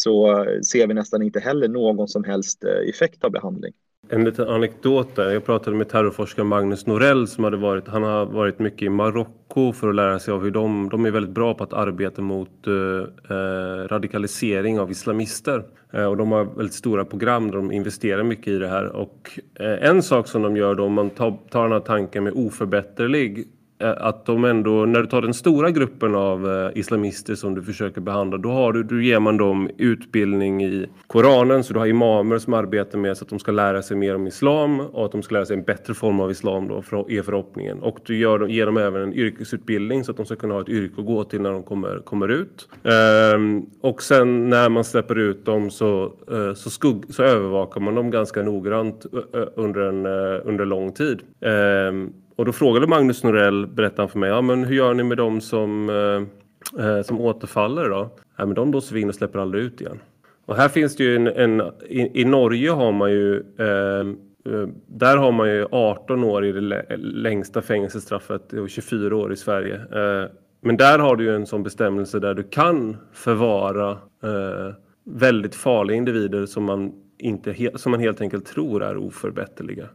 så 0.00 0.42
eh, 0.42 0.60
ser 0.60 0.86
vi 0.86 0.94
nästan 0.94 1.22
inte 1.22 1.40
heller 1.40 1.68
någon 1.68 2.08
som 2.08 2.24
helst 2.24 2.64
eh, 2.64 2.88
effekt 2.88 3.24
av 3.24 3.30
behandling. 3.30 3.72
En 4.08 4.24
liten 4.24 4.48
anekdot 4.48 5.16
där. 5.16 5.30
Jag 5.30 5.44
pratade 5.44 5.76
med 5.76 5.88
terrorforskaren 5.88 6.48
Magnus 6.48 6.86
Norell 6.86 7.28
som 7.28 7.44
hade 7.44 7.56
varit, 7.56 7.88
han 7.88 8.02
har 8.02 8.26
varit 8.26 8.58
mycket 8.58 8.82
i 8.82 8.88
Marocko 8.88 9.72
för 9.72 9.88
att 9.88 9.94
lära 9.94 10.18
sig 10.18 10.34
av 10.34 10.42
hur 10.42 10.50
de, 10.50 10.88
de 10.88 11.04
är 11.04 11.10
väldigt 11.10 11.34
bra 11.34 11.54
på 11.54 11.64
att 11.64 11.72
arbeta 11.72 12.22
mot 12.22 12.66
eh, 12.66 13.36
eh 13.36 13.88
radikalisering 13.88 14.80
av 14.80 14.90
islamister. 14.90 15.64
Eh, 15.92 16.04
och 16.04 16.16
de 16.16 16.32
har 16.32 16.44
väldigt 16.44 16.74
stora 16.74 17.04
program 17.04 17.50
där 17.50 17.56
de 17.56 17.72
investerar 17.72 18.22
mycket 18.22 18.48
i 18.48 18.58
det 18.58 18.68
här. 18.68 18.86
Och 18.86 19.40
eh, 19.54 19.88
en 19.88 20.02
sak 20.02 20.28
som 20.28 20.42
de 20.42 20.56
gör 20.56 20.74
då, 20.74 20.84
om 20.84 20.92
man 20.92 21.10
tar, 21.10 21.38
tar 21.50 21.62
den 21.62 21.72
här 21.72 21.80
tanken 21.80 22.24
med 22.24 22.32
oförbätterlig 22.36 23.48
Eh, 23.80 23.94
att 23.96 24.26
de 24.26 24.44
ändå, 24.44 24.86
när 24.86 25.00
du 25.00 25.06
tar 25.06 25.22
den 25.22 25.34
stora 25.34 25.70
gruppen 25.70 26.14
av 26.14 26.48
eh, 26.48 26.78
islamister 26.78 27.34
som 27.34 27.54
du 27.54 27.62
försöker 27.62 28.00
behandla, 28.00 28.38
då, 28.38 28.50
har 28.50 28.72
du, 28.72 28.82
då 28.82 29.00
ger 29.00 29.20
man 29.20 29.36
dem 29.36 29.70
utbildning 29.78 30.64
i 30.64 30.86
Koranen, 31.06 31.64
så 31.64 31.72
du 31.72 31.78
har 31.78 31.86
imamer 31.86 32.38
som 32.38 32.54
arbetar 32.54 32.98
med 32.98 33.16
så 33.16 33.24
att 33.24 33.28
de 33.28 33.38
ska 33.38 33.52
lära 33.52 33.82
sig 33.82 33.96
mer 33.96 34.14
om 34.14 34.26
islam 34.26 34.80
och 34.80 35.04
att 35.04 35.12
de 35.12 35.22
ska 35.22 35.34
lära 35.34 35.46
sig 35.46 35.56
en 35.56 35.62
bättre 35.62 35.94
form 35.94 36.20
av 36.20 36.30
islam 36.30 36.68
då, 36.68 36.76
är 37.08 37.22
förhoppningen. 37.22 37.82
Och 37.82 37.98
du 38.06 38.16
gör, 38.16 38.46
ger 38.46 38.66
dem 38.66 38.76
även 38.76 39.02
en 39.02 39.14
yrkesutbildning 39.14 40.04
så 40.04 40.10
att 40.10 40.16
de 40.16 40.26
ska 40.26 40.36
kunna 40.36 40.54
ha 40.54 40.60
ett 40.60 40.68
yrke 40.68 41.00
att 41.00 41.06
gå 41.06 41.24
till 41.24 41.40
när 41.40 41.52
de 41.52 41.62
kommer, 41.62 41.98
kommer 41.98 42.28
ut. 42.28 42.68
Ehm, 42.84 43.66
och 43.80 44.02
sen 44.02 44.48
när 44.48 44.68
man 44.68 44.84
släpper 44.84 45.18
ut 45.18 45.44
dem 45.44 45.70
så, 45.70 46.12
eh, 46.32 46.54
så, 46.54 46.70
skugg, 46.70 47.04
så 47.08 47.22
övervakar 47.22 47.80
man 47.80 47.94
dem 47.94 48.10
ganska 48.10 48.42
noggrant 48.42 49.06
under 49.54 49.80
en 49.80 50.06
under 50.44 50.64
lång 50.64 50.92
tid. 50.92 51.20
Ehm, 51.40 52.12
och 52.40 52.46
då 52.46 52.52
frågade 52.52 52.86
Magnus 52.86 53.24
Norell, 53.24 53.66
berättade 53.66 54.02
han 54.02 54.08
för 54.08 54.18
mig, 54.18 54.30
ja 54.30 54.42
men 54.42 54.64
hur 54.64 54.74
gör 54.74 54.94
ni 54.94 55.02
med 55.02 55.16
dem 55.16 55.40
som, 55.40 55.88
eh, 55.90 56.84
eh 56.84 57.02
som 57.02 57.20
återfaller 57.20 57.88
då? 57.88 58.10
Ja 58.36 58.46
men 58.46 58.54
de 58.54 58.72
låser 58.72 58.94
vi 58.94 59.00
in 59.00 59.08
och 59.08 59.14
släpper 59.14 59.38
aldrig 59.38 59.64
ut 59.64 59.80
igen. 59.80 59.98
Och 60.46 60.56
här 60.56 60.68
finns 60.68 60.96
det 60.96 61.04
ju 61.04 61.16
en, 61.16 61.26
en 61.26 61.62
i, 61.88 62.20
i, 62.20 62.24
Norge 62.24 62.70
har 62.70 62.92
man 62.92 63.10
ju 63.10 63.36
eh, 63.58 64.06
eh 64.54 64.68
där 64.86 65.16
har 65.16 65.32
man 65.32 65.48
ju 65.48 65.66
18 65.70 66.24
år 66.24 66.44
i 66.44 66.52
det 66.52 66.96
längsta 66.96 67.62
fängelsestraffet 67.62 68.52
och 68.52 68.70
24 68.70 69.16
år 69.16 69.32
i 69.32 69.36
Sverige. 69.36 69.74
Eh, 69.74 70.30
men 70.60 70.76
där 70.76 70.98
har 70.98 71.16
du 71.16 71.24
ju 71.24 71.34
en 71.34 71.46
sån 71.46 71.62
bestämmelse 71.62 72.18
där 72.18 72.34
du 72.34 72.42
kan 72.42 72.96
förvara 73.12 73.90
eh, 74.22 74.74
väldigt 75.04 75.54
farliga 75.54 75.96
individer 75.96 76.46
som 76.46 76.64
man, 76.64 76.92
inte, 77.18 77.70
som 77.74 77.90
man 77.90 78.00
helt 78.00 78.20
enkelt 78.20 78.46
tror 78.46 78.82
är 78.82 78.96
oförbätterliga. 78.96 79.88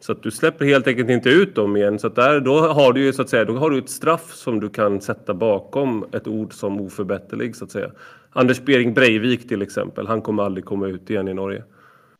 Så 0.00 0.12
att 0.12 0.22
du 0.22 0.30
släpper 0.30 0.64
helt 0.64 0.86
enkelt 0.86 1.10
inte 1.10 1.28
ut 1.28 1.54
dem 1.54 1.76
igen. 1.76 1.98
Så 1.98 2.06
att 2.06 2.16
där, 2.16 2.40
då 2.40 2.58
har 2.60 2.92
du 2.92 3.04
ju 3.04 3.12
så 3.12 3.22
att 3.22 3.28
säga, 3.28 3.44
då 3.44 3.56
har 3.56 3.70
du 3.70 3.78
ett 3.78 3.90
straff 3.90 4.32
som 4.32 4.60
du 4.60 4.68
kan 4.68 5.00
sätta 5.00 5.34
bakom 5.34 6.06
ett 6.12 6.26
ord 6.26 6.52
som 6.52 6.80
oförbätterlig 6.80 7.56
så 7.56 7.64
att 7.64 7.70
säga. 7.70 7.90
Anders 8.30 8.60
Bering 8.60 8.94
Breivik 8.94 9.48
till 9.48 9.62
exempel, 9.62 10.06
han 10.06 10.22
kommer 10.22 10.42
aldrig 10.42 10.64
komma 10.64 10.86
ut 10.86 11.10
igen 11.10 11.28
i 11.28 11.34
Norge. 11.34 11.64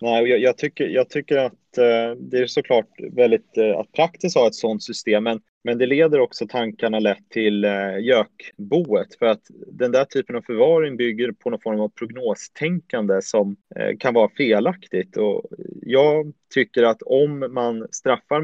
Nej, 0.00 0.28
jag, 0.28 0.40
jag 0.40 0.56
tycker, 0.56 0.86
jag 0.86 1.08
tycker 1.08 1.36
att 1.36 1.78
eh, 1.78 2.16
det 2.18 2.38
är 2.38 2.46
såklart 2.46 2.88
väldigt 3.12 3.58
eh, 3.58 3.78
att 3.78 3.92
praktiskt 3.92 4.36
ha 4.36 4.46
ett 4.46 4.54
sådant 4.54 4.82
system, 4.82 5.24
men 5.24 5.40
men 5.68 5.78
det 5.78 5.86
leder 5.86 6.20
också 6.20 6.46
tankarna 6.46 6.98
lätt 6.98 7.30
till 7.30 7.64
eh, 7.64 8.00
gökboet 8.00 9.14
för 9.18 9.26
att 9.26 9.42
den 9.66 9.92
där 9.92 10.04
typen 10.04 10.36
av 10.36 10.42
förvaring 10.42 10.96
bygger 10.96 11.32
på 11.32 11.50
någon 11.50 11.60
form 11.60 11.80
av 11.80 11.88
prognostänkande 11.88 13.22
som 13.22 13.56
eh, 13.76 13.96
kan 13.98 14.14
vara 14.14 14.28
felaktigt. 14.36 15.16
Och 15.16 15.44
jag 15.82 16.32
tycker 16.50 16.82
att 16.82 17.02
om 17.02 17.48
man 17.50 17.86
straffar, 17.90 18.42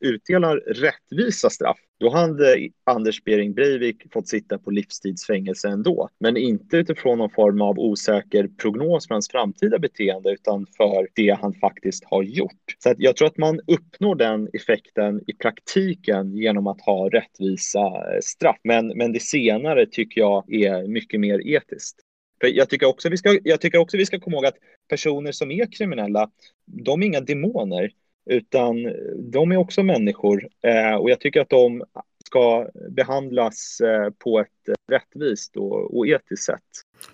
utdelar 0.00 0.56
rättvisa 0.56 1.50
straff 1.50 1.78
då 1.98 2.10
hade 2.10 2.68
Anders 2.84 3.24
Behring 3.24 3.54
Breivik 3.54 4.12
fått 4.12 4.28
sitta 4.28 4.58
på 4.58 4.70
livstidsfängelse 4.70 5.68
ändå. 5.68 6.08
Men 6.18 6.36
inte 6.36 6.76
utifrån 6.76 7.18
någon 7.18 7.30
form 7.30 7.60
av 7.60 7.78
osäker 7.78 8.48
prognos 8.48 9.06
för 9.06 9.14
hans 9.14 9.28
framtida 9.28 9.78
beteende 9.78 10.30
utan 10.32 10.66
för 10.76 11.08
det 11.14 11.38
han 11.40 11.54
faktiskt 11.54 12.04
har 12.04 12.22
gjort. 12.22 12.74
Så 12.78 12.94
jag 12.98 13.16
tror 13.16 13.28
att 13.28 13.38
man 13.38 13.60
uppnår 13.66 14.14
den 14.14 14.48
effekten 14.52 15.20
i 15.26 15.32
praktiken 15.32 16.36
genom 16.36 16.66
att 16.66 16.80
ha 16.80 17.08
rättvisa 17.08 17.86
eh, 17.86 18.20
straff. 18.22 18.60
Men, 18.64 18.86
men 18.86 19.12
det 19.12 19.22
senare 19.22 19.86
tycker 19.86 20.20
jag 20.20 20.54
är 20.54 20.88
mycket 20.88 21.20
mer 21.20 21.46
etiskt. 21.46 22.05
För 22.40 22.46
jag, 22.46 22.68
tycker 22.70 22.86
också 22.86 23.08
vi 23.08 23.16
ska, 23.16 23.38
jag 23.44 23.60
tycker 23.60 23.78
också 23.78 23.96
vi 23.96 24.06
ska 24.06 24.20
komma 24.20 24.36
ihåg 24.36 24.46
att 24.46 24.58
personer 24.88 25.32
som 25.32 25.50
är 25.50 25.72
kriminella, 25.72 26.30
de 26.64 27.02
är 27.02 27.06
inga 27.06 27.20
demoner 27.20 27.90
utan 28.30 28.92
de 29.32 29.52
är 29.52 29.56
också 29.56 29.82
människor. 29.82 30.48
Eh, 30.62 30.94
och 30.94 31.10
jag 31.10 31.20
tycker 31.20 31.40
att 31.40 31.48
de 31.48 31.84
ska 32.26 32.68
behandlas 32.90 33.80
eh, 33.80 34.10
på 34.18 34.40
ett 34.40 34.48
rättvist 34.92 35.56
och, 35.56 35.98
och 35.98 36.06
etiskt 36.06 36.44
sätt. 36.44 36.60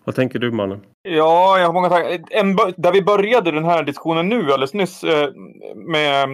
Vad 0.04 0.14
tänker 0.14 0.38
du 0.38 0.50
mannen? 0.50 0.80
Ja, 1.02 1.58
jag 1.58 1.66
har 1.66 1.72
många 1.72 1.88
tankar. 1.88 2.82
Där 2.82 2.92
vi 2.92 3.02
började 3.02 3.50
den 3.50 3.64
här 3.64 3.82
diskussionen 3.82 4.28
nu 4.28 4.36
alldeles 4.36 4.74
nyss 4.74 5.04
eh, 5.04 5.28
med 5.74 6.28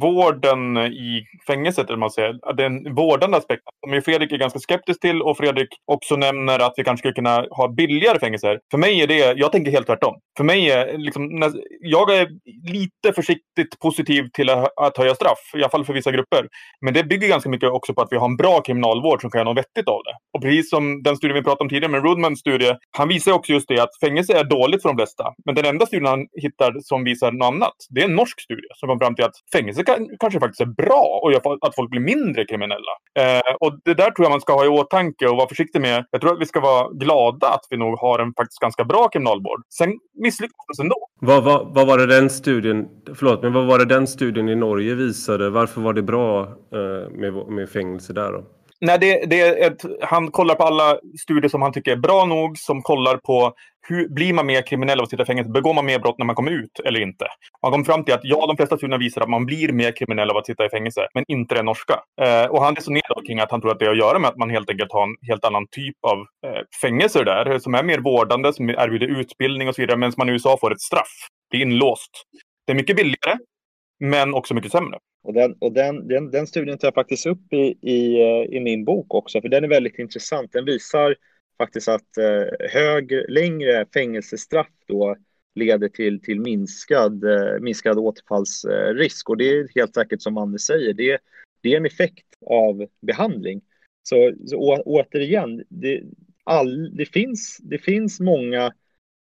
vården 0.00 0.76
i 0.76 1.24
fängelset, 1.46 1.88
eller 1.88 1.98
man 1.98 2.10
säger, 2.10 2.54
den 2.56 2.94
vårdande 2.94 3.36
aspekten 3.36 3.72
som 3.86 3.94
ju 3.94 4.02
Fredrik 4.02 4.32
är 4.32 4.36
ganska 4.36 4.58
skeptisk 4.58 5.00
till 5.00 5.22
och 5.22 5.36
Fredrik 5.36 5.68
också 5.84 6.16
nämner 6.16 6.58
att 6.58 6.74
vi 6.76 6.84
kanske 6.84 6.98
skulle 6.98 7.14
kunna 7.14 7.46
ha 7.50 7.68
billigare 7.68 8.18
fängelser. 8.18 8.60
För 8.70 8.78
mig 8.78 9.02
är 9.02 9.06
det, 9.06 9.38
jag 9.38 9.52
tänker 9.52 9.70
helt 9.70 9.86
tvärtom. 9.86 10.14
För 10.36 10.44
mig 10.44 10.70
är 10.70 10.98
liksom, 10.98 11.52
jag 11.80 12.14
är 12.14 12.28
lite 12.72 13.12
försiktigt 13.14 13.78
positiv 13.80 14.28
till 14.32 14.50
att 14.50 14.98
höja 14.98 15.14
straff, 15.14 15.50
i 15.54 15.58
alla 15.58 15.68
fall 15.68 15.84
för 15.84 15.92
vissa 15.92 16.10
grupper. 16.10 16.48
Men 16.80 16.94
det 16.94 17.04
bygger 17.04 17.28
ganska 17.28 17.50
mycket 17.50 17.70
också 17.70 17.94
på 17.94 18.02
att 18.02 18.08
vi 18.10 18.16
har 18.16 18.26
en 18.26 18.36
bra 18.36 18.60
kriminalvård 18.60 19.20
som 19.20 19.30
kan 19.30 19.38
göra 19.38 19.48
något 19.48 19.58
vettigt 19.58 19.88
av 19.88 20.00
det. 20.04 20.14
Och 20.32 20.42
precis 20.42 20.61
Precis 20.62 20.70
som 20.70 21.02
den 21.02 21.16
studien 21.16 21.34
vi 21.34 21.42
pratade 21.42 21.62
om 21.62 21.68
tidigare 21.68 21.92
med 21.92 22.04
Rudmans 22.04 22.40
studie, 22.40 22.72
han 22.90 23.08
visar 23.08 23.32
också 23.32 23.52
just 23.52 23.68
det 23.68 23.80
att 23.80 23.98
fängelse 24.00 24.32
är 24.32 24.44
dåligt 24.44 24.82
för 24.82 24.88
de 24.88 24.96
flesta. 24.96 25.24
Men 25.44 25.54
den 25.54 25.64
enda 25.64 25.86
studien 25.86 26.06
han 26.06 26.26
hittar 26.42 26.80
som 26.80 27.04
visar 27.04 27.32
något 27.32 27.46
annat, 27.46 27.76
det 27.90 28.00
är 28.00 28.04
en 28.04 28.14
norsk 28.14 28.40
studie 28.40 28.68
som 28.74 28.88
kom 28.88 28.98
fram 28.98 29.14
till 29.14 29.24
att 29.24 29.36
fängelse 29.52 29.84
kan, 29.84 30.08
kanske 30.20 30.40
faktiskt 30.40 30.60
är 30.60 30.66
bra 30.66 31.20
och 31.22 31.32
gör 31.32 31.66
att 31.66 31.74
folk 31.74 31.90
blir 31.90 32.00
mindre 32.00 32.44
kriminella. 32.44 32.92
Eh, 33.18 33.54
och 33.60 33.78
det 33.84 33.94
där 33.94 34.10
tror 34.10 34.24
jag 34.24 34.30
man 34.30 34.40
ska 34.40 34.52
ha 34.52 34.64
i 34.64 34.68
åtanke 34.68 35.28
och 35.28 35.36
vara 35.36 35.48
försiktig 35.48 35.80
med. 35.80 36.04
Jag 36.10 36.20
tror 36.20 36.32
att 36.32 36.40
vi 36.40 36.46
ska 36.46 36.60
vara 36.60 36.88
glada 36.88 37.46
att 37.46 37.66
vi 37.70 37.76
nog 37.76 37.98
har 37.98 38.18
en 38.18 38.32
faktiskt 38.34 38.60
ganska 38.60 38.84
bra 38.84 39.08
kriminalvård. 39.08 39.60
Sen 39.78 39.98
misslyckas 40.22 40.78
ändå. 40.80 40.96
Vad, 41.20 41.44
vad, 41.44 41.74
vad 41.74 41.86
var 41.86 41.98
det 41.98 42.06
den 42.06 42.30
studien, 42.30 42.88
förlåt, 43.14 43.42
men 43.42 43.52
vad 43.52 43.66
var 43.66 43.78
det 43.78 43.84
den 43.84 44.06
studien 44.06 44.48
i 44.48 44.56
Norge 44.56 44.94
visade? 44.94 45.50
Varför 45.50 45.80
var 45.80 45.92
det 45.92 46.02
bra 46.02 46.40
eh, 46.78 47.10
med, 47.10 47.32
med 47.48 47.68
fängelse 47.68 48.12
där 48.12 48.32
då? 48.32 48.44
Nej, 48.84 48.98
det, 48.98 49.26
det 49.26 49.40
är 49.40 49.70
ett, 49.70 49.82
han 50.00 50.30
kollar 50.30 50.54
på 50.54 50.62
alla 50.62 50.98
studier 51.22 51.48
som 51.48 51.62
han 51.62 51.72
tycker 51.72 51.92
är 51.92 51.96
bra 51.96 52.24
nog, 52.24 52.58
som 52.58 52.82
kollar 52.82 53.16
på 53.16 53.52
hur 53.88 54.08
blir 54.08 54.32
man 54.32 54.46
mer 54.46 54.62
kriminell 54.62 54.98
av 54.98 55.02
att 55.02 55.10
sitta 55.10 55.22
i 55.22 55.26
fängelse? 55.26 55.50
Begår 55.50 55.74
man 55.74 55.86
mer 55.86 55.98
brott 55.98 56.18
när 56.18 56.26
man 56.26 56.34
kommer 56.34 56.50
ut 56.50 56.80
eller 56.84 57.00
inte? 57.00 57.26
Han 57.60 57.72
kom 57.72 57.84
fram 57.84 58.04
till 58.04 58.14
att 58.14 58.20
ja, 58.22 58.46
de 58.46 58.56
flesta 58.56 58.76
studierna 58.76 58.98
visar 58.98 59.20
att 59.20 59.28
man 59.28 59.46
blir 59.46 59.72
mer 59.72 59.96
kriminell 59.96 60.30
av 60.30 60.36
att 60.36 60.46
sitta 60.46 60.66
i 60.66 60.68
fängelse, 60.68 61.06
men 61.14 61.24
inte 61.28 61.54
den 61.54 61.64
norska. 61.64 62.00
Eh, 62.22 62.44
och 62.44 62.62
han 62.62 62.76
resonerar 62.76 63.26
kring 63.26 63.40
att 63.40 63.50
han 63.50 63.60
tror 63.60 63.70
att 63.72 63.78
det 63.78 63.84
har 63.84 63.92
att 63.92 63.98
göra 63.98 64.18
med 64.18 64.28
att 64.28 64.36
man 64.36 64.50
helt 64.50 64.70
enkelt 64.70 64.92
har 64.92 65.02
en 65.02 65.16
helt 65.28 65.44
annan 65.44 65.66
typ 65.70 65.96
av 66.02 66.18
eh, 66.18 66.62
fängelser 66.80 67.24
där, 67.24 67.58
som 67.58 67.74
är 67.74 67.82
mer 67.82 67.98
vårdande, 67.98 68.52
som 68.52 68.70
erbjuder 68.70 69.20
utbildning 69.20 69.68
och 69.68 69.74
så 69.74 69.82
vidare, 69.82 69.96
medan 69.96 70.12
man 70.16 70.28
i 70.28 70.32
USA 70.32 70.56
får 70.60 70.72
ett 70.72 70.80
straff. 70.80 71.28
Det 71.50 71.56
är 71.56 71.60
inlåst. 71.60 72.10
Det 72.66 72.72
är 72.72 72.76
mycket 72.76 72.96
billigare 72.96 73.36
men 74.02 74.34
också 74.34 74.54
mycket 74.54 74.72
sämre. 74.72 74.98
Och 75.22 75.32
den, 75.32 75.52
och 75.52 75.72
den, 75.72 76.08
den, 76.08 76.30
den 76.30 76.46
studien 76.46 76.78
tar 76.78 76.86
jag 76.86 76.94
faktiskt 76.94 77.26
upp 77.26 77.52
i, 77.52 77.78
i, 77.80 78.20
eh, 78.20 78.56
i 78.56 78.60
min 78.60 78.84
bok 78.84 79.14
också, 79.14 79.40
för 79.40 79.48
den 79.48 79.64
är 79.64 79.68
väldigt 79.68 79.98
intressant. 79.98 80.52
Den 80.52 80.64
visar 80.64 81.16
faktiskt 81.58 81.88
att 81.88 82.16
eh, 82.16 82.68
hög, 82.70 83.12
längre 83.28 83.86
fängelsestraff 83.94 84.68
då 84.88 85.16
leder 85.54 85.88
till, 85.88 86.20
till 86.22 86.40
minskad, 86.40 87.24
eh, 87.24 87.60
minskad 87.60 87.98
återfallsrisk. 87.98 89.30
Och 89.30 89.36
det 89.36 89.50
är 89.50 89.68
helt 89.74 89.94
säkert 89.94 90.22
som 90.22 90.38
Anders 90.38 90.62
säger, 90.62 90.92
det, 90.92 91.18
det 91.60 91.72
är 91.72 91.76
en 91.76 91.86
effekt 91.86 92.26
av 92.46 92.86
behandling. 93.06 93.60
Så, 94.02 94.32
så 94.46 94.56
å, 94.56 94.82
återigen, 94.84 95.64
det, 95.68 96.02
all, 96.44 96.96
det, 96.96 97.06
finns, 97.06 97.58
det 97.62 97.78
finns 97.78 98.20
många 98.20 98.72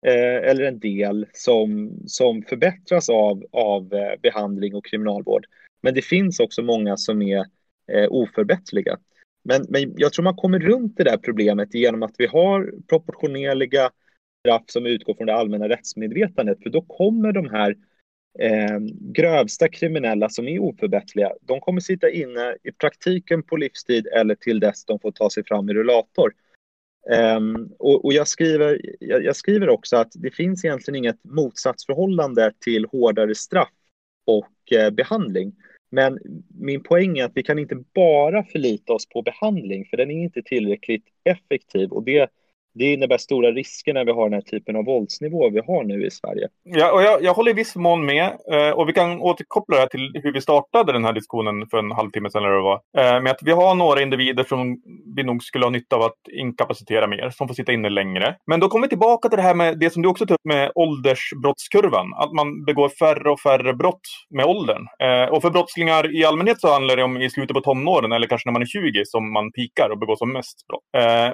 eh, 0.05 0.49
eller 0.49 0.63
en 0.63 0.79
del 0.79 1.25
som, 1.33 1.99
som 2.05 2.41
förbättras 2.41 3.09
av, 3.09 3.45
av 3.51 3.93
eh, 3.93 4.19
behandling 4.21 4.75
och 4.75 4.85
kriminalvård. 4.85 5.45
Men 5.81 5.93
det 5.93 6.01
finns 6.01 6.39
också 6.39 6.61
många 6.61 6.97
som 6.97 7.21
är 7.21 7.45
eh, 7.91 8.07
oförbätterliga. 8.09 8.97
Men, 9.43 9.65
men 9.69 9.93
jag 9.97 10.13
tror 10.13 10.23
man 10.23 10.35
kommer 10.35 10.59
runt 10.59 10.97
det 10.97 11.03
där 11.03 11.17
problemet 11.17 11.73
genom 11.73 12.03
att 12.03 12.15
vi 12.17 12.27
har 12.27 12.73
proportionerliga 12.87 13.91
straff 14.39 14.63
som 14.65 14.85
utgår 14.85 15.13
från 15.13 15.27
det 15.27 15.35
allmänna 15.35 15.69
rättsmedvetandet. 15.69 16.63
För 16.63 16.69
då 16.69 16.81
kommer 16.81 17.31
de 17.31 17.49
här 17.49 17.75
eh, 18.39 18.79
grövsta 18.99 19.67
kriminella 19.67 20.29
som 20.29 20.47
är 20.47 20.59
oförbätterliga, 20.59 21.31
de 21.41 21.59
kommer 21.59 21.79
sitta 21.79 22.09
inne 22.09 22.55
i 22.63 22.71
praktiken 22.71 23.43
på 23.43 23.57
livstid 23.57 24.07
eller 24.07 24.35
till 24.35 24.59
dess 24.59 24.85
de 24.85 24.99
får 24.99 25.11
ta 25.11 25.29
sig 25.29 25.43
fram 25.43 25.69
i 25.69 25.73
rullator. 25.73 26.33
Um, 27.37 27.73
och, 27.79 28.05
och 28.05 28.13
jag, 28.13 28.27
skriver, 28.27 28.81
jag, 28.99 29.23
jag, 29.23 29.35
skriver 29.35 29.69
också 29.69 29.97
att 29.97 30.11
det 30.13 30.31
finns 30.31 30.65
egentligen 30.65 30.95
inget 30.95 31.23
motsatsförhållande 31.23 32.53
till 32.59 32.85
hårdare 32.85 33.35
straff 33.35 33.69
och 34.25 34.73
eh, 34.73 34.89
behandling. 34.89 35.55
Men 35.91 36.19
min 36.59 36.83
poäng 36.83 37.17
är 37.17 37.25
att 37.25 37.31
vi 37.35 37.43
kan 37.43 37.59
inte 37.59 37.83
bara 37.95 38.43
förlita 38.43 38.93
oss 38.93 39.09
på 39.09 39.21
behandling, 39.21 39.85
för 39.85 39.97
den 39.97 40.11
är 40.11 40.23
inte 40.23 40.41
tillräckligt 40.41 41.05
effektiv. 41.23 41.91
Och 41.91 42.03
det 42.03 42.29
det 42.79 42.93
innebär 42.93 43.17
stora 43.17 43.51
risker 43.51 43.93
när 43.93 44.05
vi 44.05 44.11
har 44.11 44.23
den 44.23 44.33
här 44.33 44.41
typen 44.41 44.75
av 44.75 44.85
våldsnivå 44.85 45.49
vi 45.49 45.61
har 45.67 45.83
nu 45.83 46.05
i 46.05 46.11
Sverige. 46.11 46.47
Ja, 46.63 46.91
och 46.91 47.01
jag, 47.01 47.23
jag 47.23 47.33
håller 47.33 47.51
i 47.51 47.53
viss 47.53 47.75
mån 47.75 48.05
med. 48.05 48.25
Eh, 48.51 48.69
och 48.69 48.89
vi 48.89 48.93
kan 48.93 49.21
återkoppla 49.21 49.75
det 49.75 49.81
här 49.81 49.87
till 49.87 50.11
hur 50.23 50.33
vi 50.33 50.41
startade 50.41 50.93
den 50.93 51.05
här 51.05 51.13
diskussionen 51.13 51.67
för 51.71 51.77
en 51.77 51.91
halvtimme 51.91 52.29
sedan. 52.29 52.43
Eller 52.43 52.55
det 52.55 52.61
var. 52.61 52.81
Eh, 52.97 53.21
med 53.21 53.31
att 53.31 53.39
vi 53.41 53.51
har 53.51 53.75
några 53.75 54.01
individer 54.01 54.43
som 54.43 54.81
vi 55.15 55.23
nog 55.23 55.43
skulle 55.43 55.65
ha 55.65 55.69
nytta 55.69 55.95
av 55.95 56.01
att 56.01 56.19
inkapacitera 56.31 57.07
mer, 57.07 57.29
som 57.29 57.47
får 57.47 57.55
sitta 57.55 57.71
inne 57.71 57.89
längre. 57.89 58.35
Men 58.47 58.59
då 58.59 58.67
kommer 58.67 58.87
vi 58.87 58.89
tillbaka 58.89 59.29
till 59.29 59.37
det 59.37 59.43
här 59.43 59.55
med 59.55 59.79
det 59.79 59.89
som 59.89 60.01
du 60.01 60.09
också 60.09 60.25
tog 60.25 60.35
upp 60.35 60.45
med 60.45 60.71
åldersbrottskurvan. 60.75 62.13
Att 62.13 62.33
man 62.33 62.65
begår 62.65 62.89
färre 62.89 63.31
och 63.31 63.39
färre 63.39 63.73
brott 63.73 64.07
med 64.29 64.45
åldern. 64.45 64.87
Eh, 65.03 65.33
och 65.33 65.41
för 65.41 65.49
brottslingar 65.49 66.15
i 66.15 66.25
allmänhet 66.25 66.61
så 66.61 66.71
handlar 66.71 66.95
det 66.95 67.03
om 67.03 67.17
i 67.17 67.29
slutet 67.29 67.53
på 67.53 67.61
tonåren 67.61 68.11
eller 68.11 68.27
kanske 68.27 68.47
när 68.47 68.53
man 68.53 68.61
är 68.61 68.65
20 68.65 69.05
som 69.05 69.33
man 69.33 69.51
pikar 69.51 69.89
och 69.89 69.99
begår 69.99 70.15
som 70.15 70.33
mest 70.33 70.67
brott. 70.67 70.79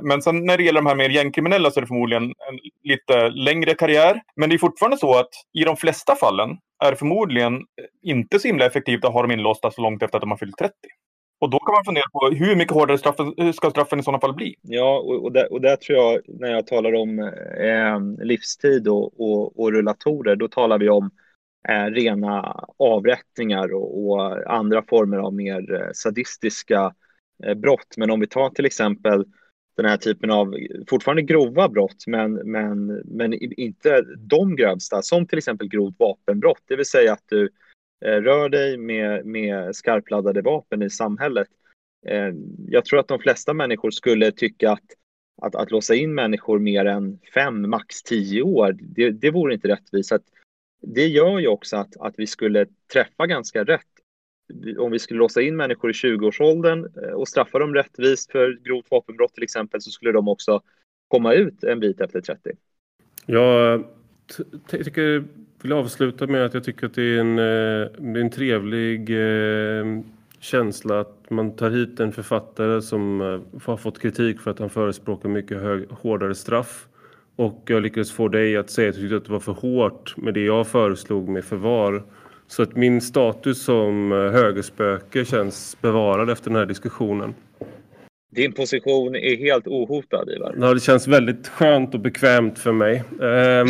Men 0.01 0.21
sen 0.21 0.45
när 0.45 0.57
det 0.57 0.63
gäller 0.63 0.81
de 0.81 0.85
här 0.85 0.95
mer 0.95 1.09
kriminella 1.35 1.71
så 1.71 1.79
är 1.79 1.81
det 1.81 1.87
förmodligen 1.87 2.23
en 2.23 2.59
lite 2.83 3.29
längre 3.29 3.73
karriär. 3.73 4.21
Men 4.35 4.49
det 4.49 4.55
är 4.55 4.57
fortfarande 4.57 4.97
så 4.97 5.17
att 5.17 5.29
i 5.53 5.63
de 5.63 5.77
flesta 5.77 6.15
fallen 6.15 6.49
är 6.83 6.91
det 6.91 6.97
förmodligen 6.97 7.61
inte 8.03 8.39
så 8.39 8.47
himla 8.47 8.65
effektivt 8.65 9.05
att 9.05 9.13
ha 9.13 9.21
dem 9.21 9.31
inlåsta 9.31 9.71
så 9.71 9.81
långt 9.81 10.03
efter 10.03 10.17
att 10.17 10.21
de 10.21 10.31
har 10.31 10.37
fyllt 10.37 10.57
30. 10.57 10.73
Och 11.39 11.49
då 11.49 11.59
kan 11.59 11.73
man 11.73 11.85
fundera 11.85 12.09
på 12.11 12.29
hur 12.29 12.55
mycket 12.55 12.73
hårdare 12.73 12.97
straffen, 12.97 13.33
eh, 13.37 13.51
ska 13.51 13.69
straffen 13.69 13.99
i 13.99 14.03
sådana 14.03 14.19
fall 14.19 14.33
bli? 14.33 14.55
Ja, 14.61 14.99
och, 14.99 15.23
och, 15.23 15.31
där, 15.31 15.53
och 15.53 15.61
där 15.61 15.75
tror 15.75 15.97
jag, 15.97 16.21
när 16.27 16.51
jag 16.51 16.67
talar 16.67 16.93
om 16.95 17.19
eh, 17.59 18.25
livstid 18.25 18.87
och, 18.87 19.21
och, 19.21 19.59
och, 19.59 19.71
rullatorer, 19.71 20.35
då 20.35 20.47
talar 20.47 20.79
vi 20.79 20.89
om 20.89 21.09
eh, 21.69 21.85
rena 21.85 22.65
avrättningar 22.79 23.73
och, 23.73 24.05
och, 24.05 24.51
andra 24.53 24.83
former 24.89 25.17
av 25.17 25.33
mer 25.33 25.73
eh, 25.73 25.89
sadistiska 25.93 26.93
eh, 27.43 27.53
brott. 27.53 27.97
Men 27.97 28.11
om 28.11 28.19
vi 28.19 28.27
tar 28.27 28.49
till 28.49 28.65
exempel 28.65 29.25
den 29.75 29.85
här 29.85 29.97
typen 29.97 30.31
av, 30.31 30.55
fortfarande 30.89 31.21
grova 31.21 31.69
brott, 31.69 32.03
men, 32.07 32.33
men, 32.33 32.85
men 33.05 33.33
inte 33.33 34.01
de 34.17 34.55
grövsta, 34.55 35.01
som 35.01 35.27
till 35.27 35.37
exempel 35.37 35.67
grovt 35.67 35.95
vapenbrott, 35.99 36.61
det 36.65 36.75
vill 36.75 36.85
säga 36.85 37.13
att 37.13 37.23
du 37.29 37.49
eh, 38.05 38.21
rör 38.21 38.49
dig 38.49 38.77
med, 38.77 39.25
med 39.25 39.75
skarpladdade 39.75 40.41
vapen 40.41 40.81
i 40.81 40.89
samhället. 40.89 41.47
Eh, 42.07 42.33
jag 42.67 42.85
tror 42.85 42.99
att 42.99 43.07
de 43.07 43.19
flesta 43.19 43.53
människor 43.53 43.91
skulle 43.91 44.31
tycka 44.31 44.71
att, 44.71 44.85
att, 45.41 45.55
att 45.55 45.71
låsa 45.71 45.95
in 45.95 46.13
människor 46.13 46.59
mer 46.59 46.85
än 46.85 47.19
fem, 47.33 47.69
max 47.69 48.03
tio 48.03 48.41
år, 48.41 48.77
det, 48.81 49.11
det 49.11 49.31
vore 49.31 49.53
inte 49.53 49.67
rättvist. 49.67 50.11
Det 50.81 51.07
gör 51.07 51.39
ju 51.39 51.47
också 51.47 51.77
att, 51.77 51.97
att 51.99 52.13
vi 52.17 52.27
skulle 52.27 52.65
träffa 52.93 53.27
ganska 53.27 53.63
rätt 53.63 53.94
om 54.77 54.91
vi 54.91 54.99
skulle 54.99 55.17
låsa 55.17 55.41
in 55.41 55.55
människor 55.55 55.89
i 55.89 55.93
20-årsåldern 55.93 56.89
eh, 57.03 57.09
och 57.09 57.27
straffa 57.27 57.59
dem 57.59 57.73
rättvist 57.73 58.31
för 58.31 58.59
grovt 58.63 58.91
vapenbrott 58.91 59.33
till 59.33 59.43
exempel 59.43 59.81
så 59.81 59.91
skulle 59.91 60.11
de 60.11 60.27
också 60.27 60.61
komma 61.07 61.33
ut 61.33 61.63
en 61.63 61.79
bit 61.79 62.01
efter 62.01 62.21
30. 62.21 62.51
Jag 63.25 63.83
tycker, 64.67 65.23
vill 65.61 65.73
avsluta 65.73 66.27
med 66.27 66.45
att 66.45 66.53
jag 66.53 66.63
tycker 66.63 66.85
att 66.85 66.93
det 66.93 67.03
är 67.03 67.19
en, 67.19 67.39
eh, 67.39 68.13
det 68.13 68.19
är 68.19 68.23
en 68.23 68.29
trevlig 68.29 69.09
eh, 69.09 69.85
känsla 70.39 70.99
att 70.99 71.29
man 71.29 71.55
tar 71.55 71.69
hit 71.69 71.99
en 71.99 72.11
författare 72.11 72.81
som 72.81 73.21
eh, 73.21 73.61
har 73.63 73.77
fått 73.77 74.01
kritik 74.01 74.41
för 74.41 74.51
att 74.51 74.59
han 74.59 74.69
förespråkar 74.69 75.29
mycket 75.29 75.61
hög, 75.61 75.89
hårdare 75.89 76.35
straff. 76.35 76.87
Och 77.35 77.63
jag 77.65 77.83
lyckades 77.83 78.11
få 78.11 78.27
dig 78.27 78.57
att 78.57 78.69
säga 78.69 78.89
att 78.89 78.95
du 78.95 79.01
tyckte 79.01 79.17
att 79.17 79.25
det 79.25 79.31
var 79.31 79.39
för 79.39 79.51
hårt 79.51 80.17
med 80.17 80.33
det 80.33 80.45
jag 80.45 80.67
föreslog 80.67 81.29
med 81.29 81.45
förvar. 81.45 82.03
Så 82.47 82.63
att 82.63 82.75
min 82.75 83.01
status 83.01 83.63
som 83.63 84.11
eh, 84.11 84.17
högerspöke 84.17 85.25
känns 85.25 85.77
bevarad 85.81 86.29
efter 86.29 86.49
den 86.49 86.59
här 86.59 86.65
diskussionen. 86.65 87.33
Din 88.35 88.53
position 88.53 89.15
är 89.15 89.37
helt 89.37 89.67
ohotad, 89.67 90.29
Ivar. 90.29 90.55
Ja, 90.59 90.73
det 90.73 90.79
känns 90.79 91.07
väldigt 91.07 91.47
skönt 91.47 91.93
och 91.93 91.99
bekvämt 91.99 92.59
för 92.59 92.71
mig. 92.71 93.03
Ehm, 93.21 93.67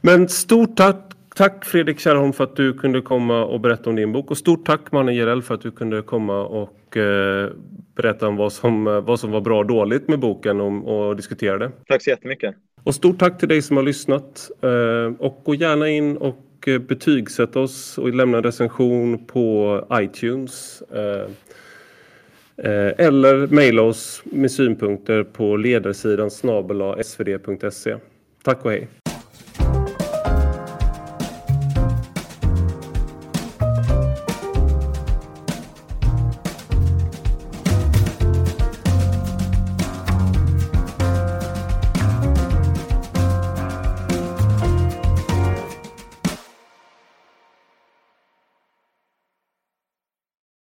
men 0.00 0.28
stort 0.28 0.76
tack, 0.76 0.96
tack 1.34 1.64
Fredrik 1.64 2.00
Kärrholm 2.00 2.32
för 2.32 2.44
att 2.44 2.56
du 2.56 2.72
kunde 2.72 3.00
komma 3.00 3.44
och 3.44 3.60
berätta 3.60 3.90
om 3.90 3.96
din 3.96 4.12
bok. 4.12 4.30
Och 4.30 4.38
stort 4.38 4.66
tack 4.66 4.92
Manne 4.92 5.12
Jerell 5.12 5.42
för 5.42 5.54
att 5.54 5.60
du 5.60 5.70
kunde 5.70 6.02
komma 6.02 6.44
och 6.44 6.96
eh, 6.96 7.50
berätta 7.96 8.28
om 8.28 8.36
vad 8.36 8.52
som, 8.52 8.86
eh, 8.86 9.00
vad 9.00 9.20
som 9.20 9.30
var 9.30 9.40
bra 9.40 9.58
och 9.58 9.66
dåligt 9.66 10.08
med 10.08 10.18
boken 10.18 10.60
och, 10.60 11.08
och 11.08 11.16
diskutera 11.16 11.58
det. 11.58 11.70
Tack 11.86 12.02
så 12.02 12.10
jättemycket. 12.10 12.54
Och 12.84 12.94
stort 12.94 13.18
tack 13.18 13.38
till 13.38 13.48
dig 13.48 13.62
som 13.62 13.76
har 13.76 13.84
lyssnat. 13.84 14.50
Ehm, 14.62 15.14
och 15.14 15.42
gå 15.44 15.54
gärna 15.54 15.88
in 15.88 16.16
och 16.16 16.47
och 16.58 16.68
eh, 16.68 16.78
betygsätta 16.78 17.60
oss 17.60 17.98
och 17.98 18.14
lämna 18.14 18.36
en 18.36 18.44
recension 18.44 19.26
på 19.26 19.84
iTunes. 19.92 20.82
Eh, 20.94 21.30
eh, 22.56 22.92
eller 23.06 23.46
mejla 23.46 23.82
oss 23.82 24.22
med 24.24 24.50
synpunkter 24.50 25.24
på 25.24 25.56
ledarsidan 25.56 26.30
snabel 26.30 27.04
svd.se. 27.04 27.96
Tack 28.42 28.64
och 28.64 28.70
hej! 28.70 28.88